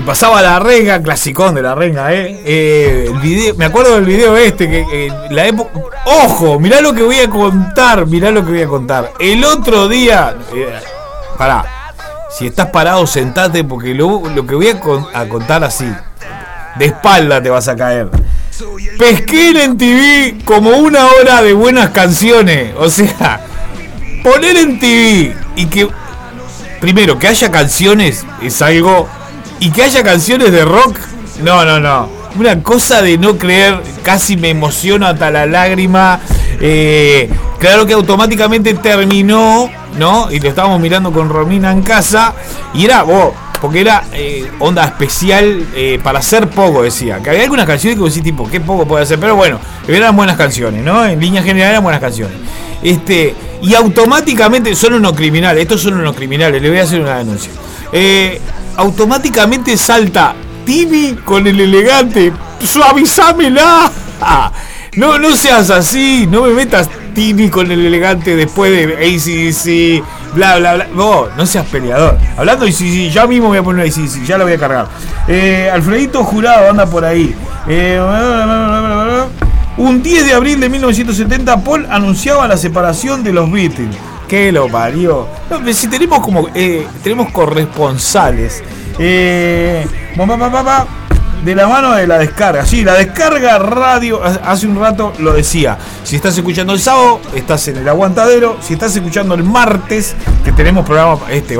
Pasaba 0.05 0.41
la 0.41 0.59
renga, 0.59 1.01
clasicón 1.01 1.53
de 1.55 1.61
la 1.61 1.75
renga, 1.75 2.11
¿eh? 2.13 2.41
Eh, 2.43 3.05
el 3.13 3.19
video, 3.19 3.55
me 3.55 3.65
acuerdo 3.65 3.95
del 3.95 4.05
video 4.05 4.35
este, 4.35 4.67
que 4.67 5.13
la 5.29 5.45
época... 5.45 5.69
¡Ojo! 6.05 6.59
Mirá 6.59 6.81
lo 6.81 6.91
que 6.93 7.03
voy 7.03 7.19
a 7.19 7.29
contar, 7.29 8.07
mirá 8.07 8.31
lo 8.31 8.43
que 8.43 8.51
voy 8.51 8.61
a 8.63 8.67
contar. 8.67 9.13
El 9.19 9.45
otro 9.45 9.87
día... 9.87 10.35
eh, 10.55 10.73
pará. 11.37 11.65
Si 12.35 12.47
estás 12.47 12.67
parado, 12.67 13.05
sentate, 13.05 13.63
porque 13.63 13.93
lo, 13.93 14.23
lo 14.33 14.45
que 14.47 14.55
voy 14.55 14.69
a, 14.69 14.79
con- 14.79 15.05
a 15.13 15.25
contar 15.25 15.63
así, 15.63 15.87
de 16.77 16.85
espalda 16.85 17.41
te 17.41 17.49
vas 17.49 17.67
a 17.67 17.75
caer. 17.75 18.09
Pesqué 18.97 19.49
en 19.63 19.77
TV 19.77 20.37
como 20.45 20.71
una 20.77 21.05
hora 21.07 21.41
de 21.43 21.53
buenas 21.53 21.89
canciones. 21.91 22.73
O 22.77 22.89
sea, 22.89 23.41
poner 24.23 24.57
en 24.57 24.79
TV 24.79 25.35
y 25.55 25.65
que 25.67 25.87
primero, 26.79 27.19
que 27.19 27.27
haya 27.27 27.51
canciones 27.51 28.25
es 28.41 28.61
algo. 28.63 29.07
Y 29.61 29.69
que 29.69 29.83
haya 29.83 30.03
canciones 30.03 30.51
de 30.51 30.65
rock, 30.65 30.97
no, 31.43 31.63
no, 31.63 31.79
no. 31.79 32.09
Una 32.35 32.63
cosa 32.63 33.03
de 33.03 33.19
no 33.19 33.37
creer, 33.37 33.79
casi 34.01 34.35
me 34.35 34.49
emociono 34.49 35.05
hasta 35.05 35.29
la 35.29 35.45
lágrima. 35.45 36.19
Eh, 36.59 37.29
claro 37.59 37.85
que 37.85 37.93
automáticamente 37.93 38.73
terminó, 38.73 39.69
¿no? 39.99 40.31
Y 40.31 40.39
lo 40.39 40.49
estábamos 40.49 40.81
mirando 40.81 41.11
con 41.11 41.29
Romina 41.29 41.71
en 41.71 41.83
casa. 41.83 42.33
Y 42.73 42.85
era, 42.85 43.03
vos, 43.03 43.33
porque 43.61 43.81
era 43.81 44.03
eh, 44.13 44.49
onda 44.57 44.83
especial 44.83 45.63
eh, 45.75 45.99
para 46.01 46.17
hacer 46.17 46.49
poco, 46.49 46.81
decía. 46.81 47.19
Que 47.19 47.29
había 47.29 47.43
algunas 47.43 47.67
canciones 47.67 47.97
que 47.97 48.01
vos 48.01 48.15
decís, 48.15 48.31
tipo, 48.31 48.49
qué 48.49 48.61
poco 48.61 48.87
puede 48.87 49.03
hacer. 49.03 49.19
Pero 49.19 49.35
bueno, 49.35 49.59
eran 49.87 50.15
buenas 50.15 50.37
canciones, 50.37 50.83
¿no? 50.83 51.05
En 51.05 51.19
línea 51.19 51.43
general 51.43 51.69
eran 51.69 51.83
buenas 51.83 52.01
canciones. 52.01 52.35
Este, 52.81 53.35
y 53.61 53.75
automáticamente 53.75 54.73
son 54.73 54.95
unos 54.95 55.13
criminales, 55.13 55.61
estos 55.61 55.83
son 55.83 55.99
unos 55.99 56.15
criminales, 56.15 56.59
le 56.59 56.67
voy 56.67 56.79
a 56.79 56.83
hacer 56.83 56.99
una 56.99 57.19
denuncia. 57.19 57.51
Eh, 57.93 58.39
automáticamente 58.77 59.75
salta 59.77 60.33
Tibi 60.65 61.17
con 61.25 61.47
el 61.47 61.59
elegante, 61.59 62.31
suavizámela. 62.63 63.91
No, 64.97 65.17
no 65.17 65.33
seas 65.33 65.69
así, 65.69 66.27
no 66.29 66.41
me 66.41 66.49
metas 66.49 66.89
Tibi 67.15 67.49
con 67.49 67.71
el 67.71 67.85
elegante 67.85 68.35
después 68.35 68.71
de 68.71 68.95
ACDC, 68.95 70.35
bla 70.35 70.57
bla 70.57 70.73
bla. 70.73 70.87
No, 70.93 71.27
no 71.37 71.45
seas 71.45 71.65
peleador. 71.67 72.17
Hablando 72.37 72.65
de 72.65 72.71
ACDC, 72.71 73.09
ya 73.09 73.25
mismo 73.25 73.47
voy 73.47 73.59
a 73.59 73.63
poner 73.63 73.87
ACDC, 73.87 74.25
ya 74.25 74.37
lo 74.37 74.43
voy 74.43 74.51
a 74.51 74.57
cargar. 74.57 74.89
Eh, 75.29 75.69
Alfredito 75.73 76.25
Jurado 76.25 76.69
anda 76.69 76.85
por 76.87 77.05
ahí. 77.05 77.33
Eh, 77.69 78.01
un 79.77 80.03
10 80.03 80.25
de 80.25 80.33
abril 80.33 80.59
de 80.59 80.67
1970, 80.67 81.63
Paul 81.63 81.87
anunciaba 81.89 82.45
la 82.49 82.57
separación 82.57 83.23
de 83.23 83.31
los 83.31 83.49
Beatles. 83.49 83.95
Que 84.31 84.49
lo 84.49 84.69
parió. 84.69 85.27
Si 85.73 85.89
tenemos 85.89 86.21
como. 86.21 86.47
eh, 86.55 86.87
tenemos 87.03 87.33
corresponsales. 87.33 88.63
Eh, 88.97 89.85
de 91.43 91.53
la 91.53 91.67
mano 91.67 91.91
de 91.95 92.07
la 92.07 92.17
descarga. 92.17 92.65
Sí, 92.65 92.85
la 92.85 92.93
descarga 92.93 93.59
radio. 93.59 94.21
Hace 94.23 94.67
un 94.67 94.79
rato 94.79 95.11
lo 95.19 95.33
decía. 95.33 95.77
Si 96.05 96.15
estás 96.15 96.37
escuchando 96.37 96.71
el 96.71 96.79
sábado, 96.79 97.19
estás 97.35 97.67
en 97.67 97.79
el 97.79 97.89
aguantadero. 97.89 98.55
Si 98.61 98.75
estás 98.75 98.95
escuchando 98.95 99.35
el 99.35 99.43
martes, 99.43 100.15
que 100.45 100.53
tenemos 100.53 100.85
programa. 100.85 101.17
Este, 101.29 101.59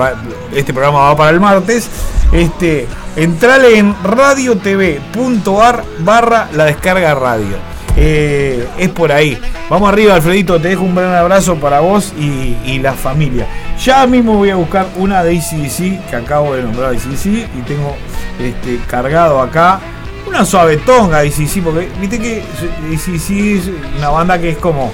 este 0.56 0.74
programa 0.74 1.00
va 1.00 1.18
para 1.18 1.32
el 1.32 1.42
martes. 1.42 1.90
Este, 2.32 2.88
entrale 3.18 3.80
en 3.80 3.94
radiotv.ar 4.02 5.84
barra 6.00 6.48
la 6.54 6.64
descarga 6.64 7.16
radio. 7.16 7.71
Eh, 7.98 8.68
es 8.78 8.90
por 8.90 9.12
ahí. 9.12 9.38
Vamos 9.70 9.90
arriba, 9.90 10.16
Alfredito. 10.16 10.60
Te 10.60 10.70
dejo 10.70 10.84
un 10.84 10.96
gran 10.96 11.14
abrazo 11.14 11.56
para 11.56 11.80
vos 11.80 12.14
y, 12.18 12.80
la 12.80 12.94
familia. 12.94 13.46
Ya 13.78 14.08
mismo 14.08 14.38
voy 14.38 14.50
a 14.50 14.56
buscar 14.56 14.88
una 14.98 15.24
de 15.24 15.38
ACDC 15.38 16.10
que 16.10 16.16
acabo 16.16 16.56
de 16.56 16.64
nombrar 16.64 16.96
ACDC 16.96 17.26
y 17.26 17.62
tengo 17.68 17.96
este, 18.40 18.80
cargado 18.88 19.40
acá 19.40 19.80
una 20.28 20.46
suavetonga 20.46 21.20
ACDC 21.20 21.64
porque 21.64 21.90
viste 22.00 22.20
que 22.20 22.42
ACDC 22.42 23.30
es 23.32 23.70
una 23.98 24.10
banda 24.10 24.40
que 24.40 24.50
es 24.50 24.58
como 24.58 24.92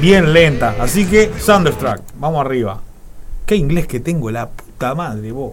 bien 0.00 0.32
lenta. 0.32 0.74
Así 0.80 1.06
que 1.06 1.26
Thunderstruck, 1.28 2.00
vamos 2.16 2.44
arriba. 2.44 2.80
Qué 3.46 3.56
inglés 3.56 3.86
que 3.86 4.00
tengo, 4.00 4.30
la 4.30 4.48
puta 4.48 4.94
madre, 4.94 5.32
vos. 5.32 5.52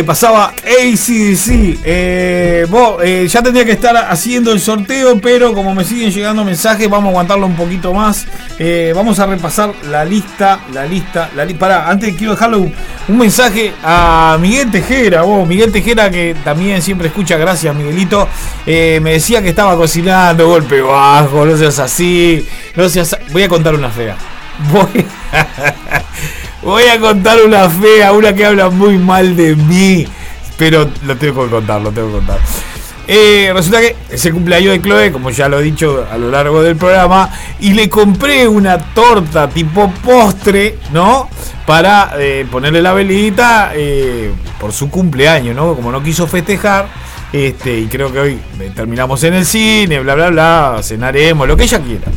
Ahí 0.00 0.06
pasaba 0.06 0.52
ACDC. 0.64 1.78
Eh, 1.84 2.66
eh, 3.02 3.28
ya 3.28 3.42
tendría 3.42 3.64
que 3.64 3.72
estar 3.72 3.96
haciendo 3.96 4.52
el 4.52 4.60
sorteo, 4.60 5.20
pero 5.20 5.52
como 5.54 5.74
me 5.74 5.84
siguen 5.84 6.10
llegando 6.10 6.44
mensajes, 6.44 6.88
vamos 6.88 7.06
a 7.06 7.10
aguantarlo 7.10 7.46
un 7.46 7.56
poquito 7.56 7.92
más. 7.92 8.26
Eh, 8.58 8.92
vamos 8.94 9.18
a 9.18 9.26
repasar 9.26 9.72
la 9.90 10.04
lista, 10.04 10.60
la 10.72 10.86
lista, 10.86 11.30
la 11.36 11.44
lista. 11.44 11.60
Pará, 11.60 11.90
antes 11.90 12.14
quiero 12.16 12.32
dejarle 12.32 12.56
un, 12.56 12.72
un 13.08 13.18
mensaje 13.18 13.74
a 13.82 14.38
Miguel 14.40 14.70
Tejera, 14.70 15.22
vos, 15.22 15.46
Miguel 15.46 15.70
Tejera 15.70 16.10
que 16.10 16.34
también 16.42 16.80
siempre 16.80 17.08
escucha, 17.08 17.36
gracias 17.36 17.74
Miguelito. 17.74 18.28
Eh, 18.64 19.00
me 19.02 19.12
decía 19.12 19.42
que 19.42 19.50
estaba 19.50 19.76
cocinando, 19.76 20.48
golpe 20.48 20.80
bajo, 20.80 21.44
no 21.44 21.56
seas 21.56 21.78
así, 21.78 22.46
no 22.74 22.88
seas. 22.88 23.16
Voy 23.32 23.42
a 23.42 23.48
contar 23.48 23.74
una 23.74 23.90
fea. 23.90 24.16
Voy 24.72 25.04
Voy 26.62 26.82
a 26.84 27.00
contar 27.00 27.38
una 27.44 27.70
fea, 27.70 28.12
una 28.12 28.34
que 28.34 28.44
habla 28.44 28.68
muy 28.68 28.98
mal 28.98 29.34
de 29.34 29.56
mí. 29.56 30.06
Pero 30.58 30.88
lo 31.06 31.16
tengo 31.16 31.44
que 31.44 31.50
contar, 31.50 31.80
lo 31.80 31.90
tengo 31.90 32.08
que 32.08 32.14
contar. 32.14 32.38
Eh, 33.08 33.50
resulta 33.54 33.80
que 33.80 33.96
es 34.10 34.24
el 34.26 34.34
cumpleaños 34.34 34.72
de 34.72 34.82
Chloe, 34.82 35.10
como 35.10 35.30
ya 35.30 35.48
lo 35.48 35.58
he 35.58 35.62
dicho 35.62 36.06
a 36.08 36.18
lo 36.18 36.30
largo 36.30 36.62
del 36.62 36.76
programa, 36.76 37.30
y 37.58 37.72
le 37.72 37.88
compré 37.88 38.46
una 38.46 38.78
torta 38.78 39.48
tipo 39.48 39.90
postre, 40.04 40.78
¿no? 40.92 41.28
Para 41.66 42.12
eh, 42.18 42.46
ponerle 42.50 42.82
la 42.82 42.92
velita 42.92 43.72
eh, 43.74 44.30
por 44.60 44.72
su 44.72 44.90
cumpleaños, 44.90 45.56
¿no? 45.56 45.74
Como 45.74 45.90
no 45.90 46.02
quiso 46.02 46.26
festejar, 46.26 46.88
este, 47.32 47.80
y 47.80 47.86
creo 47.86 48.12
que 48.12 48.20
hoy 48.20 48.38
terminamos 48.76 49.24
en 49.24 49.34
el 49.34 49.46
cine, 49.46 49.98
bla, 50.00 50.14
bla, 50.14 50.28
bla, 50.28 50.80
cenaremos, 50.82 51.48
lo 51.48 51.56
que 51.56 51.64
ella 51.64 51.80
quiera. 51.80 52.12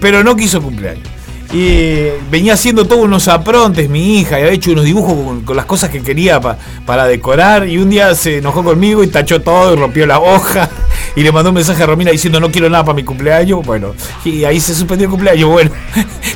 Pero 0.00 0.24
no 0.24 0.34
quiso 0.34 0.62
cumpleaños. 0.62 1.17
Y 1.52 2.08
venía 2.30 2.52
haciendo 2.54 2.84
todos 2.86 3.04
unos 3.04 3.26
aprontes, 3.28 3.88
mi 3.88 4.18
hija, 4.20 4.38
y 4.38 4.42
había 4.42 4.54
hecho 4.54 4.72
unos 4.72 4.84
dibujos 4.84 5.42
con, 5.44 5.56
las 5.56 5.64
cosas 5.64 5.88
que 5.88 6.02
quería 6.02 6.38
pa- 6.40 6.58
para 6.84 7.06
decorar. 7.06 7.66
Y 7.66 7.78
un 7.78 7.88
día 7.88 8.14
se 8.14 8.38
enojó 8.38 8.62
conmigo 8.62 9.02
y 9.02 9.06
tachó 9.06 9.40
todo 9.40 9.72
y 9.72 9.76
rompió 9.76 10.06
la 10.06 10.18
hoja. 10.20 10.68
Y 11.16 11.22
le 11.22 11.32
mandó 11.32 11.48
un 11.50 11.56
mensaje 11.56 11.82
a 11.82 11.86
Romina 11.86 12.12
diciendo 12.12 12.38
no 12.38 12.48
quiero 12.50 12.68
nada 12.70 12.84
para 12.84 12.94
mi 12.94 13.02
cumpleaños. 13.02 13.64
Bueno, 13.66 13.92
y 14.24 14.44
ahí 14.44 14.60
se 14.60 14.72
suspendió 14.72 15.06
el 15.06 15.10
cumpleaños. 15.10 15.48
Bueno, 15.50 15.70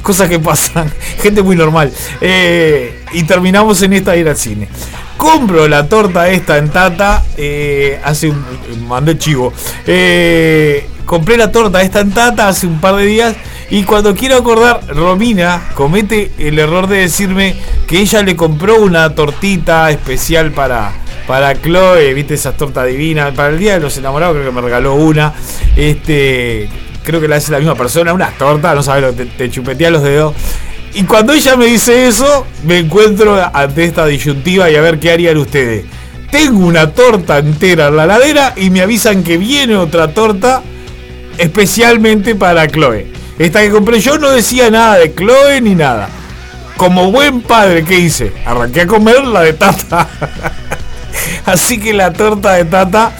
cosas 0.02 0.28
que 0.28 0.40
pasan. 0.40 0.90
Gente 1.20 1.40
muy 1.42 1.54
normal. 1.54 1.92
Eh, 2.20 3.04
y 3.12 3.22
terminamos 3.22 3.80
en 3.82 3.92
esta 3.92 4.16
ir 4.16 4.28
al 4.28 4.36
cine. 4.36 4.66
Compro 5.16 5.68
la 5.68 5.86
torta 5.88 6.28
esta 6.30 6.58
en 6.58 6.70
Tata. 6.70 7.22
eh, 7.36 8.00
hace 8.02 8.30
un. 8.30 8.44
Mandé 8.88 9.16
chivo. 9.18 9.52
Eh, 9.86 10.88
compré 11.04 11.36
la 11.36 11.52
torta 11.52 11.80
esta 11.82 12.00
en 12.00 12.10
Tata 12.10 12.48
hace 12.48 12.66
un 12.66 12.80
par 12.80 12.96
de 12.96 13.04
días. 13.04 13.36
Y 13.72 13.84
cuando 13.84 14.14
quiero 14.14 14.36
acordar, 14.36 14.82
Romina 14.86 15.70
comete 15.72 16.30
el 16.36 16.58
error 16.58 16.86
de 16.88 16.98
decirme 16.98 17.56
que 17.86 18.00
ella 18.00 18.22
le 18.22 18.36
compró 18.36 18.76
una 18.76 19.14
tortita 19.14 19.90
especial 19.90 20.50
para, 20.50 20.92
para 21.26 21.54
Chloe, 21.54 22.12
viste 22.12 22.34
esas 22.34 22.54
tortas 22.54 22.86
divinas. 22.86 23.34
Para 23.34 23.48
el 23.48 23.58
Día 23.58 23.72
de 23.72 23.80
los 23.80 23.96
Enamorados 23.96 24.34
creo 24.34 24.50
que 24.50 24.54
me 24.54 24.60
regaló 24.60 24.96
una. 24.96 25.32
Este, 25.74 26.68
creo 27.02 27.18
que 27.18 27.28
la 27.28 27.36
hace 27.36 27.50
la 27.50 27.60
misma 27.60 27.74
persona, 27.74 28.12
una 28.12 28.28
torta, 28.32 28.74
no 28.74 28.82
sabes, 28.82 29.16
te, 29.16 29.24
te 29.24 29.50
chupetea 29.50 29.90
los 29.90 30.02
dedos. 30.02 30.34
Y 30.92 31.04
cuando 31.04 31.32
ella 31.32 31.56
me 31.56 31.64
dice 31.64 32.06
eso, 32.06 32.46
me 32.64 32.80
encuentro 32.80 33.42
ante 33.54 33.84
esta 33.84 34.04
disyuntiva 34.04 34.70
y 34.70 34.76
a 34.76 34.82
ver 34.82 35.00
qué 35.00 35.12
harían 35.12 35.38
ustedes. 35.38 35.86
Tengo 36.30 36.66
una 36.66 36.90
torta 36.90 37.38
entera 37.38 37.86
en 37.86 37.96
la 37.96 38.04
ladera 38.04 38.52
y 38.54 38.68
me 38.68 38.82
avisan 38.82 39.22
que 39.24 39.38
viene 39.38 39.76
otra 39.76 40.12
torta 40.12 40.62
especialmente 41.38 42.34
para 42.34 42.68
Chloe. 42.68 43.21
Esta 43.38 43.60
que 43.60 43.70
compré 43.70 44.00
yo 44.00 44.18
no 44.18 44.30
decía 44.30 44.70
nada 44.70 44.98
de 44.98 45.14
Chloe 45.14 45.60
ni 45.60 45.74
nada. 45.74 46.08
Como 46.76 47.12
buen 47.12 47.42
padre, 47.42 47.84
¿qué 47.84 47.98
hice? 47.98 48.32
Arranqué 48.44 48.82
a 48.82 48.86
comer 48.86 49.24
la 49.24 49.42
de 49.42 49.52
Tata. 49.52 50.08
Así 51.46 51.78
que 51.78 51.92
la 51.92 52.12
torta 52.12 52.52
de 52.54 52.64
Tata 52.64 53.12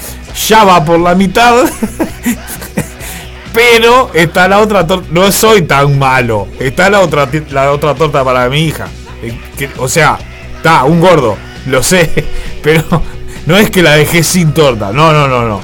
ya 0.49 0.65
va 0.65 0.85
por 0.85 0.99
la 0.99 1.15
mitad. 1.15 1.65
Pero 3.53 4.11
está 4.15 4.49
la 4.49 4.61
otra 4.61 4.87
torta. 4.87 5.07
No 5.11 5.31
soy 5.31 5.63
tan 5.63 5.99
malo. 5.99 6.49
Está 6.59 6.89
la 6.89 7.01
otra, 7.01 7.29
la 7.51 7.73
otra 7.73 7.95
torta 7.95 8.25
para 8.25 8.49
mi 8.49 8.65
hija. 8.65 8.87
Eh, 9.23 9.71
o 9.79 9.89
sea, 9.89 10.19
está 10.57 10.85
un 10.85 11.01
gordo. 11.01 11.37
Lo 11.67 11.83
sé. 11.83 12.11
Pero 12.63 13.03
no 13.47 13.57
es 13.57 13.71
que 13.71 13.83
la 13.83 13.93
dejé 13.95 14.23
sin 14.23 14.53
torta. 14.53 14.93
No, 14.93 15.13
no, 15.13 15.29
no, 15.29 15.47
no. 15.47 15.61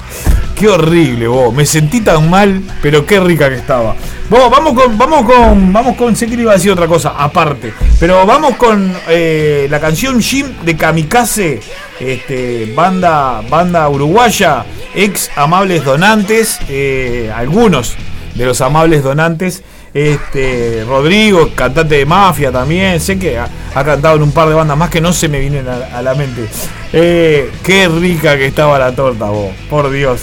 Qué 0.58 0.66
horrible, 0.66 1.28
vos. 1.28 1.54
Me 1.54 1.64
sentí 1.64 2.00
tan 2.00 2.28
mal, 2.28 2.60
pero 2.82 3.06
qué 3.06 3.20
rica 3.20 3.48
que 3.48 3.54
estaba. 3.54 3.94
Vos, 4.28 4.50
vamos 4.50 4.74
con, 4.74 4.98
vamos 4.98 5.24
con, 5.24 5.72
vamos 5.72 5.96
con, 5.96 6.16
sé 6.16 6.26
que 6.26 6.34
iba 6.34 6.50
a 6.50 6.56
decir 6.56 6.72
otra 6.72 6.88
cosa, 6.88 7.10
aparte. 7.16 7.72
Pero 8.00 8.26
vamos 8.26 8.56
con 8.56 8.92
eh, 9.08 9.68
la 9.70 9.78
canción 9.78 10.20
Jim 10.20 10.48
de 10.64 10.76
Kamikaze, 10.76 11.60
este, 12.00 12.72
banda, 12.74 13.40
banda 13.48 13.88
uruguaya, 13.88 14.64
ex 14.96 15.30
amables 15.36 15.84
donantes, 15.84 16.58
eh, 16.68 17.32
algunos 17.32 17.94
de 18.34 18.44
los 18.44 18.60
amables 18.60 19.04
donantes. 19.04 19.62
Este, 19.94 20.84
Rodrigo, 20.86 21.50
cantante 21.54 21.96
de 21.96 22.06
Mafia 22.06 22.52
también, 22.52 23.00
sé 23.00 23.18
que 23.18 23.38
ha, 23.38 23.48
cantado 23.74 24.16
en 24.16 24.22
un 24.22 24.32
par 24.32 24.48
de 24.48 24.54
bandas 24.54 24.76
más 24.76 24.90
que 24.90 25.00
no 25.00 25.12
se 25.12 25.28
me 25.28 25.40
vienen 25.40 25.66
a, 25.68 26.02
la 26.02 26.14
mente. 26.14 26.46
Eh, 26.92 27.50
qué 27.62 27.88
rica 27.88 28.36
que 28.36 28.46
estaba 28.46 28.78
la 28.78 28.92
torta, 28.92 29.26
vos, 29.26 29.52
por 29.70 29.90
Dios. 29.90 30.20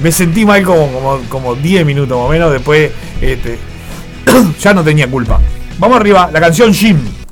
Me 0.00 0.10
sentí 0.10 0.44
mal 0.44 0.62
como, 0.64 0.90
como, 0.92 1.20
como 1.28 1.54
10 1.54 1.86
minutos 1.86 2.16
más 2.16 2.26
o 2.26 2.30
menos, 2.30 2.52
después 2.52 2.90
este, 3.20 3.58
ya 4.60 4.74
no 4.74 4.82
tenía 4.82 5.08
culpa. 5.08 5.40
Vamos 5.78 5.96
arriba, 5.98 6.30
la 6.32 6.40
canción 6.40 6.72
Jim. 6.72 7.23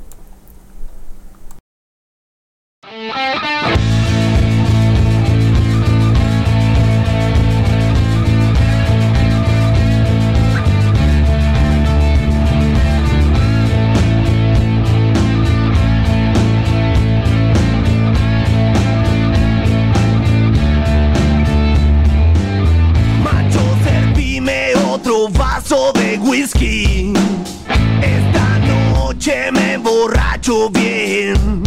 Emborracho 30.43 30.69
bien. 30.69 31.63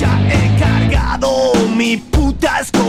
Ya 0.00 0.20
he 0.28 0.58
cargado 0.58 1.54
mi 1.76 1.96
puta 1.96 2.60
escopeta. 2.60 2.81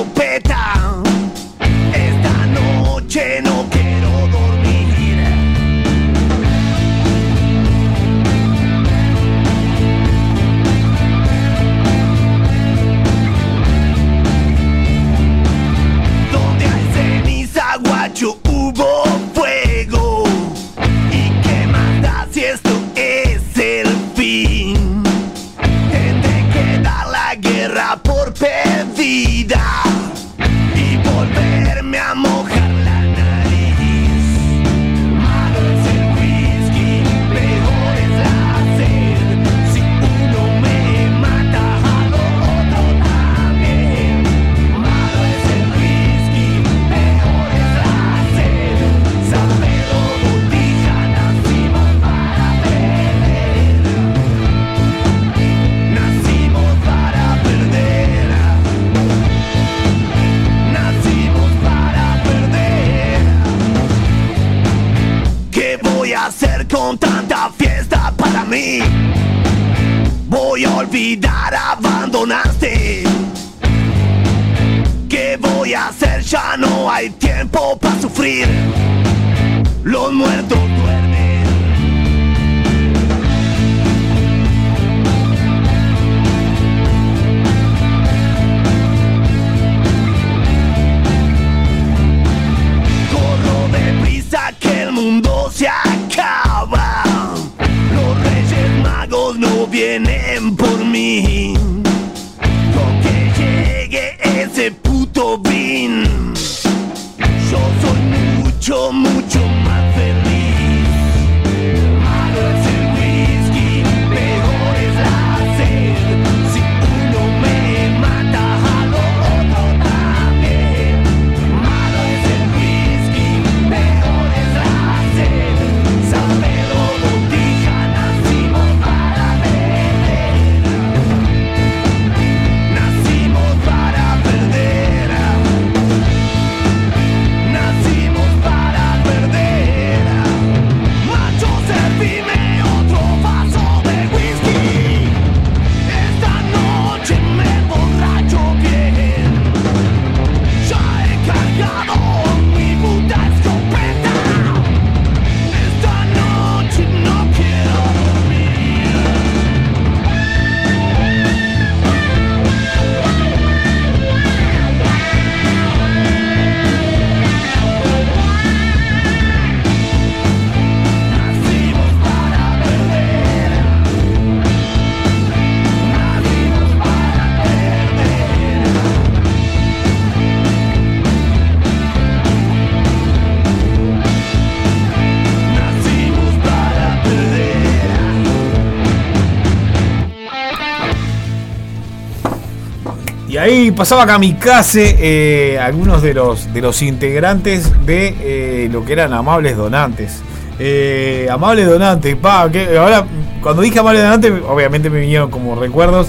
Pasaba 193.71 194.05
Kamikaze, 194.05 194.95
eh, 194.99 195.59
algunos 195.59 196.01
de 196.01 196.13
los, 196.13 196.53
de 196.53 196.61
los 196.61 196.81
integrantes 196.81 197.85
de 197.85 198.15
eh, 198.21 198.69
lo 198.71 198.83
que 198.85 198.93
eran 198.93 199.13
Amables 199.13 199.55
Donantes. 199.57 200.21
Eh, 200.59 201.27
amables 201.31 201.65
Donantes, 201.67 202.15
pa, 202.15 202.49
que 202.51 202.77
ahora 202.77 203.05
cuando 203.41 203.61
dije 203.63 203.79
Amables 203.79 204.03
Donantes, 204.03 204.31
obviamente 204.47 204.89
me 204.89 204.99
vinieron 204.99 205.31
como 205.31 205.55
recuerdos 205.55 206.07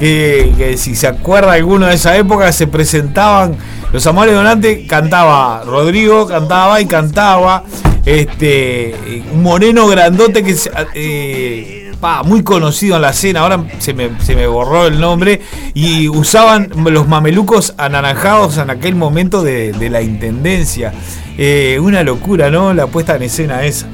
que, 0.00 0.74
si 0.76 0.96
se 0.96 1.06
acuerda 1.06 1.52
alguno 1.52 1.86
de 1.86 1.94
esa 1.94 2.16
época, 2.16 2.50
se 2.52 2.66
presentaban 2.66 3.54
los 3.92 4.04
Amables 4.06 4.34
Donantes, 4.34 4.80
cantaba 4.88 5.62
Rodrigo, 5.64 6.26
cantaba 6.26 6.80
y 6.80 6.86
cantaba. 6.86 7.62
Este, 8.04 8.94
moreno 9.34 9.86
grandote 9.86 10.42
que 10.42 10.54
se- 10.54 10.70
eh, 10.94 11.83
muy 12.24 12.42
conocido 12.42 12.96
en 12.96 13.02
la 13.02 13.10
escena, 13.10 13.40
ahora 13.40 13.64
se 13.78 13.94
me, 13.94 14.10
se 14.20 14.36
me 14.36 14.46
borró 14.46 14.86
el 14.86 15.00
nombre, 15.00 15.40
y 15.74 16.08
usaban 16.08 16.70
los 16.90 17.08
mamelucos 17.08 17.74
anaranjados 17.78 18.58
en 18.58 18.70
aquel 18.70 18.94
momento 18.94 19.42
de, 19.42 19.72
la 19.90 20.02
intendencia. 20.02 20.92
Eh, 21.36 21.78
una 21.80 22.02
locura, 22.02 22.50
¿no? 22.50 22.72
La 22.74 22.86
puesta 22.86 23.16
en 23.16 23.22
escena 23.22 23.64
esa. 23.64 23.86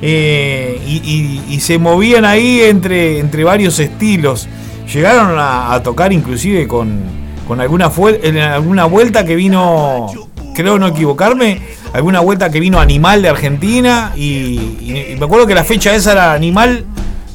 Eh, 0.00 0.80
y, 0.86 1.60
se 1.60 1.78
movían 1.78 2.24
ahí 2.24 2.60
entre, 2.60 3.18
entre 3.18 3.44
varios 3.44 3.78
estilos. 3.78 4.48
Llegaron 4.92 5.36
a, 5.38 5.80
tocar 5.82 6.12
inclusive 6.12 6.66
con, 6.66 7.00
con 7.46 7.60
alguna, 7.60 7.90
en 8.22 8.38
alguna 8.38 8.86
vuelta 8.86 9.24
que 9.24 9.36
vino, 9.36 10.06
creo 10.54 10.78
no 10.78 10.86
equivocarme, 10.86 11.60
alguna 11.92 12.20
vuelta 12.20 12.50
que 12.50 12.60
vino 12.60 12.80
Animal 12.80 13.20
de 13.20 13.28
Argentina 13.28 14.12
y- 14.16 14.58
y 14.80 15.16
me 15.18 15.26
acuerdo 15.26 15.46
que 15.46 15.54
la 15.54 15.64
fecha 15.64 15.94
esa 15.94 16.12
era 16.12 16.32
Animal, 16.32 16.86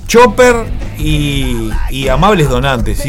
Chopper 0.07 0.65
y, 0.97 1.69
y 1.89 2.07
Amables 2.07 2.49
Donantes. 2.49 3.03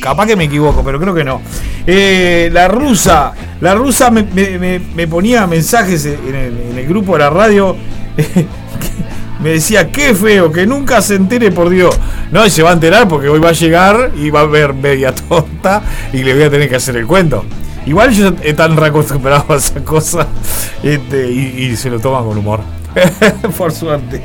Capaz 0.00 0.26
que 0.26 0.36
me 0.36 0.44
equivoco, 0.44 0.82
pero 0.84 0.98
creo 0.98 1.14
que 1.14 1.24
no. 1.24 1.40
Eh, 1.86 2.50
la 2.52 2.68
rusa, 2.68 3.32
la 3.60 3.74
rusa 3.74 4.10
me, 4.10 5.06
ponía 5.08 5.46
mensajes 5.46 6.04
en 6.06 6.76
el, 6.76 6.86
grupo 6.86 7.12
de 7.12 7.18
la 7.20 7.30
radio. 7.30 7.76
me 9.42 9.50
decía, 9.50 9.90
qué 9.90 10.14
feo, 10.14 10.50
que 10.52 10.66
nunca 10.66 11.00
se 11.02 11.14
entere 11.14 11.50
por 11.50 11.70
Dios. 11.70 11.96
No, 12.30 12.44
y 12.44 12.50
se 12.50 12.62
va 12.62 12.70
a 12.70 12.72
enterar 12.74 13.08
porque 13.08 13.28
hoy 13.28 13.40
va 13.40 13.50
a 13.50 13.52
llegar 13.52 14.12
y 14.16 14.30
va 14.30 14.40
a 14.40 14.46
ver 14.46 14.74
media 14.74 15.14
tonta 15.14 15.82
y 16.12 16.22
le 16.22 16.34
voy 16.34 16.42
a 16.44 16.50
tener 16.50 16.68
que 16.68 16.76
hacer 16.76 16.96
el 16.96 17.06
cuento. 17.06 17.44
Igual 17.86 18.12
yo 18.12 18.32
he 18.42 18.54
tan 18.54 18.76
reacostumbrado 18.76 19.52
a 19.52 19.56
esa 19.56 19.82
cosa 19.84 20.28
este, 20.82 21.30
y, 21.30 21.64
y 21.64 21.76
se 21.76 21.90
lo 21.90 21.98
toman 21.98 22.24
con 22.24 22.38
humor. 22.38 22.60
por 23.56 23.72
suerte. 23.72 24.22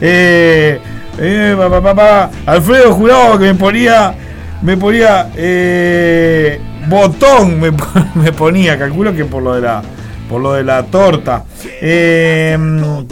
Eh, 0.00 0.80
eh, 1.18 1.54
pa, 1.56 1.68
pa, 1.70 1.80
pa, 1.80 1.94
pa. 1.94 2.30
Alfredo 2.46 2.92
juraba 2.92 3.38
que 3.38 3.46
me 3.46 3.54
ponía. 3.54 4.14
Me 4.62 4.76
ponía. 4.76 5.30
eh, 5.36 6.60
botón 6.88 7.60
me, 8.14 8.32
ponía. 8.32 8.78
Calculo 8.78 9.14
que 9.14 9.24
por 9.24 9.42
lo 9.42 9.54
de 9.54 9.62
la. 9.62 9.82
Por 10.28 10.40
lo 10.40 10.54
de 10.54 10.64
la 10.64 10.82
torta. 10.84 11.44
Eh, 11.80 12.58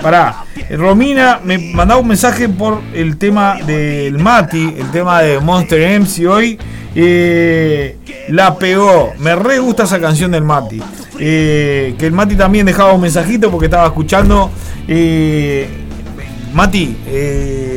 pará. 0.00 0.44
Romina 0.70 1.40
me 1.44 1.58
mandaba 1.58 2.00
un 2.00 2.08
mensaje 2.08 2.48
por 2.48 2.80
el 2.94 3.18
tema 3.18 3.56
del 3.66 4.18
Mati. 4.18 4.74
El 4.78 4.90
tema 4.90 5.20
de 5.22 5.38
Monster 5.40 6.00
MC 6.00 6.26
hoy. 6.26 6.58
Eh, 6.94 7.96
la 8.28 8.56
pegó. 8.56 9.12
Me 9.18 9.36
re 9.36 9.58
gusta 9.58 9.84
esa 9.84 10.00
canción 10.00 10.30
del 10.30 10.42
Mati. 10.42 10.80
Eh, 11.18 11.94
que 11.98 12.06
el 12.06 12.12
Mati 12.12 12.34
también 12.34 12.66
dejaba 12.66 12.92
un 12.94 13.02
mensajito 13.02 13.50
porque 13.50 13.66
estaba 13.66 13.86
escuchando. 13.86 14.50
Eh, 14.88 15.68
Mati, 16.52 16.96
eh, 17.06 17.71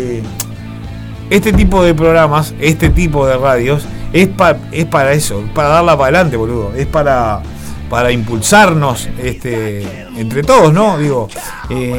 este 1.30 1.54
tipo 1.54 1.84
de 1.84 1.94
programas, 1.94 2.54
este 2.60 2.90
tipo 2.90 3.26
de 3.26 3.38
radios, 3.38 3.86
es, 4.14 4.28
pa- 4.28 4.58
es 4.72 4.86
para 4.86 5.14
eso, 5.14 5.40
es 5.46 5.52
para 5.52 5.70
darla 5.70 5.98
para 5.98 6.10
adelante, 6.18 6.38
boludo. 6.38 6.74
Es 6.76 6.86
para, 6.88 7.42
para 7.90 8.12
impulsarnos 8.12 9.10
este, 9.22 9.84
entre 10.18 10.44
todos, 10.44 10.72
¿no? 10.74 10.98
Digo, 10.98 11.28
eh, 11.70 11.96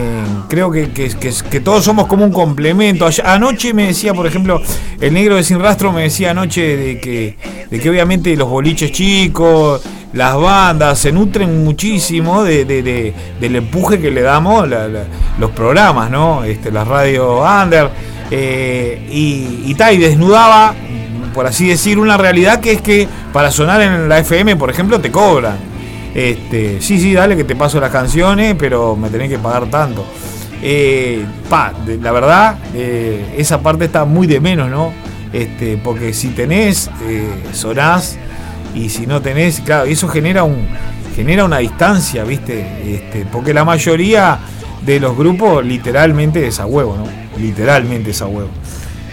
creo 0.48 0.70
que, 0.70 0.90
que- 0.90 1.60
todos 1.60 1.84
somos 1.84 2.06
como 2.06 2.24
un 2.24 2.32
complemento. 2.32 3.06
Anoche 3.24 3.74
me 3.74 3.88
decía, 3.88 4.14
por 4.14 4.26
ejemplo, 4.26 4.60
el 5.00 5.12
negro 5.12 5.36
de 5.36 5.42
Sin 5.44 5.60
Rastro 5.60 5.92
me 5.92 6.02
decía 6.02 6.30
anoche 6.30 6.76
de 6.76 7.00
que, 7.00 7.36
de 7.70 7.80
que 7.80 7.90
obviamente 7.90 8.34
los 8.36 8.48
boliches 8.48 8.92
chicos, 8.92 9.82
las 10.12 10.36
bandas 10.36 10.98
se 10.98 11.12
nutren 11.12 11.62
muchísimo 11.64 12.42
de, 12.44 12.64
de- 12.64 12.82
de- 12.82 13.14
del 13.40 13.56
empuje 13.56 14.00
que 14.00 14.10
le 14.10 14.22
damos 14.22 14.66
la- 14.68 14.88
los 15.38 15.50
programas, 15.50 16.10
¿no? 16.10 16.44
Este, 16.44 16.70
las 16.70 16.88
radio 16.88 17.42
under. 17.42 17.90
Eh, 18.30 19.06
y, 19.10 19.70
y, 19.70 19.74
ta, 19.74 19.92
y 19.92 19.98
desnudaba, 19.98 20.74
por 21.34 21.46
así 21.46 21.68
decir, 21.68 21.98
una 21.98 22.16
realidad 22.16 22.60
que 22.60 22.72
es 22.72 22.80
que 22.80 23.08
para 23.32 23.50
sonar 23.50 23.80
en 23.82 24.08
la 24.08 24.18
FM, 24.18 24.56
por 24.56 24.70
ejemplo, 24.70 25.00
te 25.00 25.10
cobran. 25.10 25.56
Este, 26.14 26.80
sí, 26.80 26.98
sí, 26.98 27.12
dale 27.12 27.36
que 27.36 27.44
te 27.44 27.54
paso 27.54 27.78
las 27.78 27.90
canciones, 27.90 28.56
pero 28.58 28.96
me 28.96 29.10
tenés 29.10 29.28
que 29.28 29.38
pagar 29.38 29.66
tanto. 29.66 30.06
Eh, 30.62 31.24
pa, 31.48 31.72
la 32.00 32.12
verdad, 32.12 32.58
eh, 32.74 33.34
esa 33.36 33.60
parte 33.60 33.84
está 33.84 34.04
muy 34.04 34.26
de 34.26 34.40
menos, 34.40 34.70
¿no? 34.70 34.92
Este, 35.32 35.76
porque 35.76 36.14
si 36.14 36.28
tenés, 36.28 36.90
sonás, 37.52 38.16
y 38.74 38.88
si 38.88 39.06
no 39.06 39.20
tenés, 39.20 39.60
claro, 39.60 39.84
eso 39.84 40.08
genera 40.08 40.44
un 40.44 40.66
genera 41.16 41.46
una 41.46 41.58
distancia, 41.58 42.24
¿viste? 42.24 42.94
Este, 42.94 43.24
porque 43.32 43.54
la 43.54 43.64
mayoría 43.64 44.38
de 44.82 45.00
los 45.00 45.16
grupos 45.16 45.64
literalmente 45.64 46.46
es 46.46 46.60
a 46.60 46.66
huevo, 46.66 46.94
¿no? 46.94 47.25
Literalmente 47.40 48.10
es 48.10 48.22
a 48.22 48.26
huevo. 48.26 48.48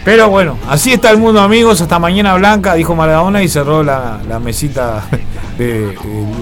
Pero 0.04 0.28
bueno, 0.28 0.58
así 0.68 0.92
está 0.92 1.10
el 1.10 1.16
mundo, 1.18 1.40
amigos. 1.40 1.80
Hasta 1.80 1.98
mañana 1.98 2.34
blanca, 2.34 2.74
dijo 2.74 2.94
Maradona 2.94 3.42
y 3.42 3.48
cerró 3.48 3.82
la, 3.82 4.20
la 4.28 4.38
mesita, 4.38 5.02
el 5.58 5.94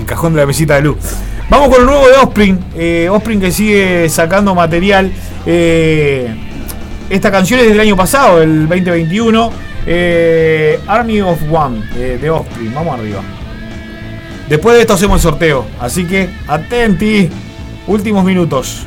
cajón 0.05 0.35
de 0.35 0.41
la 0.41 0.47
mesita 0.47 0.75
de 0.75 0.83
luz. 0.83 0.97
Vamos 1.49 1.69
con 1.69 1.81
el 1.81 1.87
nuevo 1.87 2.09
de 2.09 2.15
Offspring. 2.17 2.59
Eh, 2.75 3.09
Offspring 3.11 3.41
que 3.41 3.53
sigue 3.53 4.09
sacando 4.09 4.55
material. 4.55 5.13
Eh, 5.47 6.35
esta 7.09 7.31
canción 7.31 7.61
es 7.61 7.69
del 7.69 7.79
año 7.79 7.97
pasado, 7.97 8.43
el 8.43 8.69
2021. 8.69 9.53
eh, 9.87 10.81
Army 10.87 11.21
of 11.21 11.39
One 11.51 11.83
eh, 11.97 12.19
de 12.21 12.31
Offspring. 12.31 12.75
Vamos 12.75 12.99
arriba. 12.99 13.21
Después 14.49 14.75
de 14.77 14.83
esto 14.83 14.95
hacemos 14.95 15.17
el 15.25 15.31
sorteo. 15.31 15.67
Así 15.81 16.05
que 16.05 16.31
atenti. 16.49 17.29
Últimos 17.87 18.25
minutos. 18.25 18.87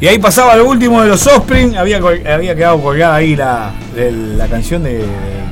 Y 0.00 0.06
ahí 0.06 0.18
pasaba 0.18 0.54
lo 0.54 0.66
último 0.68 1.02
de 1.02 1.08
los 1.08 1.26
Offspring. 1.26 1.76
Había, 1.76 1.98
había 1.98 2.54
quedado 2.54 2.80
colgada 2.80 3.16
ahí 3.16 3.34
la, 3.34 3.72
la 3.96 4.46
canción 4.46 4.84
de 4.84 5.04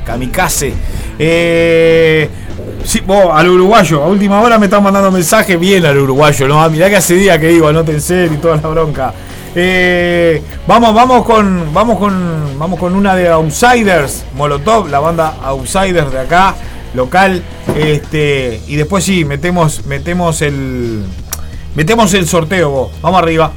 Kamikaze. 0.05 0.73
Eh, 1.19 2.29
sí, 2.85 3.01
vos, 3.05 3.27
al 3.33 3.49
uruguayo, 3.49 4.03
a 4.03 4.07
última 4.07 4.41
hora 4.41 4.57
me 4.57 4.67
están 4.67 4.83
mandando 4.83 5.11
mensajes 5.11 5.59
bien 5.59 5.85
al 5.85 5.97
uruguayo, 5.97 6.47
¿no? 6.47 6.61
Ah, 6.63 6.69
Mirá 6.69 6.89
que 6.89 6.95
hace 6.95 7.15
día 7.15 7.37
que 7.39 7.47
digo, 7.47 7.67
anótense 7.67 8.29
y 8.33 8.37
toda 8.37 8.55
la 8.55 8.69
bronca. 8.69 9.13
Eh, 9.53 10.41
vamos, 10.67 10.93
vamos 10.93 11.25
con. 11.25 11.73
Vamos 11.73 11.97
con. 11.97 12.57
Vamos 12.59 12.79
con 12.79 12.95
una 12.95 13.15
de 13.15 13.27
Outsiders, 13.27 14.23
Molotov, 14.35 14.87
la 14.87 14.99
banda 14.99 15.35
Outsiders 15.41 16.11
de 16.11 16.19
acá, 16.19 16.55
local. 16.93 17.41
Este. 17.75 18.61
Y 18.67 18.75
después 18.75 19.03
sí, 19.03 19.25
metemos. 19.25 19.85
Metemos 19.85 20.41
el. 20.41 21.03
Metemos 21.75 22.13
el 22.13 22.27
sorteo, 22.27 22.69
vos. 22.69 22.91
Vamos 23.01 23.21
arriba. 23.21 23.51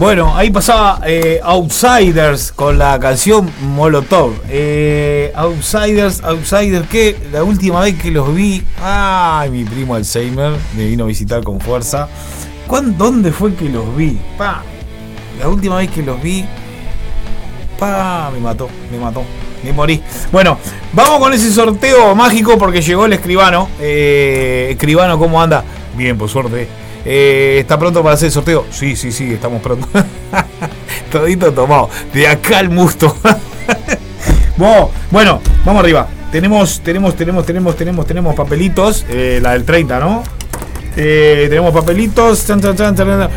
Bueno, 0.00 0.34
ahí 0.34 0.48
pasaba 0.50 1.00
eh, 1.04 1.40
Outsiders 1.44 2.52
con 2.52 2.78
la 2.78 2.98
canción 2.98 3.50
Molotov. 3.60 4.32
Eh, 4.48 5.30
Outsiders, 5.36 6.22
Outsiders, 6.24 6.88
que 6.88 7.18
la 7.30 7.44
última 7.44 7.80
vez 7.82 8.00
que 8.00 8.10
los 8.10 8.34
vi, 8.34 8.62
ay, 8.82 9.50
mi 9.50 9.62
primo 9.64 9.94
Alzheimer 9.94 10.54
me 10.74 10.86
vino 10.86 11.04
a 11.04 11.06
visitar 11.06 11.42
con 11.44 11.60
fuerza. 11.60 12.08
¿Cuán- 12.66 12.96
¿Dónde 12.96 13.30
fue 13.30 13.54
que 13.54 13.68
los 13.68 13.94
vi? 13.94 14.18
Pa, 14.38 14.62
la 15.38 15.48
última 15.48 15.76
vez 15.76 15.90
que 15.90 16.02
los 16.02 16.22
vi, 16.22 16.46
pa, 17.78 18.30
me 18.32 18.40
mató, 18.40 18.70
me 18.90 18.98
mató, 18.98 19.22
me 19.62 19.70
morí. 19.74 20.00
Bueno, 20.32 20.56
vamos 20.94 21.18
con 21.18 21.34
ese 21.34 21.52
sorteo 21.52 22.14
mágico 22.14 22.56
porque 22.56 22.80
llegó 22.80 23.04
el 23.04 23.12
escribano. 23.12 23.68
Eh, 23.78 24.68
escribano, 24.70 25.18
¿cómo 25.18 25.42
anda? 25.42 25.62
Bien, 25.94 26.16
por 26.16 26.30
suerte. 26.30 26.68
Eh, 27.04 27.58
¿Está 27.60 27.78
pronto 27.78 28.02
para 28.02 28.14
hacer 28.14 28.26
el 28.26 28.32
sorteo? 28.32 28.66
Sí, 28.70 28.96
sí, 28.96 29.12
sí, 29.12 29.32
estamos 29.32 29.62
pronto. 29.62 29.88
Todito 31.12 31.52
tomado. 31.52 31.88
De 32.12 32.26
acá 32.26 32.58
al 32.58 32.70
musto. 32.70 33.16
bueno, 35.10 35.40
vamos 35.64 35.82
arriba. 35.82 36.08
Tenemos, 36.30 36.80
tenemos, 36.80 37.16
tenemos, 37.16 37.46
tenemos, 37.46 37.76
tenemos, 37.76 38.06
tenemos 38.06 38.34
papelitos. 38.34 39.06
Eh, 39.08 39.40
la 39.42 39.52
del 39.52 39.64
30, 39.64 39.98
¿no? 39.98 40.22
Eh, 40.96 41.46
tenemos 41.48 41.72
papelitos. 41.72 42.46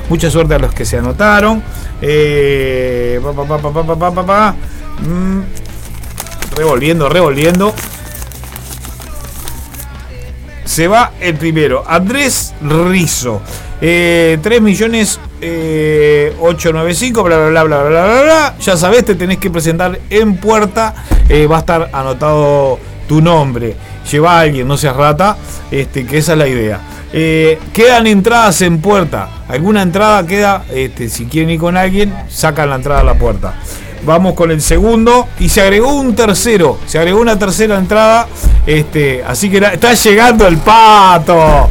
Mucha 0.09 0.29
suerte 0.29 0.55
a 0.55 0.59
los 0.59 0.73
que 0.73 0.85
se 0.85 0.97
anotaron. 0.97 1.63
Revolviendo, 6.55 7.09
revolviendo. 7.09 7.73
Se 10.73 10.87
va 10.87 11.11
el 11.19 11.35
primero. 11.35 11.83
Andrés 11.85 12.55
Rizo. 12.59 13.43
Eh, 13.79 14.39
3 14.41 14.59
millones 14.59 15.19
eh, 15.39 16.35
895, 16.39 17.21
bla, 17.21 17.37
bla, 17.37 17.49
bla, 17.49 17.63
bla, 17.63 17.83
bla, 17.83 18.05
bla, 18.05 18.21
bla. 18.23 18.55
Ya 18.59 18.75
sabes, 18.75 19.05
te 19.05 19.13
tenés 19.13 19.37
que 19.37 19.51
presentar 19.51 19.99
en 20.09 20.37
puerta. 20.37 20.95
Eh, 21.29 21.45
va 21.45 21.57
a 21.57 21.59
estar 21.59 21.91
anotado 21.93 22.79
tu 23.07 23.21
nombre. 23.21 23.75
Lleva 24.11 24.39
a 24.39 24.39
alguien, 24.39 24.67
no 24.67 24.75
seas 24.75 24.95
rata. 24.95 25.37
Este, 25.69 26.07
que 26.07 26.17
esa 26.17 26.31
es 26.31 26.39
la 26.39 26.47
idea. 26.47 26.81
Eh, 27.13 27.59
quedan 27.71 28.07
entradas 28.07 28.59
en 28.63 28.81
puerta. 28.81 29.29
Alguna 29.47 29.83
entrada 29.83 30.25
queda, 30.25 30.65
este, 30.73 31.07
si 31.07 31.27
quieren 31.27 31.51
ir 31.51 31.59
con 31.59 31.77
alguien, 31.77 32.11
sacan 32.29 32.71
la 32.71 32.77
entrada 32.77 33.01
a 33.01 33.03
la 33.03 33.13
puerta. 33.13 33.53
Vamos 34.05 34.33
con 34.33 34.51
el 34.51 34.61
segundo. 34.61 35.27
Y 35.39 35.49
se 35.49 35.61
agregó 35.61 35.93
un 35.93 36.15
tercero. 36.15 36.77
Se 36.85 36.97
agregó 36.97 37.19
una 37.19 37.37
tercera 37.37 37.77
entrada. 37.77 38.27
Este, 38.65 39.23
así 39.25 39.49
que 39.49 39.57
está 39.57 39.93
llegando 39.93 40.47
el 40.47 40.57
pato. 40.57 41.69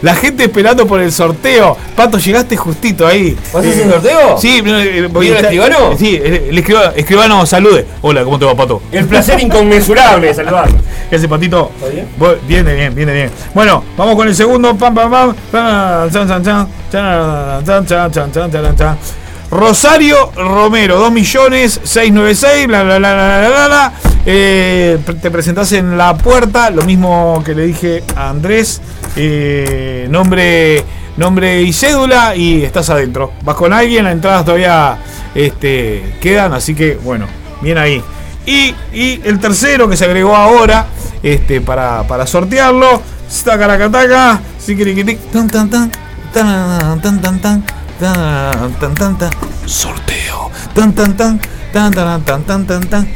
La 0.00 0.14
gente 0.14 0.44
esperando 0.44 0.86
por 0.86 1.00
el 1.00 1.12
sorteo. 1.12 1.76
Pato, 1.94 2.16
llegaste 2.16 2.56
justito 2.56 3.06
ahí. 3.06 3.36
¿Vos 3.52 3.60
haces 3.60 3.80
el 3.80 3.90
sorteo? 3.90 4.38
Sí, 4.38 4.62
voy 5.10 5.28
a 5.28 5.40
escribano? 5.40 5.96
Sí, 5.98 6.16
el, 6.16 6.58
escribano, 6.96 7.44
salude. 7.44 7.86
Hola, 8.00 8.24
¿cómo 8.24 8.38
te 8.38 8.46
va, 8.46 8.54
Pato? 8.54 8.80
El 8.90 9.06
placer 9.06 9.38
inconmensurable 9.40 10.28
de 10.28 10.34
saludarlo. 10.34 10.78
¿Qué 11.10 11.16
hace, 11.16 11.28
Patito? 11.28 11.70
¿Todo 11.78 11.90
bien? 11.90 12.08
Viene 12.48 12.74
bien, 12.74 12.94
viene 12.94 13.12
bien. 13.12 13.30
Bueno, 13.52 13.84
vamos 13.94 14.16
con 14.16 14.26
el 14.26 14.34
segundo. 14.34 14.74
Pam, 14.74 14.94
pam, 14.94 15.10
pam. 15.10 15.34
Chan. 15.52 16.10
Chan, 16.10 16.26
chan, 16.26 17.86
chan, 17.86 18.10
chan, 18.10 18.32
chan, 18.32 18.50
chan, 18.50 18.76
chan. 18.76 19.21
Rosario 19.52 20.32
Romero, 20.34 20.96
2 20.98 21.12
millones 21.12 21.78
696, 21.84 22.66
bla, 22.68 22.82
bla, 22.84 22.98
bla, 22.98 23.48
bla, 23.50 23.66
bla. 23.68 23.92
Eh, 24.24 24.98
te 25.20 25.30
presentás 25.30 25.72
en 25.72 25.98
la 25.98 26.16
puerta, 26.16 26.70
lo 26.70 26.80
mismo 26.82 27.42
que 27.44 27.54
le 27.54 27.66
dije 27.66 28.02
a 28.16 28.30
Andrés. 28.30 28.80
eh, 29.14 30.06
nombre, 30.08 30.82
nombre 31.18 31.60
y 31.60 31.72
cédula 31.74 32.34
y 32.34 32.62
estás 32.64 32.88
adentro. 32.88 33.32
Vas 33.44 33.56
con 33.56 33.74
alguien, 33.74 34.04
las 34.04 34.14
entradas 34.14 34.46
todavía 34.46 34.96
este, 35.34 36.14
quedan, 36.22 36.54
así 36.54 36.74
que 36.74 36.94
bueno, 36.94 37.26
bien 37.60 37.76
ahí. 37.76 38.02
Y, 38.46 38.74
y 38.94 39.20
el 39.22 39.38
tercero 39.38 39.86
que 39.86 39.98
se 39.98 40.06
agregó 40.06 40.34
ahora 40.34 40.86
este, 41.22 41.60
para, 41.60 42.04
para 42.04 42.26
sortearlo. 42.26 43.02
Tacaracataca. 43.44 44.40
siquiriquitic, 44.58 45.18
tan 45.30 45.46
tan 45.48 45.68
tan. 45.68 45.92
Tan 46.32 47.00
tan 47.02 47.20
tan 47.20 47.38
tan. 47.38 47.81
Tan 48.02 48.74
tan 48.80 48.94
tan 48.98 49.14
tan. 49.14 49.30
Sorteo. 49.64 50.50
Tan 50.74 50.90
tan 50.92 51.14
tan. 51.16 51.38
Tan 51.72 51.92
tan 51.94 52.20
tan 52.24 52.42
tan 52.42 52.66
tan 52.66 52.82
tan. 52.90 53.06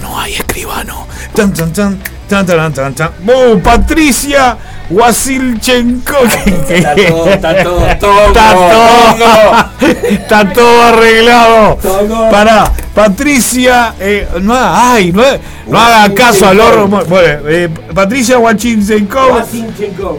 No 0.00 0.14
hay 0.16 0.34
escribano. 0.34 1.08
Tan 1.34 1.52
tan 1.52 1.72
tan. 1.72 1.98
Tan 2.28 2.46
tan 2.46 2.72
tan 2.72 2.94
tan. 2.94 3.10
¡Oh, 3.26 3.58
Patricia 3.58 4.56
Wasilchenko. 4.90 6.18
Está 6.68 6.94
todo, 6.94 7.26
está 7.30 7.62
todo, 7.64 7.80
todo, 8.00 8.26
Está 8.28 8.54
todo, 8.70 10.08
está 10.08 10.52
todo 10.52 10.82
arreglado. 10.82 11.78
Para 12.30 12.70
Patricia, 12.94 13.94
eh, 13.98 14.28
no, 14.40 14.54
haga- 14.54 14.92
ay, 14.92 15.10
no, 15.10 15.22
no 15.66 15.78
haga 15.80 16.14
caso 16.14 16.46
al 16.46 16.60
oro. 16.60 16.86
Bueno, 16.86 17.48
eh, 17.48 17.68
Patricia 17.92 18.38
Wachinchenko, 18.38 19.42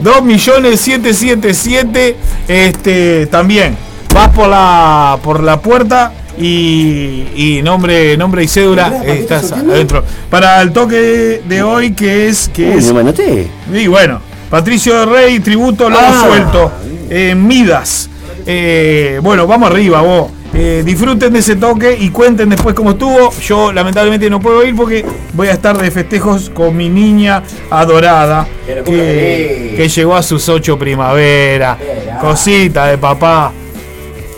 2 0.01 0.23
millones 0.23 0.81
777. 0.81 2.17
Este, 2.49 3.27
también 3.27 3.88
vas 4.19 4.29
por 4.35 4.49
la 4.49 5.17
por 5.23 5.43
la 5.43 5.61
puerta 5.61 6.11
y, 6.37 7.27
y 7.35 7.61
nombre 7.63 8.17
nombre 8.17 8.43
y 8.43 8.47
cédula 8.47 9.01
eh, 9.05 9.19
estás 9.21 9.51
adentro. 9.51 10.03
Para 10.29 10.61
el 10.61 10.71
toque 10.71 11.41
de 11.47 11.63
hoy 11.63 11.91
que 11.93 12.27
es 12.27 12.49
que 12.49 12.69
Uy, 12.69 12.77
es 12.79 12.93
me 12.93 13.81
y 13.81 13.87
bueno, 13.87 14.21
Patricio 14.49 15.05
Rey, 15.05 15.39
tributo, 15.39 15.89
lobo 15.89 16.01
Ah. 16.01 16.25
suelto, 16.27 16.71
eh, 17.09 17.35
Midas. 17.35 18.09
Eh, 18.45 19.19
bueno, 19.21 19.45
vamos 19.45 19.69
arriba, 19.69 20.01
vos. 20.01 20.31
Eh, 20.53 20.81
disfruten 20.83 21.31
de 21.31 21.39
ese 21.39 21.55
toque 21.55 21.95
y 21.99 22.09
cuenten 22.09 22.49
después 22.49 22.73
cómo 22.73 22.91
estuvo. 22.91 23.31
Yo 23.41 23.71
lamentablemente 23.71 24.27
no 24.29 24.39
puedo 24.39 24.65
ir 24.65 24.75
porque 24.75 25.05
voy 25.33 25.47
a 25.49 25.51
estar 25.51 25.77
de 25.77 25.91
festejos 25.91 26.49
con 26.49 26.75
mi 26.75 26.89
niña 26.89 27.43
adorada 27.69 28.47
Pero, 28.65 28.83
¿cómo 28.83 28.97
que, 28.97 29.75
que 29.77 29.87
llegó 29.87 30.15
a 30.15 30.23
sus 30.23 30.49
ocho 30.49 30.79
primavera. 30.79 31.77
Cosita 32.19 32.87
de 32.87 32.97
papá. 32.97 33.51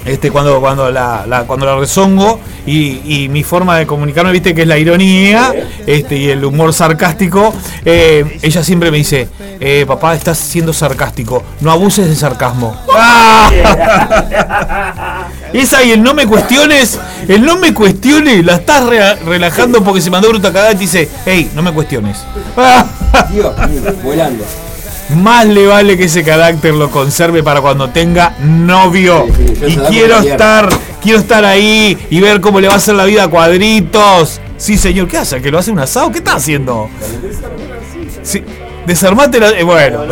Este, 0.06 0.32
cuando, 0.32 0.60
cuando 0.60 0.90
la, 0.92 1.44
cuando 1.46 1.66
la 1.66 1.78
rezongo 1.78 2.40
y, 2.66 3.28
mi 3.30 3.44
forma 3.44 3.78
de 3.78 3.86
comunicarme, 3.86 4.32
viste 4.32 4.56
que 4.56 4.64
es 4.64 4.68
la 4.68 4.78
ironía 4.78 5.54
este, 5.86 6.18
y 6.18 6.30
el 6.30 6.44
humor 6.44 6.74
sarcástico, 6.74 7.54
eh, 7.86 8.40
ella 8.42 8.64
siempre 8.64 8.90
me 8.92 8.98
dice, 8.98 9.30
eh, 9.60 9.86
papá, 9.88 10.16
estás 10.16 10.38
siendo 10.40 10.74
sarcástico, 10.74 11.44
no 11.62 11.72
abuses 11.72 12.08
de 12.10 12.16
sarcasmo. 12.16 12.76
Esa 15.54 15.84
y 15.84 15.92
el 15.92 16.02
no 16.02 16.14
me 16.14 16.26
cuestiones, 16.26 16.98
el 17.28 17.44
no 17.44 17.58
me 17.58 17.74
cuestiones, 17.74 18.46
la 18.46 18.56
estás 18.56 18.86
re- 18.86 19.16
relajando 19.16 19.84
porque 19.84 20.00
se 20.02 20.10
mandó 20.10 20.30
bruta 20.30 20.52
cagada 20.52 20.72
y 20.72 20.76
te 20.76 20.82
dice, 20.82 21.10
hey, 21.26 21.52
no 21.54 21.62
me 21.62 21.72
cuestiones. 21.74 22.24
Volando. 24.04 24.46
Más 25.16 25.46
le 25.46 25.68
vale 25.68 25.98
que 25.98 26.06
ese 26.06 26.24
carácter 26.24 26.74
lo 26.74 26.90
conserve 26.90 27.44
para 27.44 27.62
cuando 27.62 27.90
tenga 27.90 28.36
novio. 28.40 29.26
Sí, 29.36 29.48
sí, 29.48 29.56
yo 29.60 29.68
y 29.68 29.76
quiero 29.90 30.20
estar, 30.20 30.70
quiero 31.02 31.20
estar 31.20 31.44
ahí 31.44 31.98
y 32.10 32.20
ver 32.20 32.40
cómo 32.40 32.60
le 32.60 32.68
va 32.68 32.76
a 32.76 32.78
hacer 32.78 32.96
la 32.96 33.06
vida 33.06 33.24
a 33.24 33.28
cuadritos. 33.28 34.40
Sí, 34.58 34.78
señor, 34.78 35.08
¿qué 35.08 35.18
hace? 35.18 35.42
¿Que 35.42 35.52
lo 35.52 35.60
hace 35.60 35.72
un 35.72 35.80
asado? 35.80 36.12
¿Qué 36.12 36.20
está 36.20 36.36
haciendo? 36.36 36.90
Sí, 38.24 38.44
desarmate 38.86 39.40
la. 39.40 39.50
eh, 39.50 39.64
bueno. 39.64 40.04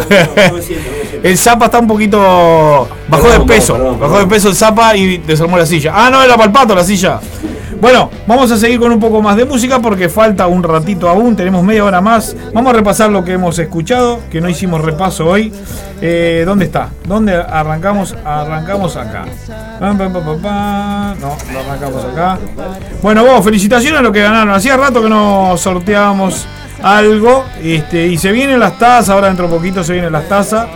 el 1.23 1.37
Zapa 1.37 1.65
está 1.65 1.79
un 1.79 1.87
poquito. 1.87 2.89
Bajó 3.07 3.29
de 3.29 3.39
peso. 3.41 3.97
Bajó 3.97 4.19
de 4.19 4.27
peso 4.27 4.49
el 4.49 4.55
Zapa 4.55 4.95
y 4.97 5.17
desarmó 5.19 5.57
la 5.57 5.65
silla. 5.65 5.93
Ah, 5.95 6.09
no, 6.09 6.21
era 6.23 6.35
para 6.35 6.47
el 6.47 6.51
pato 6.51 6.75
la 6.75 6.83
silla. 6.83 7.19
Bueno, 7.81 8.09
vamos 8.27 8.51
a 8.51 8.57
seguir 8.57 8.77
con 8.77 8.91
un 8.91 8.99
poco 8.99 9.21
más 9.21 9.37
de 9.37 9.45
música 9.45 9.79
porque 9.79 10.09
falta 10.09 10.47
un 10.47 10.63
ratito 10.63 11.07
aún, 11.07 11.37
tenemos 11.37 11.63
media 11.63 11.85
hora 11.85 12.01
más. 12.01 12.35
Vamos 12.53 12.73
a 12.73 12.75
repasar 12.75 13.09
lo 13.09 13.23
que 13.23 13.33
hemos 13.33 13.57
escuchado, 13.57 14.19
que 14.29 14.41
no 14.41 14.49
hicimos 14.49 14.81
repaso 14.81 15.25
hoy. 15.25 15.53
Eh, 16.01 16.43
¿Dónde 16.45 16.65
está? 16.65 16.89
¿Dónde 17.05 17.35
arrancamos? 17.35 18.15
Arrancamos 18.25 18.97
acá. 18.97 19.25
No, 21.21 21.37
no 21.53 21.59
arrancamos 21.59 22.03
acá. 22.03 22.37
Bueno, 23.01 23.23
vos, 23.23 23.45
felicitaciones 23.45 23.99
a 23.99 24.03
los 24.03 24.11
que 24.11 24.23
ganaron. 24.23 24.53
Hacía 24.53 24.75
rato 24.75 25.01
que 25.01 25.09
no 25.09 25.55
sorteábamos 25.57 26.47
algo. 26.83 27.45
Este, 27.63 28.07
y 28.07 28.17
se 28.17 28.33
vienen 28.33 28.59
las 28.59 28.77
tazas, 28.77 29.09
ahora 29.09 29.27
dentro 29.27 29.47
de 29.47 29.55
poquito 29.55 29.85
se 29.85 29.93
vienen 29.93 30.11
las 30.11 30.27
tazas. 30.27 30.67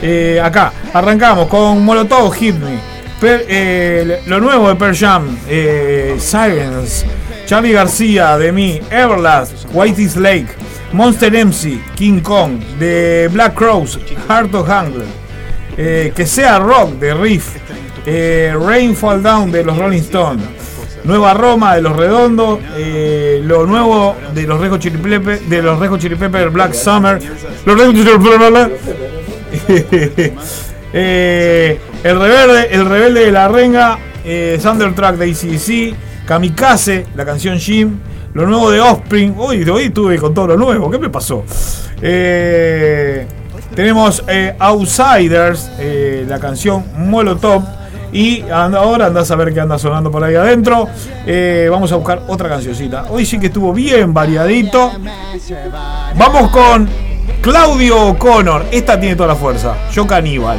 Eh, 0.00 0.40
acá, 0.42 0.72
arrancamos 0.94 1.48
con 1.48 1.84
Molotov 1.84 2.32
Hit 2.32 2.54
Me. 2.54 2.97
Eh, 3.20 4.22
lo 4.26 4.38
nuevo 4.38 4.68
de 4.68 4.76
Pearl 4.76 4.94
Jam, 4.96 5.36
eh, 5.48 6.16
Silence, 6.20 7.04
Charlie 7.46 7.72
García, 7.72 8.38
de 8.38 8.52
mí, 8.52 8.80
Everlast, 8.90 9.66
Whitey's 9.72 10.16
Lake, 10.16 10.46
Monster 10.92 11.34
MC, 11.34 11.80
King 11.96 12.20
Kong, 12.20 12.60
de 12.78 13.28
Black 13.32 13.54
Crows, 13.54 13.98
Heart 14.28 14.54
of 14.54 14.68
Hunger, 14.68 15.04
eh, 15.76 16.12
Que 16.14 16.26
sea 16.26 16.60
Rock, 16.60 16.92
de 17.00 17.14
Riff, 17.14 17.56
eh, 18.06 18.54
Rain 18.56 18.94
Fall 18.94 19.20
Down, 19.20 19.50
de 19.50 19.64
los 19.64 19.76
Rolling 19.76 20.02
Stones, 20.02 20.44
Nueva 21.02 21.34
Roma, 21.34 21.74
de 21.74 21.82
los 21.82 21.96
Redondos, 21.96 22.60
lo 23.42 23.66
nuevo 23.66 24.14
de 24.32 24.42
los 24.44 24.60
Rejo 24.60 24.78
Chili 24.78 24.98
Pepe, 24.98 25.40
de 25.40 25.62
los 25.62 25.80
Rejo 25.80 25.98
Black 26.52 26.72
Summer, 26.72 27.20
los 27.64 27.76
Peppers, 27.80 28.70
eh, 30.92 31.80
el 32.04 32.18
rebelde, 32.18 32.74
el 32.74 32.86
rebelde 32.86 33.24
de 33.26 33.32
la 33.32 33.48
renga, 33.48 33.98
eh, 34.24 34.58
Thundertrack 34.62 35.16
de 35.16 35.30
ACDC, 35.30 36.26
Kamikaze, 36.26 37.06
la 37.14 37.24
canción 37.24 37.58
Jim, 37.58 37.98
lo 38.34 38.46
nuevo 38.46 38.70
de 38.70 38.80
Offspring. 38.80 39.34
Uy, 39.38 39.68
hoy 39.68 39.84
estuve 39.84 40.18
con 40.18 40.34
todo 40.34 40.48
lo 40.48 40.56
nuevo, 40.56 40.90
¿qué 40.90 40.98
me 40.98 41.08
pasó? 41.08 41.44
Eh, 42.00 43.26
tenemos 43.74 44.22
eh, 44.28 44.54
Outsiders, 44.58 45.70
eh, 45.78 46.24
la 46.28 46.38
canción 46.38 46.84
Molotov. 46.96 47.62
Y 48.10 48.42
ahora 48.48 49.06
andás 49.06 49.30
a 49.30 49.36
ver 49.36 49.52
qué 49.52 49.60
anda 49.60 49.78
sonando 49.78 50.10
por 50.10 50.24
ahí 50.24 50.34
adentro. 50.34 50.88
Vamos 51.70 51.92
a 51.92 51.96
buscar 51.96 52.22
otra 52.26 52.48
cancioncita. 52.48 53.04
Hoy 53.10 53.26
sí 53.26 53.38
que 53.38 53.48
estuvo 53.48 53.70
bien 53.74 54.14
variadito. 54.14 54.92
Vamos 56.16 56.50
con 56.50 56.88
Claudio 57.42 58.08
O'Connor. 58.08 58.64
Esta 58.70 58.98
tiene 58.98 59.14
toda 59.14 59.28
la 59.28 59.34
fuerza. 59.34 59.74
Yo 59.92 60.06
caníbal. 60.06 60.56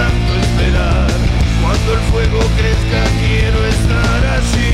tanto 0.00 0.32
esperar. 0.40 1.10
Cuando 1.62 1.92
el 1.92 2.00
fuego 2.10 2.40
crezca 2.58 3.00
quiero 3.20 3.58
estar 3.66 4.20
así. 4.38 4.72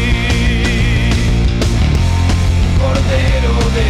Cordero 2.80 3.54
de 3.76 3.86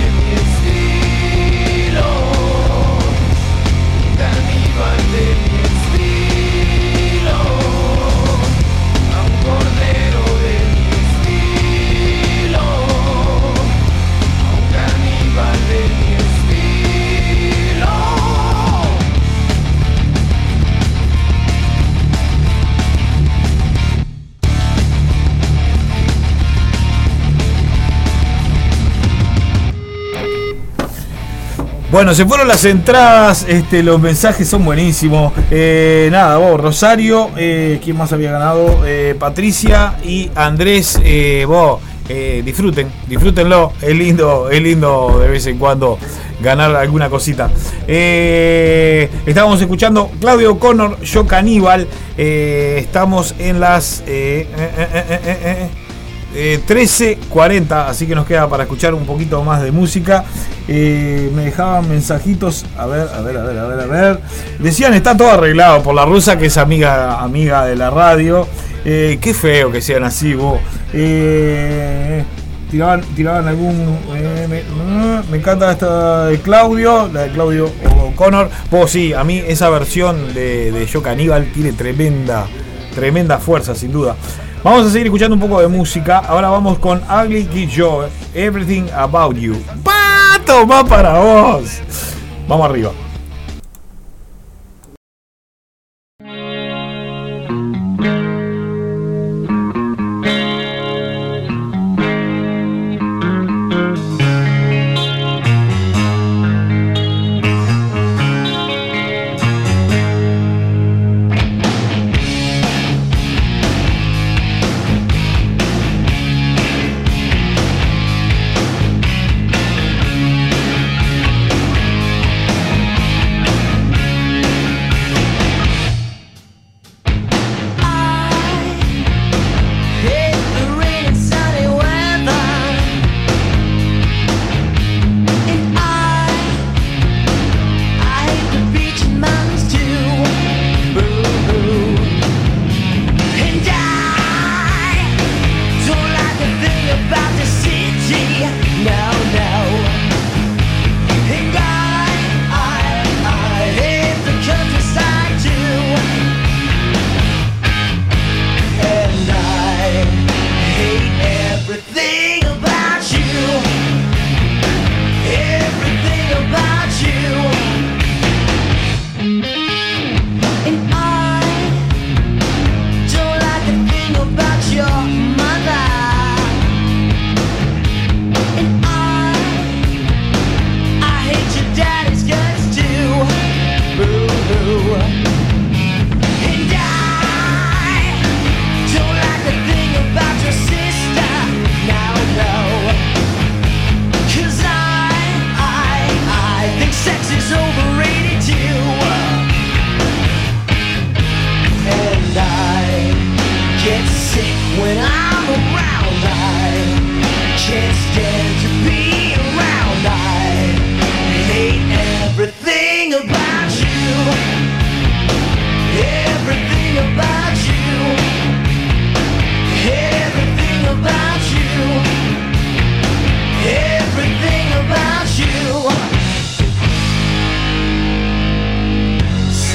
Bueno, 31.97 32.15
se 32.15 32.27
fueron 32.27 32.47
las 32.47 32.63
entradas, 32.67 33.47
este, 33.49 33.83
los 33.83 33.99
mensajes 33.99 34.47
son 34.47 34.67
buenísimos. 34.67 35.33
Eh, 35.51 36.11
nada, 36.13 36.37
vos, 36.37 36.61
Rosario, 36.61 37.31
eh, 37.39 37.81
¿quién 37.83 37.97
más 37.97 38.13
había 38.13 38.33
ganado? 38.33 38.83
Eh, 38.85 39.17
Patricia 39.19 39.95
y 40.05 40.31
Andrés, 40.35 41.01
vos, 41.49 41.81
disfruten, 42.45 42.89
disfrútenlo. 43.09 43.73
Es 43.81 43.97
lindo, 43.97 44.51
es 44.51 44.61
lindo 44.61 45.21
de 45.23 45.29
vez 45.31 45.47
en 45.47 45.57
cuando 45.57 45.99
ganar 46.43 46.77
alguna 46.77 47.09
cosita. 47.09 47.51
Estábamos 47.89 49.63
escuchando 49.63 50.11
Claudio 50.21 50.59
Connor, 50.59 51.01
Yo 51.01 51.27
Caníbal. 51.27 51.89
Estamos 52.19 53.35
en 53.39 53.59
las 53.59 54.05
eh, 56.37 56.55
eh, 56.55 56.61
13.40, 56.67 57.89
así 57.89 58.07
que 58.07 58.15
nos 58.15 58.27
queda 58.27 58.49
para 58.49 58.65
escuchar 58.65 58.95
un 58.95 59.07
poquito 59.07 59.43
más 59.43 59.63
de 59.63 59.73
música. 59.73 60.25
Eh, 60.69 61.31
me 61.35 61.47
dejaban 61.47 61.89
mensajitos, 61.89 62.67
a 62.77 62.87
ver, 62.87 63.09
a 63.09 63.21
ver, 63.23 63.37
a 63.39 63.45
ver, 63.45 63.59
a 63.59 63.67
ver, 63.67 63.81
a 63.81 63.87
ver. 63.87 64.21
Decían, 64.59 64.95
está 64.95 65.17
todo 65.17 65.31
arreglado 65.31 65.83
por 65.83 65.95
la 65.95 66.05
rusa, 66.05 66.37
que 66.37 66.47
es 66.47 66.57
amiga, 66.59 67.23
amiga 67.23 67.65
de 67.65 67.77
la 67.77 67.91
radio. 67.91 68.47
Eh, 68.85 69.19
qué 69.21 69.33
feo 69.33 69.73
que 69.73 69.81
sean 69.81 70.05
así, 70.05 70.35
vos. 70.35 70.61
Eh, 70.93 72.23
tiraban, 72.71 73.01
tiraban 73.15 73.49
algún... 73.49 73.99
me, 74.49 74.63
mm, 74.63 75.31
me 75.31 75.39
encanta 75.39 75.73
esta 75.73 76.27
de 76.27 76.39
Claudio, 76.41 77.09
la 77.13 77.23
de 77.23 77.31
Claudio 77.31 77.71
O'Connor. 78.03 78.51
Vos 78.71 78.91
sí, 78.91 79.13
a 79.13 79.25
mí 79.25 79.43
esa 79.47 79.71
versión 79.71 80.35
de, 80.35 80.71
de 80.71 80.87
Yo 80.87 81.03
Caníbal 81.03 81.51
tiene 81.53 81.73
tremenda, 81.73 82.47
tremenda 82.95 83.39
fuerza, 83.39 83.75
sin 83.75 83.93
duda. 83.93 84.17
Vamos 84.67 84.85
a 84.85 84.91
seguir 84.91 85.07
escuchando 85.07 85.37
un 85.37 85.41
poco 85.41 85.61
de 85.61 85.69
música. 85.69 86.19
Ahora 86.19 86.49
vamos 86.49 86.81
con 86.81 87.01
Ugly 87.01 87.45
Kid 87.45 87.71
Joe, 87.73 88.09
Everything 88.35 88.91
About 88.93 89.37
You. 89.37 89.55
¡Pato! 89.85 90.67
Va 90.67 90.85
para 90.85 91.21
vos. 91.21 91.81
Vamos 92.49 92.69
arriba. 92.69 92.91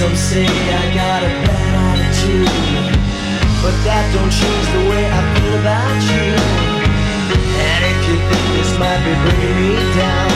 Some 0.02 0.16
say 0.16 0.48
I 0.50 0.96
got 0.98 1.22
a 1.22 1.30
bad 1.46 1.94
attitude, 1.94 2.50
but 3.62 3.76
that 3.86 4.10
don't 4.18 4.34
change 4.34 4.68
the 4.74 4.90
way 4.90 5.06
I 5.06 5.22
feel 5.38 5.54
about 5.62 6.02
you. 6.10 6.42
And 7.38 7.82
if 7.86 8.10
you 8.10 8.18
think 8.18 8.46
this 8.58 8.74
might 8.82 8.98
be 9.06 9.14
bringing 9.22 9.62
me 9.62 9.78
down, 9.94 10.34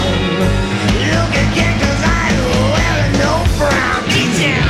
look 1.18 1.34
again, 1.50 1.82
cause 1.82 1.98
I 1.98 2.30
wear 2.78 3.10
no 3.18 3.42
brown. 3.58 4.06
Get 4.38 4.62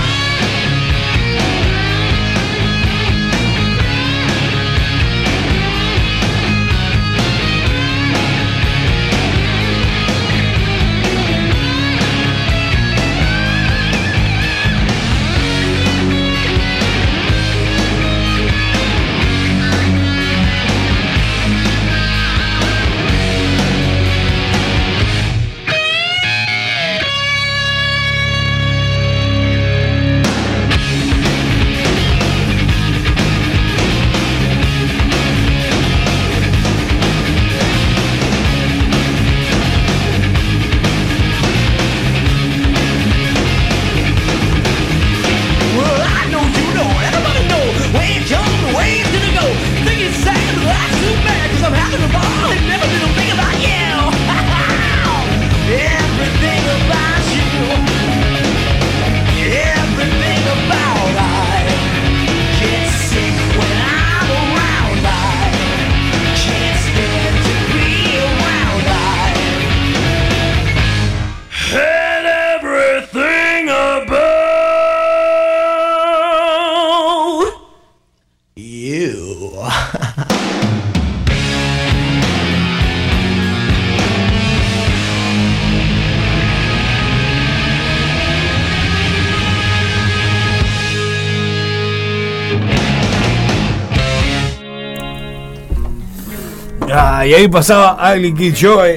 y 97.26 97.34
ahí 97.34 97.48
pasaba. 97.48 97.98
Eh, 98.16 98.34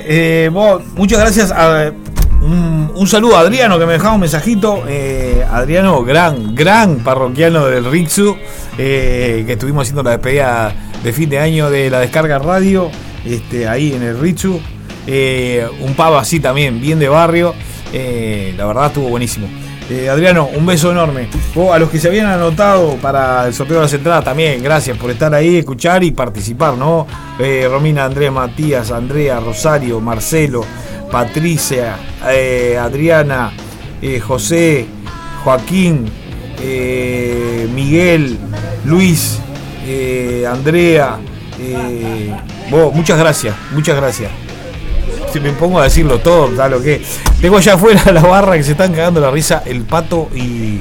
eh, 0.07 0.51
vos, 0.53 0.83
muchas 0.95 1.19
gracias. 1.21 1.51
A, 1.51 1.93
un, 2.41 3.07
saludo 3.07 3.37
a 3.37 3.41
Adriano 3.41 3.79
que 3.79 3.87
me 3.87 3.95
dejaba 3.95 4.15
un 4.15 4.21
mensajito. 4.21 4.85
Eh, 4.87 5.45
Adriano, 5.51 6.03
gran, 6.03 6.55
gran 6.55 6.99
parroquiano 6.99 7.67
del 7.67 7.85
Rixu. 7.85 8.37
eh, 8.77 9.45
que 9.47 9.55
estuvimos 9.55 9.83
haciendo 9.83 10.03
la 10.03 10.13
despedida 10.13 10.75
de 11.03 11.13
fin 11.13 11.29
de 11.29 11.39
año 11.39 11.71
de 11.71 11.91
la 11.91 12.01
descarga 12.01 12.39
radio. 12.39 12.91
Este, 13.25 13.67
ahí 13.67 13.93
en 13.93 14.03
el 14.03 14.19
Rixu. 14.19 14.61
Eh, 15.07 15.67
un 15.81 15.95
pavo 15.95 16.17
así 16.17 16.41
también, 16.41 16.81
bien 16.81 16.99
de 16.99 17.09
barrio. 17.09 17.55
La 17.93 18.67
verdad 18.67 18.87
estuvo 18.89 19.09
buenísimo. 19.09 19.49
Eh, 19.90 20.09
Adriano, 20.09 20.48
un 20.55 20.66
beso 20.66 20.90
enorme. 20.90 21.28
A 21.73 21.78
los 21.78 21.90
que 21.90 21.98
se 21.98 22.09
habían 22.09 22.27
anotado 22.27 22.97
para 22.97 23.47
el 23.47 23.55
sorteo 23.55 23.77
de 23.77 23.82
las 23.82 23.93
entradas 23.93 24.24
también, 24.24 24.62
gracias 24.62 24.97
por 24.98 25.10
estar 25.10 25.35
ahí, 25.35 25.56
escuchar 25.56 26.05
y 26.05 26.10
participar, 26.10 26.74
¿no? 26.74 27.06
Eh, 27.39 27.66
Romina, 27.70 28.05
Andrés, 28.05 28.31
Matías, 28.31 28.90
Andrea, 28.90 29.40
Rosario, 29.40 30.01
Marcelo, 30.01 30.65
Patricia, 31.10 31.97
eh, 32.28 32.78
Adriana, 32.81 33.52
José, 34.27 34.86
Joaquín, 35.43 36.09
Miguel, 37.74 38.39
Luis, 38.85 39.40
Andrea. 40.48 41.19
vos, 42.70 42.94
muchas 42.94 43.19
gracias, 43.19 43.56
muchas 43.73 43.97
gracias 43.97 44.31
si 45.32 45.40
me 45.40 45.52
pongo 45.52 45.81
a 45.81 45.85
decirlo 45.85 46.19
todo, 46.19 46.51
da 46.55 46.69
lo 46.69 46.82
que. 46.82 47.02
Tengo 47.40 47.56
allá 47.56 47.74
afuera 47.74 48.02
la 48.12 48.23
barra 48.23 48.56
que 48.56 48.65
se 48.65 48.73
están 48.73 48.93
cagando 48.93 49.20
la 49.20 49.31
risa 49.31 49.62
el 49.65 49.82
pato 49.82 50.28
y, 50.35 50.81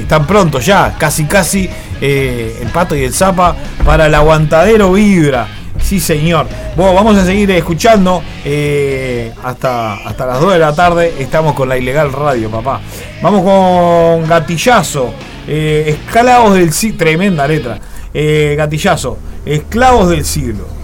están 0.00 0.26
pronto 0.26 0.60
ya, 0.60 0.94
casi 0.96 1.24
casi 1.24 1.68
eh, 2.00 2.60
el 2.62 2.68
pato 2.68 2.94
y 2.94 3.02
el 3.02 3.12
zapa 3.12 3.56
para 3.84 4.06
el 4.06 4.14
aguantadero 4.14 4.92
vibra. 4.92 5.48
Sí, 5.82 6.00
señor. 6.00 6.46
Bueno, 6.76 6.94
vamos 6.94 7.16
a 7.16 7.24
seguir 7.24 7.50
escuchando 7.50 8.22
eh, 8.44 9.32
hasta, 9.42 9.94
hasta 9.94 10.26
las 10.26 10.40
2 10.40 10.52
de 10.52 10.58
la 10.60 10.74
tarde. 10.74 11.14
Estamos 11.18 11.54
con 11.54 11.68
la 11.68 11.76
ilegal 11.76 12.12
radio, 12.12 12.48
papá. 12.48 12.80
Vamos 13.20 13.42
con 13.42 14.28
Gatillazo. 14.28 15.12
eh, 15.48 15.84
esclavos 15.88 16.54
del 16.54 16.72
siglo. 16.72 16.98
Tremenda 16.98 17.46
letra. 17.46 17.78
Gatillazo. 18.14 19.18
Esclavos 19.44 20.08
del 20.08 20.24
siglo. 20.24 20.75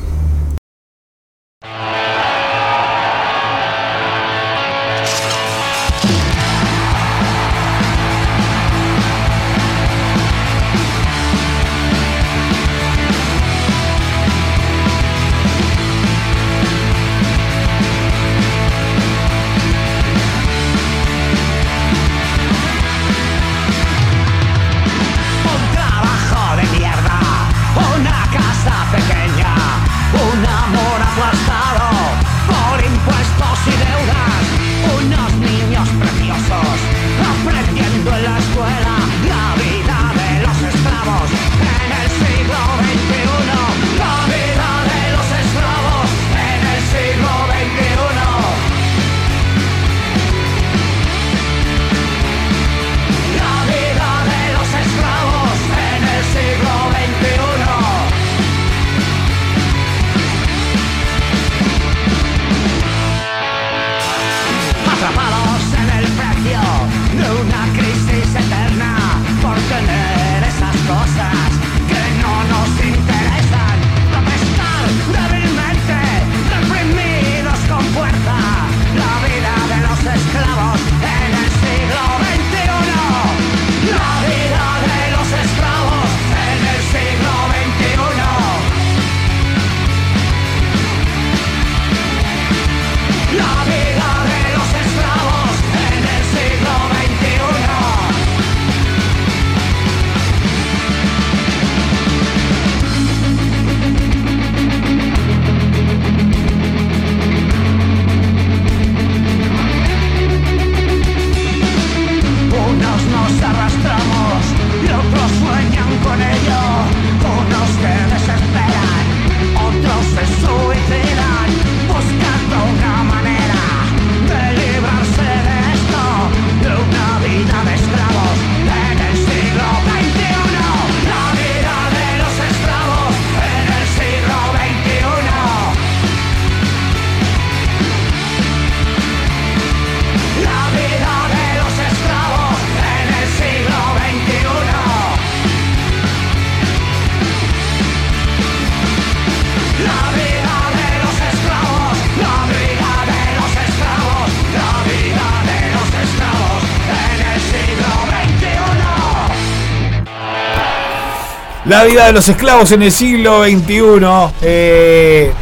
La 161.73 161.85
vida 161.85 162.05
de 162.05 162.13
los 162.13 162.29
esclavos 162.29 162.71
en 162.73 162.83
el 162.83 162.93
siglo 162.93 163.45
XXI. 163.45 164.35
eh, 164.43 165.33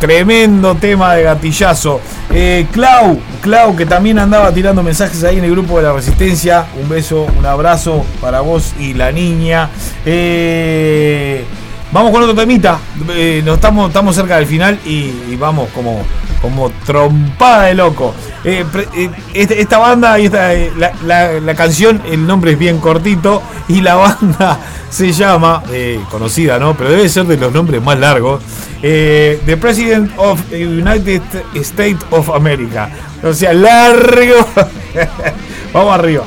tremendo 0.00 0.74
tema 0.74 1.14
de 1.14 1.22
gatillazo. 1.22 2.00
Eh, 2.34 2.66
Clau, 2.72 3.20
Clau, 3.40 3.76
que 3.76 3.86
también 3.86 4.18
andaba 4.18 4.50
tirando 4.52 4.82
mensajes 4.82 5.22
ahí 5.22 5.38
en 5.38 5.44
el 5.44 5.52
grupo 5.52 5.76
de 5.76 5.84
la 5.84 5.92
Resistencia. 5.92 6.66
Un 6.82 6.88
beso, 6.88 7.28
un 7.38 7.46
abrazo 7.46 8.04
para 8.20 8.40
vos 8.40 8.74
y 8.80 8.94
la 8.94 9.12
niña. 9.12 9.70
Eh, 10.04 11.44
vamos 11.92 12.10
con 12.10 12.20
otro 12.20 12.34
temita. 12.34 12.80
Eh, 13.10 13.42
nos 13.44 13.54
estamos, 13.54 13.86
estamos 13.86 14.16
cerca 14.16 14.38
del 14.38 14.46
final 14.46 14.80
y, 14.84 15.36
vamos 15.36 15.68
como, 15.72 16.02
como 16.42 16.68
trompada 16.84 17.66
de 17.66 17.74
loco. 17.74 18.12
Este- 18.42 19.60
esta 19.60 19.78
banda 19.78 20.18
y 20.18 20.24
esta, 20.24 20.50
la 21.04 21.54
canción, 21.54 22.02
el 22.10 22.26
nombre 22.26 22.50
es 22.50 22.58
bien 22.58 22.78
cortito 22.80 23.40
y 23.76 23.80
la 23.80 23.94
banda 23.96 24.58
se 24.90 25.12
llama, 25.12 25.62
eh, 25.70 26.00
conocida, 26.10 26.58
¿no? 26.58 26.76
Pero 26.76 26.90
debe 26.90 27.08
ser 27.08 27.26
de 27.26 27.36
los 27.36 27.52
nombres 27.52 27.82
más 27.82 27.98
largos. 27.98 28.42
eh, 28.82 29.40
The 29.46 29.56
President 29.56 30.10
of 30.16 30.40
the 30.50 30.66
United 30.66 31.22
States 31.54 32.04
of 32.10 32.30
America. 32.30 32.88
O 33.22 33.32
sea, 33.32 33.52
largo. 33.52 34.46
Vamos 35.72 35.94
arriba. 35.98 36.24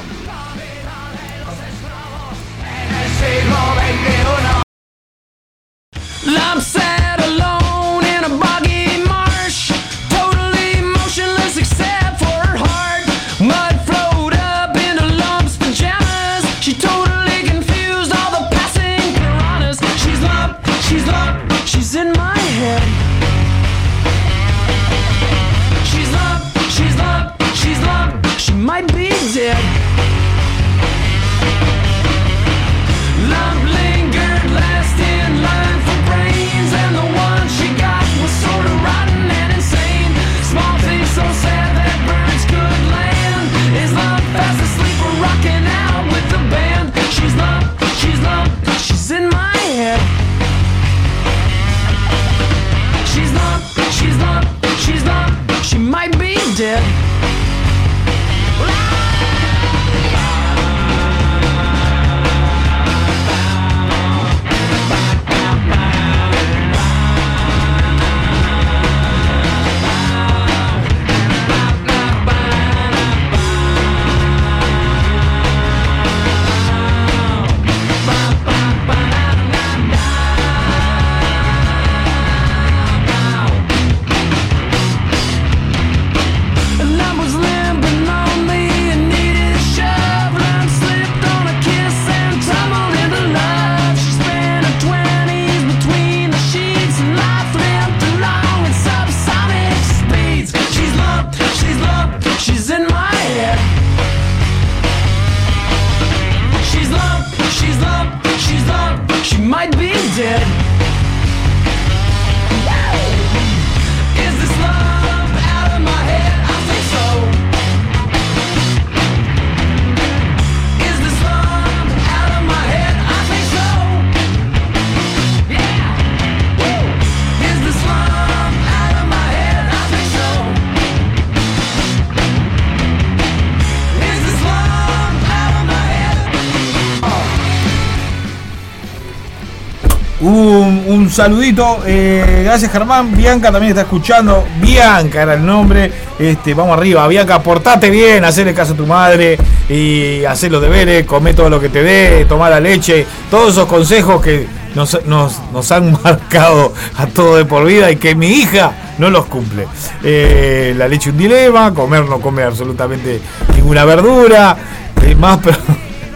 Saludito, 141.24 141.80
eh, 141.86 142.44
gracias 142.46 142.72
Germán. 142.72 143.14
Bianca 143.16 143.52
también 143.52 143.72
está 143.72 143.82
escuchando. 143.82 144.46
Bianca 144.62 145.22
era 145.22 145.34
el 145.34 145.46
nombre. 145.46 145.91
Este, 146.18 146.54
vamos 146.54 146.78
arriba. 146.78 147.06
Bianca, 147.10 147.44
portate 147.44 147.90
bien, 147.90 148.24
hacerle 148.24 148.54
caso 148.54 148.72
a 148.74 148.78
tu 148.78 148.88
madre 148.88 149.38
y 149.68 150.24
hacer 150.24 150.50
los 150.52 150.62
deberes, 150.62 151.06
come 151.06 151.34
todo 151.34 151.50
lo 151.50 151.60
que 151.60 151.68
te 151.68 151.84
dé, 151.84 152.24
tomar 152.26 152.52
la 152.52 152.62
leche. 152.62 153.06
Todos 153.30 153.52
esos 153.52 153.66
consejos 153.68 154.22
que 154.22 154.48
nos, 154.76 155.06
nos- 155.06 155.41
nos 155.52 155.70
han 155.74 155.91
marcado 156.04 156.74
a 156.98 157.06
todo 157.08 157.36
de 157.36 157.44
por 157.44 157.66
vida 157.66 157.91
y 157.91 157.98
que 157.98 158.16
mi 158.16 158.28
hija 158.28 158.72
no 158.98 159.10
los 159.10 159.26
cumple. 159.26 159.68
Eh, 160.04 160.74
la 160.78 160.88
leche 160.88 161.10
un 161.10 161.18
dilema, 161.18 161.74
comer 161.74 162.06
no 162.06 162.22
come 162.22 162.44
absolutamente 162.44 163.20
ninguna 163.58 163.84
verdura. 163.84 164.56
eh, 165.04 165.16
más 165.16 165.40
pero 165.44 165.58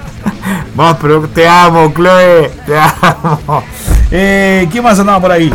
más, 0.75 0.95
pero 1.01 1.21
te 1.27 1.45
amo, 1.45 1.91
Chloe. 1.93 2.49
Te 2.65 2.73
amo. 2.79 3.63
Eh, 4.15 4.67
¿Quién 4.71 4.83
más 4.83 4.99
andaba 4.99 5.19
por 5.19 5.31
ahí? 5.31 5.51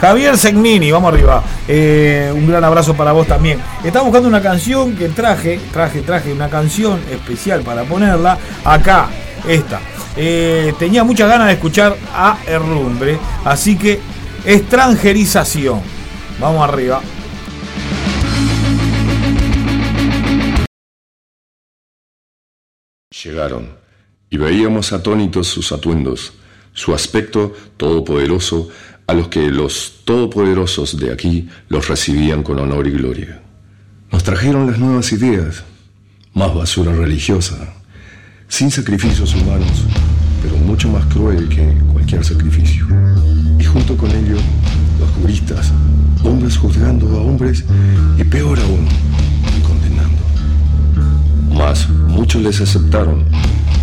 Javier 0.00 0.38
Segnini, 0.38 0.92
vamos 0.92 1.12
arriba. 1.12 1.42
Eh, 1.66 2.32
un 2.32 2.46
gran 2.46 2.62
abrazo 2.62 2.94
para 2.94 3.10
vos 3.10 3.26
también. 3.26 3.58
Estaba 3.82 4.04
buscando 4.04 4.28
una 4.28 4.40
canción 4.40 4.94
que 4.94 5.08
traje, 5.08 5.58
traje, 5.72 6.02
traje 6.02 6.32
una 6.32 6.48
canción 6.48 7.00
especial 7.10 7.62
para 7.62 7.82
ponerla. 7.82 8.38
Acá, 8.64 9.08
esta. 9.48 9.80
Eh, 10.16 10.74
tenía 10.78 11.02
muchas 11.02 11.28
ganas 11.28 11.48
de 11.48 11.54
escuchar 11.54 11.96
a 12.14 12.38
Herrumbre, 12.46 13.18
así 13.44 13.76
que 13.76 13.98
extranjerización. 14.44 15.80
Vamos 16.38 16.68
arriba. 16.68 17.00
Llegaron, 23.24 23.76
y 24.30 24.36
veíamos 24.36 24.92
atónitos 24.92 25.48
sus 25.48 25.72
atuendos, 25.72 26.32
su 26.72 26.94
aspecto 26.94 27.54
todopoderoso, 27.76 28.68
a 29.06 29.14
los 29.14 29.28
que 29.28 29.50
los 29.50 30.00
todopoderosos 30.04 30.98
de 30.98 31.12
aquí 31.12 31.48
los 31.68 31.88
recibían 31.88 32.42
con 32.42 32.58
honor 32.58 32.86
y 32.86 32.92
gloria. 32.92 33.42
Nos 34.10 34.24
trajeron 34.24 34.66
las 34.66 34.78
nuevas 34.78 35.12
ideas, 35.12 35.64
más 36.34 36.54
basura 36.54 36.92
religiosa, 36.92 37.74
sin 38.48 38.70
sacrificios 38.70 39.34
humanos, 39.34 39.84
pero 40.42 40.56
mucho 40.56 40.88
más 40.88 41.04
cruel 41.06 41.48
que 41.48 41.74
cualquier 41.92 42.24
sacrificio. 42.24 42.86
Y 43.58 43.64
junto 43.64 43.96
con 43.96 44.10
ello, 44.10 44.36
los 45.00 45.10
juristas, 45.20 45.72
hombres 46.24 46.56
juzgando 46.56 47.08
a 47.16 47.22
hombres 47.22 47.64
y 48.18 48.24
peor 48.24 48.58
aún, 48.58 48.86
condenando. 49.66 50.22
Mas 51.54 51.88
muchos 51.88 52.42
les 52.42 52.60
aceptaron, 52.60 53.24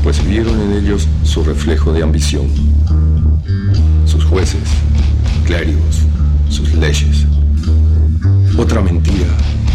pues 0.04 0.26
vieron 0.26 0.60
en 0.62 0.84
ellos 0.84 1.08
su 1.24 1.44
reflejo 1.44 1.94
de 1.94 2.04
ambición. 2.04 2.48
Sus 4.06 4.24
jueces, 4.26 4.62
clérigos, 5.46 6.04
sus 6.50 6.74
leyes. 6.74 7.26
Otra 8.58 8.82
mentira 8.82 9.28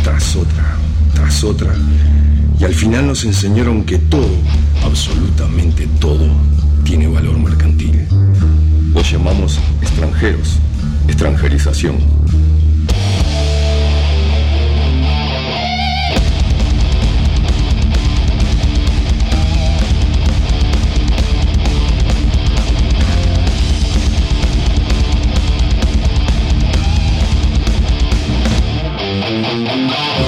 tras 0.03 0.37
otra, 0.37 0.77
tras 1.15 1.45
otra. 1.45 1.75
Y 2.59 2.65
al 2.65 2.75
final 2.75 3.07
nos 3.07 3.25
enseñaron 3.25 3.85
que 3.85 3.99
todo, 3.99 4.31
absolutamente 4.85 5.89
todo, 5.99 6.29
tiene 6.85 7.09
valor 7.09 7.39
mercantil. 7.39 8.07
Los 8.93 9.11
llamamos 9.11 9.59
extranjeros, 9.83 10.59
extranjerización. 11.09 11.97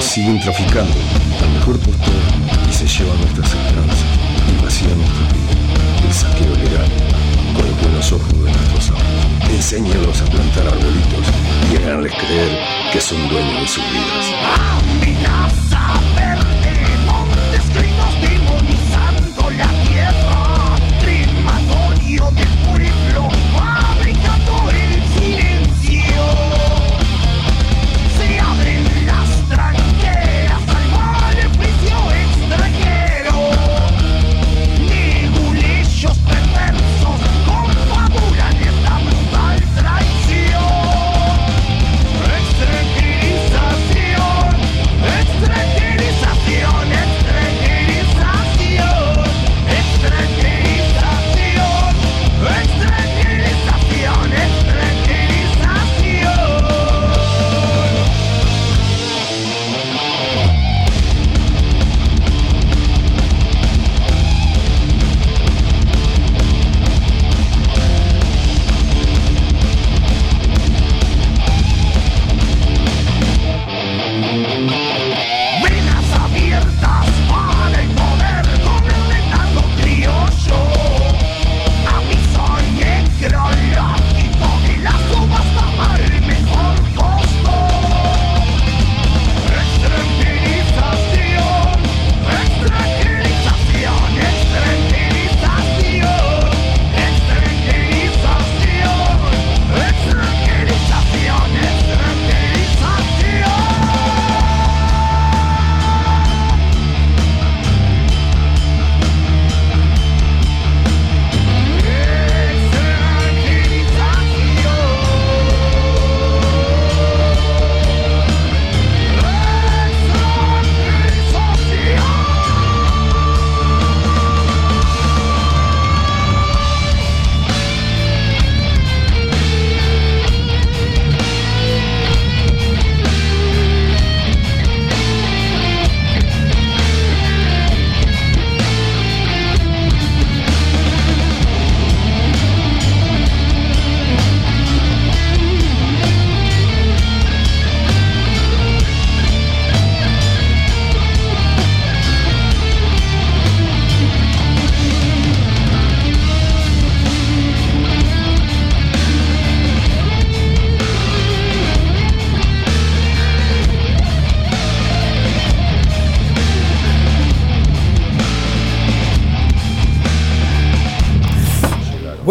Siguen 0.07 0.39
traficando 0.39 0.93
al 1.43 1.49
mejor 1.49 1.77
postor 1.79 2.13
y 2.69 2.73
se 2.73 2.87
llevan 2.87 3.19
nuestras 3.19 3.53
esperanzas 3.53 4.05
y 4.47 4.63
vacían 4.63 4.97
nuestra 4.97 5.25
vida. 5.33 5.53
El 6.07 6.13
saqueo 6.13 6.55
legal 6.55 6.87
con 7.53 7.67
los 7.67 7.81
buenos 7.81 8.11
ojos 8.13 8.33
de 8.33 8.51
nuestros 8.51 8.89
amos. 8.89 9.51
Enséñalos 9.51 10.21
a 10.21 10.25
plantar 10.25 10.67
arbolitos 10.67 11.27
y 11.71 11.75
háganles 11.75 12.13
creer 12.13 12.57
que 12.93 13.01
son 13.01 13.27
dueños 13.27 13.61
de 13.61 13.67
sus 13.67 13.83
vidas. 13.91 14.25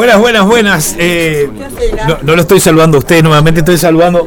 Buenas, 0.06 0.20
buenas, 0.20 0.46
buenas. 0.46 0.96
Eh, 1.00 1.50
no, 2.06 2.18
no 2.22 2.36
lo 2.36 2.42
estoy 2.42 2.60
saludando 2.60 2.98
a 2.98 3.00
usted 3.00 3.24
nuevamente, 3.24 3.58
estoy 3.58 3.76
saludando 3.76 4.24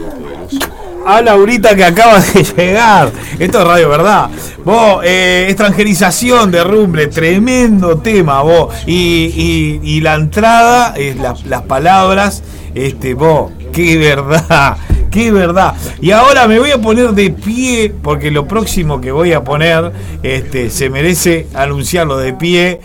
a 1.07 1.21
Laurita 1.21 1.73
que 1.73 1.85
acaba 1.85 2.19
de 2.19 2.43
llegar. 2.57 3.09
Esto 3.39 3.61
es 3.61 3.65
radio, 3.65 3.87
¿verdad? 3.87 4.29
Vos, 4.65 4.99
eh, 5.05 5.45
extranjerización 5.47 6.51
de 6.51 6.65
Rumble, 6.65 7.07
tremendo 7.07 7.97
tema, 7.99 8.41
vos. 8.41 8.75
Y, 8.87 9.31
y- 9.33 9.79
y 9.81 10.01
la 10.01 10.15
entrada, 10.15 10.95
eh, 10.97 11.15
las, 11.17 11.45
las 11.45 11.61
palabras, 11.61 12.43
este, 12.75 13.13
vos, 13.13 13.49
qué 13.71 13.95
verdad, 13.97 14.75
qué 15.11 15.31
verdad. 15.31 15.75
Y 16.01 16.11
ahora 16.11 16.45
me 16.49 16.59
voy 16.59 16.71
a 16.71 16.81
poner 16.81 17.11
de 17.11 17.29
pie, 17.29 17.93
porque 18.03 18.31
lo 18.31 18.45
próximo 18.45 18.99
que 18.99 19.13
voy 19.13 19.31
a 19.31 19.45
poner, 19.45 19.93
este, 20.23 20.71
se 20.71 20.89
merece 20.89 21.47
anunciarlo 21.53 22.17
de 22.17 22.33
pie. 22.33 22.81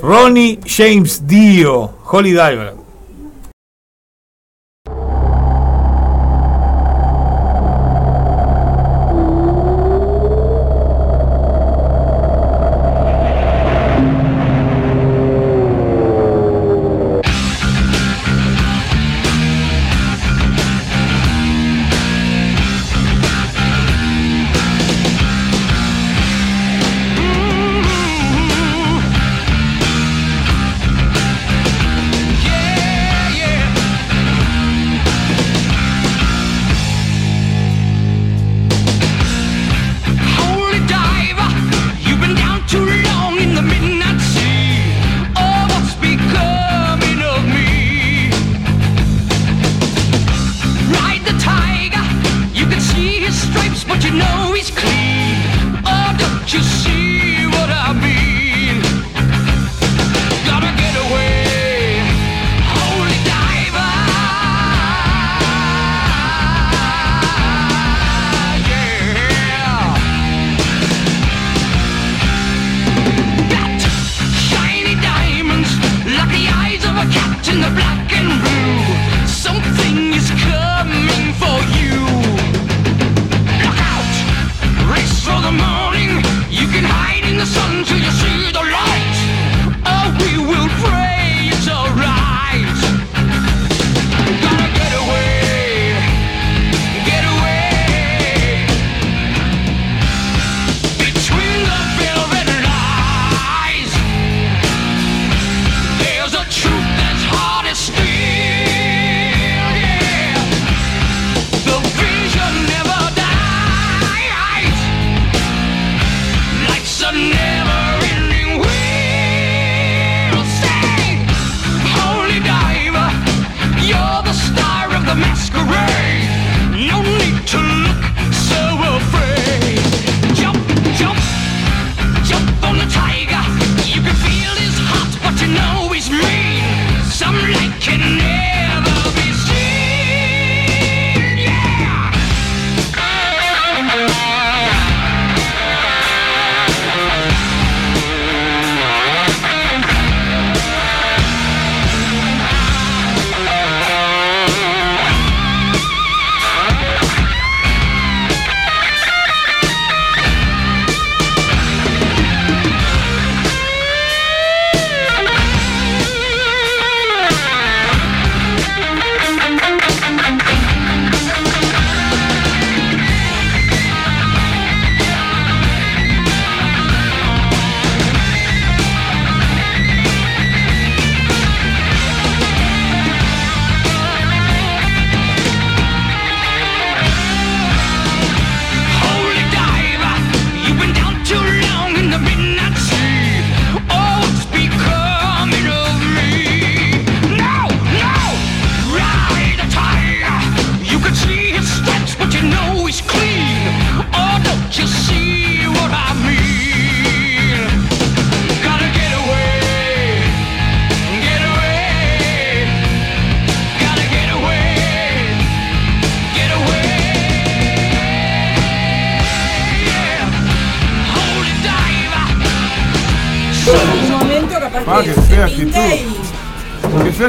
Ronnie 0.00 0.60
James 0.64 1.26
Dio, 1.26 1.97
Holy 2.08 2.32
Diver. 2.32 2.77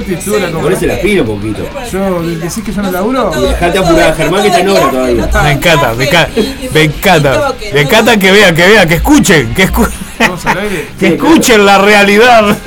Que 0.10 0.18
fea 0.18 0.34
actitud 0.34 0.41
la 0.41 0.60
Por 0.60 0.73
eso 0.73 0.86
la 0.86 1.02
pido 1.02 1.23
un 1.23 1.40
poquito. 1.40 1.69
Yo, 1.91 2.22
¿decís 2.22 2.64
que 2.64 2.73
yo 2.73 2.81
no 2.81 2.91
laburo? 2.91 3.31
Y 3.38 3.41
dejate 3.41 3.77
apurar, 3.77 4.15
Germán, 4.15 4.41
que 4.41 4.48
está 4.48 4.60
en 4.60 4.69
obra 4.69 4.90
todavía. 4.90 5.30
Me 5.44 5.52
encanta, 5.52 5.94
me 5.94 6.03
encanta, 6.06 6.31
me 6.73 6.84
encanta, 6.84 7.53
me 7.73 7.81
encanta 7.81 8.18
que 8.18 8.31
vean, 8.31 8.56
que 8.56 8.68
vean, 8.68 8.88
que 8.88 8.95
escuchen, 8.95 9.53
que 9.53 9.64
escuchen, 9.64 9.99
que 10.99 11.07
escuchen 11.07 11.65
la 11.65 11.77
realidad. 11.77 12.57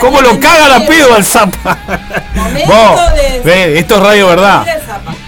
¿Cómo 0.00 0.20
lo 0.20 0.38
cagan 0.38 0.82
a 0.82 0.86
pedo 0.86 1.14
al 1.14 1.24
Zapa? 1.24 1.78
Vos, 2.66 3.00
ve, 3.44 3.78
esto 3.78 3.96
es 3.96 4.00
radio 4.00 4.28
verdad. 4.28 4.64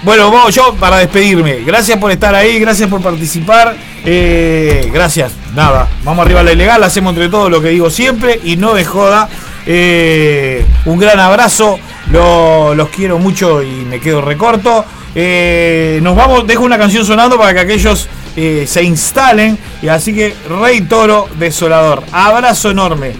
Bueno, 0.02 0.30
vos, 0.30 0.54
yo 0.54 0.74
para 0.74 0.98
despedirme, 0.98 1.60
gracias 1.64 1.98
por 1.98 2.10
estar 2.10 2.34
ahí, 2.34 2.58
gracias 2.58 2.88
por 2.88 3.02
participar, 3.02 3.76
eh, 4.04 4.88
gracias, 4.92 5.32
nada, 5.54 5.88
vamos 6.04 6.24
arriba 6.24 6.40
a 6.40 6.42
la 6.44 6.52
ilegal, 6.52 6.82
hacemos 6.84 7.10
entre 7.10 7.28
todos 7.28 7.50
lo 7.50 7.60
que 7.60 7.68
digo 7.68 7.90
siempre 7.90 8.40
y 8.44 8.56
no 8.56 8.74
de 8.74 8.84
joda. 8.84 9.28
Eh, 9.66 10.59
un 10.86 10.98
gran 10.98 11.18
abrazo, 11.20 11.78
lo- 12.10 12.74
los 12.74 12.88
quiero 12.88 13.18
mucho 13.18 13.62
y 13.62 13.84
me 13.84 14.00
quedo 14.00 14.20
recorto. 14.20 14.84
Eh, 15.14 15.98
nos 16.02 16.14
vamos, 16.16 16.46
dejo 16.46 16.64
una 16.64 16.78
canción 16.78 17.04
sonando 17.04 17.36
para 17.36 17.52
que 17.54 17.60
aquellos 17.60 18.08
eh, 18.36 18.64
se 18.66 18.82
instalen. 18.82 19.58
Y 19.82 19.88
así 19.88 20.14
que 20.14 20.34
Rey 20.60 20.82
Toro 20.82 21.28
Desolador. 21.38 22.02
Abrazo 22.12 22.70
enorme. 22.70 23.12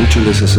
Muchos 0.00 0.22
les. 0.24 0.58